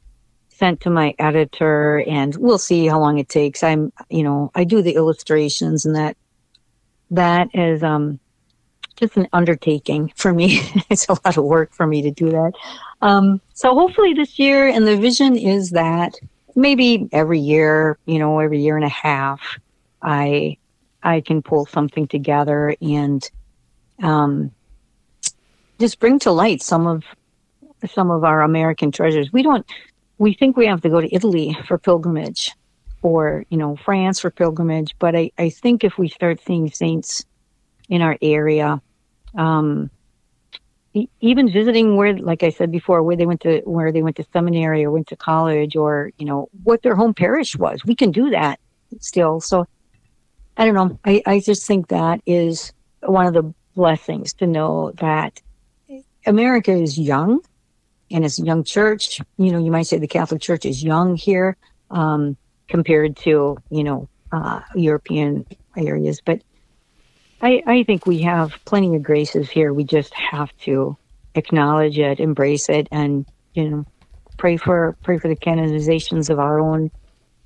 sent 0.49 0.81
to 0.83 0.91
my 0.91 1.15
editor, 1.19 2.05
and 2.07 2.35
we'll 2.37 2.59
see 2.59 2.87
how 2.87 3.01
long 3.01 3.19
it 3.19 3.29
takes. 3.29 3.63
I'm, 3.63 3.93
you 4.11 4.23
know, 4.23 4.51
I 4.55 4.65
do 4.65 4.83
the 4.83 4.95
illustrations, 4.95 5.87
and 5.87 5.97
that 5.97 6.17
that 7.11 7.49
is 7.55 7.83
um, 7.83 8.21
just 8.97 9.17
an 9.17 9.27
undertaking 9.33 10.13
for 10.17 10.33
me. 10.33 10.61
it's 10.91 11.09
a 11.09 11.13
lot 11.13 11.37
of 11.37 11.45
work 11.45 11.73
for 11.73 11.87
me 11.87 12.03
to 12.03 12.11
do 12.11 12.31
that. 12.31 12.53
Um, 13.03 13.41
so 13.55 13.75
hopefully 13.75 14.13
this 14.13 14.39
year, 14.39 14.69
and 14.69 14.87
the 14.87 14.97
vision 14.97 15.37
is 15.37 15.71
that 15.71 16.15
maybe 16.55 17.09
every 17.13 17.39
year, 17.39 17.99
you 18.07 18.19
know, 18.19 18.39
every 18.39 18.61
year 18.61 18.77
and 18.77 18.85
a 18.85 18.89
half, 18.89 19.41
I 20.03 20.57
I 21.03 21.21
can 21.21 21.43
pull 21.43 21.67
something 21.67 22.07
together 22.07 22.75
and 22.81 23.29
um, 24.03 24.51
just 25.79 25.99
bring 25.99 26.19
to 26.21 26.31
light 26.31 26.63
some 26.63 26.87
of 26.87 27.05
some 27.93 28.11
of 28.11 28.25
our 28.25 28.43
American 28.43 28.93
treasures. 28.93 29.33
We 29.33 29.43
don't 29.43 29.67
we 30.19 30.35
think 30.35 30.57
we 30.57 30.67
have 30.67 30.83
to 30.83 30.91
go 30.91 31.01
to 31.01 31.15
Italy 31.15 31.57
for 31.67 31.79
pilgrimage 31.79 32.53
or, 33.03 33.47
you 33.49 33.57
know, 33.57 33.77
France 33.77 34.21
for 34.21 34.31
pilgrimage, 34.31 34.95
but 34.99 35.17
I, 35.17 35.31
I 35.39 35.49
think 35.49 35.85
if 35.85 35.97
we 35.97 36.09
start 36.09 36.41
seeing 36.45 36.71
saints 36.71 37.25
in 37.89 38.03
our 38.03 38.19
area, 38.21 38.83
um, 39.35 39.91
even 41.21 41.51
visiting 41.51 41.97
where, 41.97 42.17
like 42.19 42.43
I 42.43 42.51
said 42.51 42.71
before, 42.71 43.03
where 43.03 43.17
they 43.17 43.27
went 43.27 43.41
to 43.43 43.61
where 43.65 43.93
they 43.93 44.03
went 44.03 44.17
to 44.17 44.27
seminary 44.33 44.85
or 44.85 44.91
went 44.91 45.09
to 45.09 45.17
college, 45.17 45.77
or 45.77 46.11
you 46.19 46.27
know 46.27 46.49
what 46.65 46.83
their 46.83 46.95
home 46.95 47.15
parish 47.15 47.57
was. 47.57 47.85
We 47.85 47.95
can 47.95 48.11
do 48.11 48.31
that 48.31 48.59
still. 48.99 49.41
So 49.41 49.67
I 50.57 50.65
don't 50.65 50.75
know. 50.75 50.99
I, 51.05 51.23
I 51.27 51.41
just 51.41 51.67
think 51.67 51.89
that 51.89 52.21
is 52.27 52.73
one 53.03 53.27
of 53.27 53.35
the 53.35 53.55
blessings 53.75 54.33
to 54.35 54.47
know 54.47 54.93
that 54.97 55.41
America 56.27 56.73
is 56.73 56.99
young 56.99 57.41
and 58.11 58.25
it's 58.25 58.39
a 58.39 58.45
young 58.45 58.65
church. 58.65 59.21
You 59.39 59.53
know, 59.53 59.59
you 59.59 59.71
might 59.71 59.87
say 59.87 59.99
the 59.99 60.09
Catholic 60.09 60.43
Church 60.43 60.67
is 60.67 60.83
young 60.83 61.17
here 61.17 61.57
um, 61.91 62.37
compared 62.69 63.17
to, 63.19 63.57
you 63.71 63.85
know, 63.85 64.09
uh, 64.33 64.61
European 64.75 65.47
areas. 65.77 66.21
But 66.25 66.43
I, 67.41 67.63
I 67.67 67.83
think 67.85 68.07
we 68.07 68.23
have 68.23 68.53
plenty 68.65 68.95
of 68.97 69.03
graces 69.03 69.49
here. 69.49 69.73
We 69.73 69.85
just 69.85 70.13
have 70.15 70.55
to 70.63 70.97
acknowledge 71.35 71.99
it, 71.99 72.21
embrace 72.21 72.69
it, 72.69 72.89
and, 72.91 73.25
you 73.55 73.71
know, 73.71 73.85
pray 74.37 74.57
for 74.57 74.97
pray 75.03 75.19
for 75.19 75.29
the 75.29 75.37
canonizations 75.37 76.31
of 76.31 76.39
our 76.39 76.61
own 76.61 76.91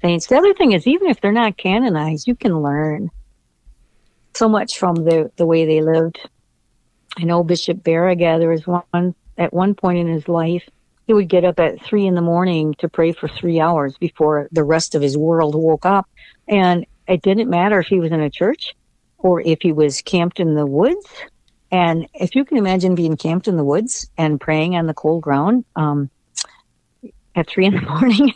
saints. 0.03 0.26
The 0.26 0.36
other 0.36 0.55
thing 0.55 0.72
is, 0.72 0.86
even 0.86 1.09
if 1.09 1.20
they're 1.20 1.32
not 1.32 1.57
canonized, 1.57 2.26
you 2.26 2.34
can 2.34 2.61
learn 2.61 3.11
so 4.34 4.49
much 4.49 4.78
from 4.78 4.97
the, 4.97 5.30
the 5.36 5.47
way 5.47 5.64
they 5.64 5.80
lived. 5.80 6.18
I 7.16 7.24
know 7.24 7.45
Bishop 7.45 7.78
Baraga, 7.78 8.38
there 8.38 8.51
was 8.51 8.66
one 8.66 9.14
at 9.36 9.53
one 9.53 9.74
point 9.74 9.99
in 9.99 10.09
his 10.09 10.28
life, 10.28 10.68
he 11.07 11.12
would 11.12 11.28
get 11.28 11.45
up 11.45 11.61
at 11.61 11.82
three 11.82 12.07
in 12.07 12.14
the 12.14 12.22
morning 12.22 12.74
to 12.78 12.88
pray 12.88 13.12
for 13.12 13.28
three 13.28 13.61
hours 13.61 13.97
before 13.99 14.49
the 14.53 14.64
rest 14.64 14.95
of 14.95 15.03
his 15.03 15.16
world 15.18 15.55
woke 15.55 15.84
up. 15.84 16.09
And 16.49 16.86
it 17.07 17.22
didn't 17.22 17.51
matter 17.51 17.78
if 17.80 17.86
he 17.86 18.01
was 18.01 18.11
in 18.11 18.20
a 18.20 18.30
church 18.30 18.74
or 19.24 19.40
if 19.40 19.62
he 19.62 19.72
was 19.72 20.02
camped 20.02 20.38
in 20.38 20.54
the 20.54 20.66
woods. 20.66 21.06
And 21.72 22.06
if 22.12 22.36
you 22.36 22.44
can 22.44 22.58
imagine 22.58 22.94
being 22.94 23.16
camped 23.16 23.48
in 23.48 23.56
the 23.56 23.64
woods 23.64 24.08
and 24.18 24.38
praying 24.38 24.76
on 24.76 24.86
the 24.86 24.92
cold 24.92 25.22
ground 25.22 25.64
um, 25.74 26.10
at 27.34 27.48
three 27.48 27.64
in 27.64 27.74
the 27.74 27.80
morning, 28.00 28.34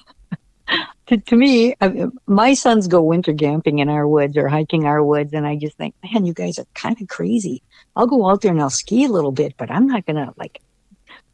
to, 1.06 1.18
to 1.18 1.36
me, 1.36 1.74
I, 1.82 2.06
my 2.26 2.54
sons 2.54 2.88
go 2.88 3.02
winter 3.02 3.34
camping 3.34 3.80
in 3.80 3.90
our 3.90 4.08
woods 4.08 4.36
or 4.38 4.48
hiking 4.48 4.86
our 4.86 5.04
woods, 5.04 5.34
and 5.34 5.46
I 5.46 5.56
just 5.56 5.76
think, 5.76 5.94
man, 6.02 6.24
you 6.24 6.32
guys 6.32 6.58
are 6.58 6.66
kind 6.72 7.00
of 7.00 7.06
crazy. 7.08 7.62
I'll 7.94 8.06
go 8.06 8.28
out 8.28 8.40
there 8.40 8.50
and 8.50 8.60
I'll 8.60 8.70
ski 8.70 9.04
a 9.04 9.08
little 9.08 9.30
bit, 9.30 9.54
but 9.58 9.70
I'm 9.70 9.86
not 9.86 10.06
gonna 10.06 10.32
like 10.38 10.62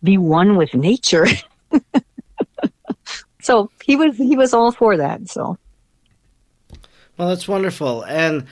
be 0.02 0.18
one 0.18 0.56
with 0.56 0.74
nature. 0.74 1.26
so 3.40 3.70
he 3.84 3.94
was 3.94 4.16
he 4.16 4.36
was 4.36 4.52
all 4.52 4.72
for 4.72 4.96
that. 4.96 5.28
So, 5.28 5.58
well, 7.16 7.28
that's 7.28 7.46
wonderful, 7.46 8.02
and 8.02 8.46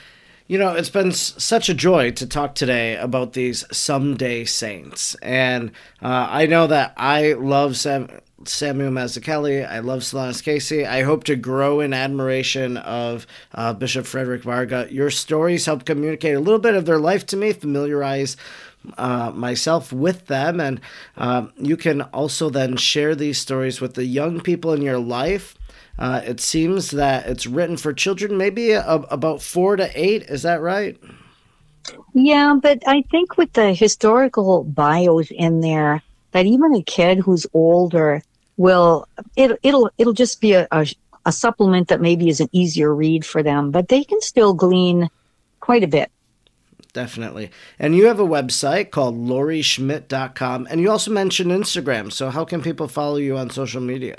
you 0.46 0.58
know, 0.58 0.74
it's 0.74 0.90
been 0.90 1.12
such 1.12 1.68
a 1.68 1.74
joy 1.74 2.10
to 2.12 2.26
talk 2.26 2.54
today 2.54 2.96
about 2.96 3.32
these 3.32 3.64
someday 3.76 4.44
saints. 4.44 5.14
And 5.16 5.70
uh, 6.02 6.28
I 6.30 6.46
know 6.46 6.66
that 6.66 6.94
I 6.96 7.32
love 7.34 7.76
Sam- 7.76 8.08
Samuel 8.44 8.90
Mazzucchelli. 8.90 9.68
I 9.68 9.78
love 9.78 10.00
Solanus 10.00 10.42
Casey. 10.42 10.84
I 10.84 11.02
hope 11.02 11.24
to 11.24 11.36
grow 11.36 11.80
in 11.80 11.94
admiration 11.94 12.76
of 12.76 13.26
uh, 13.54 13.72
Bishop 13.72 14.06
Frederick 14.06 14.42
Baraga. 14.42 14.90
Your 14.90 15.10
stories 15.10 15.66
help 15.66 15.84
communicate 15.84 16.34
a 16.34 16.40
little 16.40 16.58
bit 16.58 16.74
of 16.74 16.86
their 16.86 16.98
life 16.98 17.24
to 17.26 17.36
me, 17.36 17.52
familiarize 17.52 18.36
uh, 18.98 19.30
myself 19.30 19.92
with 19.92 20.26
them. 20.26 20.60
And 20.60 20.80
uh, 21.16 21.46
you 21.56 21.76
can 21.76 22.02
also 22.02 22.50
then 22.50 22.76
share 22.76 23.14
these 23.14 23.38
stories 23.38 23.80
with 23.80 23.94
the 23.94 24.04
young 24.04 24.40
people 24.40 24.72
in 24.72 24.82
your 24.82 24.98
life. 24.98 25.56
Uh, 25.98 26.22
it 26.24 26.40
seems 26.40 26.90
that 26.90 27.26
it's 27.26 27.46
written 27.46 27.76
for 27.76 27.92
children, 27.92 28.36
maybe 28.36 28.72
a, 28.72 28.84
about 28.84 29.42
four 29.42 29.76
to 29.76 29.90
eight. 29.94 30.22
Is 30.22 30.42
that 30.42 30.60
right? 30.60 30.98
Yeah, 32.14 32.56
but 32.60 32.82
I 32.86 33.02
think 33.10 33.36
with 33.36 33.52
the 33.52 33.74
historical 33.74 34.64
bios 34.64 35.30
in 35.30 35.60
there, 35.60 36.02
that 36.32 36.46
even 36.46 36.74
a 36.74 36.82
kid 36.82 37.18
who's 37.18 37.46
older 37.52 38.22
will 38.56 39.06
it, 39.36 39.58
it'll 39.62 39.90
it'll 39.98 40.12
just 40.12 40.40
be 40.40 40.52
a, 40.52 40.66
a, 40.70 40.86
a 41.26 41.32
supplement 41.32 41.88
that 41.88 42.00
maybe 42.00 42.28
is 42.28 42.40
an 42.40 42.48
easier 42.52 42.94
read 42.94 43.24
for 43.24 43.42
them, 43.42 43.70
but 43.70 43.88
they 43.88 44.04
can 44.04 44.20
still 44.20 44.54
glean 44.54 45.08
quite 45.60 45.84
a 45.84 45.88
bit 45.88 46.10
definitely. 46.92 47.50
And 47.78 47.96
you 47.96 48.06
have 48.06 48.20
a 48.20 48.26
website 48.26 48.90
called 48.90 49.16
laurieschmidt.com, 49.16 50.68
and 50.70 50.80
you 50.80 50.90
also 50.90 51.10
mentioned 51.10 51.50
Instagram. 51.50 52.12
So, 52.12 52.30
how 52.30 52.44
can 52.44 52.62
people 52.62 52.88
follow 52.88 53.16
you 53.16 53.36
on 53.36 53.50
social 53.50 53.80
media? 53.80 54.16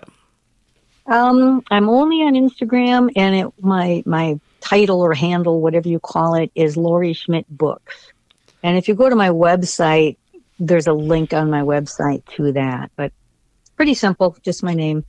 Um, 1.06 1.64
I'm 1.70 1.90
only 1.90 2.24
on 2.24 2.34
Instagram, 2.34 3.12
and 3.16 3.36
it, 3.36 3.48
my 3.62 4.04
my 4.06 4.40
title 4.62 5.02
or 5.02 5.14
handle, 5.14 5.62
whatever 5.62 5.90
you 5.90 6.00
call 6.00 6.36
it, 6.36 6.52
is 6.56 6.78
Laurie 6.78 7.14
Schmidt 7.14 7.46
Books. 7.50 8.14
And 8.64 8.78
if 8.78 8.88
you 8.88 8.96
go 8.96 9.10
to 9.10 9.16
my 9.16 9.30
website, 9.30 10.18
there's 10.60 10.88
a 10.88 10.94
link 10.94 11.34
on 11.34 11.50
my 11.50 11.62
website 11.62 12.24
to 12.36 12.54
that. 12.54 12.92
But 12.96 13.12
pretty 13.76 13.94
simple, 13.94 14.38
just 14.42 14.64
my 14.64 14.74
name. 14.74 15.04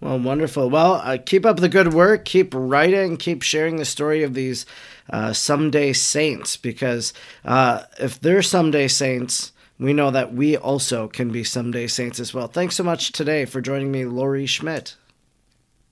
Well, 0.00 0.18
wonderful. 0.18 0.68
Well, 0.68 0.94
uh, 0.94 1.16
keep 1.24 1.46
up 1.46 1.58
the 1.58 1.68
good 1.68 1.94
work. 1.94 2.24
Keep 2.24 2.54
writing. 2.54 3.16
Keep 3.16 3.42
sharing 3.42 3.76
the 3.76 3.84
story 3.84 4.24
of 4.24 4.34
these 4.34 4.66
uh, 5.08 5.32
someday 5.32 5.92
saints 5.92 6.56
because 6.56 7.12
uh, 7.44 7.84
if 8.00 8.20
they're 8.20 8.42
someday 8.42 8.88
saints, 8.88 9.52
we 9.78 9.92
know 9.92 10.10
that 10.10 10.34
we 10.34 10.56
also 10.56 11.06
can 11.06 11.30
be 11.30 11.44
someday 11.44 11.86
saints 11.86 12.18
as 12.18 12.34
well. 12.34 12.48
Thanks 12.48 12.74
so 12.76 12.82
much 12.82 13.12
today 13.12 13.44
for 13.44 13.60
joining 13.60 13.92
me, 13.92 14.04
Laurie 14.04 14.46
Schmidt. 14.46 14.96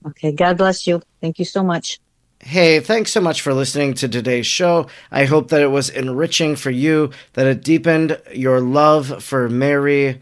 Okay. 0.06 0.32
God 0.32 0.58
bless 0.58 0.86
you. 0.86 1.02
Thank 1.20 1.38
you 1.38 1.44
so 1.44 1.62
much. 1.62 2.00
Hey, 2.42 2.80
thanks 2.80 3.12
so 3.12 3.20
much 3.20 3.42
for 3.42 3.52
listening 3.52 3.92
to 3.94 4.08
today's 4.08 4.46
show. 4.46 4.86
I 5.10 5.26
hope 5.26 5.48
that 5.48 5.60
it 5.60 5.70
was 5.70 5.90
enriching 5.90 6.56
for 6.56 6.70
you, 6.70 7.10
that 7.34 7.46
it 7.46 7.62
deepened 7.62 8.18
your 8.32 8.60
love 8.60 9.22
for 9.22 9.48
Mary 9.48 10.20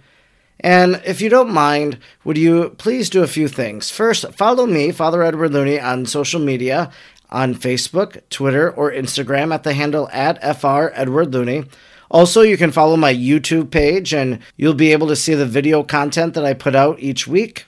and 0.61 1.01
if 1.05 1.21
you 1.21 1.29
don't 1.29 1.53
mind, 1.53 1.99
would 2.25 2.37
you 2.37 2.71
please 2.79 3.09
do 3.09 3.23
a 3.23 3.29
few 3.29 3.47
things? 3.47 3.91
First, 3.91 4.33
follow 4.33 4.67
me, 4.67 4.91
Father 4.91 5.23
Edward 5.23 5.53
Looney, 5.53 5.79
on 5.79 6.07
social 6.07 6.41
media 6.41 6.91
on 7.31 7.55
Facebook, 7.55 8.21
Twitter, 8.31 8.71
or 8.71 8.91
Instagram 8.91 9.53
at 9.53 9.63
the 9.63 9.75
handle 9.75 10.09
at 10.13 10.43
FR 10.59 10.91
Edward 10.95 11.33
Looney. 11.33 11.65
Also, 12.11 12.41
you 12.41 12.57
can 12.57 12.73
follow 12.73 12.97
my 12.97 13.13
YouTube 13.13 13.71
page 13.71 14.15
and 14.15 14.39
you'll 14.57 14.73
be 14.73 14.93
able 14.93 15.09
to 15.09 15.17
see 15.17 15.35
the 15.35 15.45
video 15.45 15.83
content 15.83 16.33
that 16.35 16.45
I 16.45 16.55
put 16.55 16.75
out 16.75 16.99
each 17.01 17.29
week. 17.29 17.67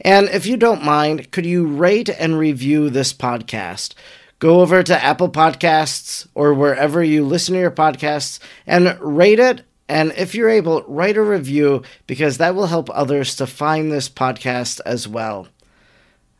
And 0.00 0.28
if 0.28 0.46
you 0.46 0.56
don't 0.56 0.84
mind, 0.84 1.30
could 1.30 1.46
you 1.46 1.66
rate 1.66 2.08
and 2.08 2.38
review 2.38 2.90
this 2.90 3.12
podcast? 3.12 3.94
Go 4.38 4.60
over 4.60 4.82
to 4.82 5.04
Apple 5.04 5.30
Podcasts 5.30 6.26
or 6.34 6.54
wherever 6.54 7.02
you 7.02 7.24
listen 7.24 7.54
to 7.54 7.60
your 7.60 7.70
podcasts 7.70 8.38
and 8.66 8.96
rate 9.00 9.40
it 9.40 9.64
and 9.88 10.12
if 10.16 10.34
you're 10.34 10.50
able, 10.50 10.82
write 10.82 11.16
a 11.16 11.22
review 11.22 11.82
because 12.06 12.38
that 12.38 12.54
will 12.54 12.66
help 12.66 12.90
others 12.90 13.34
to 13.36 13.46
find 13.46 13.90
this 13.90 14.08
podcast 14.08 14.80
as 14.84 15.08
well. 15.08 15.48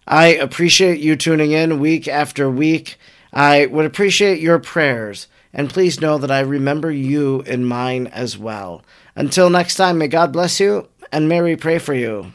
I 0.07 0.27
appreciate 0.27 1.01
you 1.01 1.17
tuning 1.17 1.53
in 1.53 1.81
week 1.81 2.07
after 2.07 2.51
week. 2.51 2.97
I 3.33 3.67
would 3.67 3.87
appreciate 3.87 4.41
your 4.41 4.59
prayers, 4.59 5.29
and 5.53 5.71
please 5.71 6.01
know 6.01 6.19
that 6.19 6.31
I 6.31 6.41
remember 6.41 6.91
you 6.91 7.43
in 7.43 7.65
mine 7.65 8.07
as 8.09 8.39
well. 8.39 8.83
Until 9.15 9.51
next 9.51 9.75
time, 9.75 9.99
may 9.99 10.09
God 10.09 10.33
bless 10.33 10.61
you, 10.61 10.89
and 11.13 11.29
Mary 11.29 11.57
pray 11.57 11.79
for 11.79 11.95
you. 11.95 12.33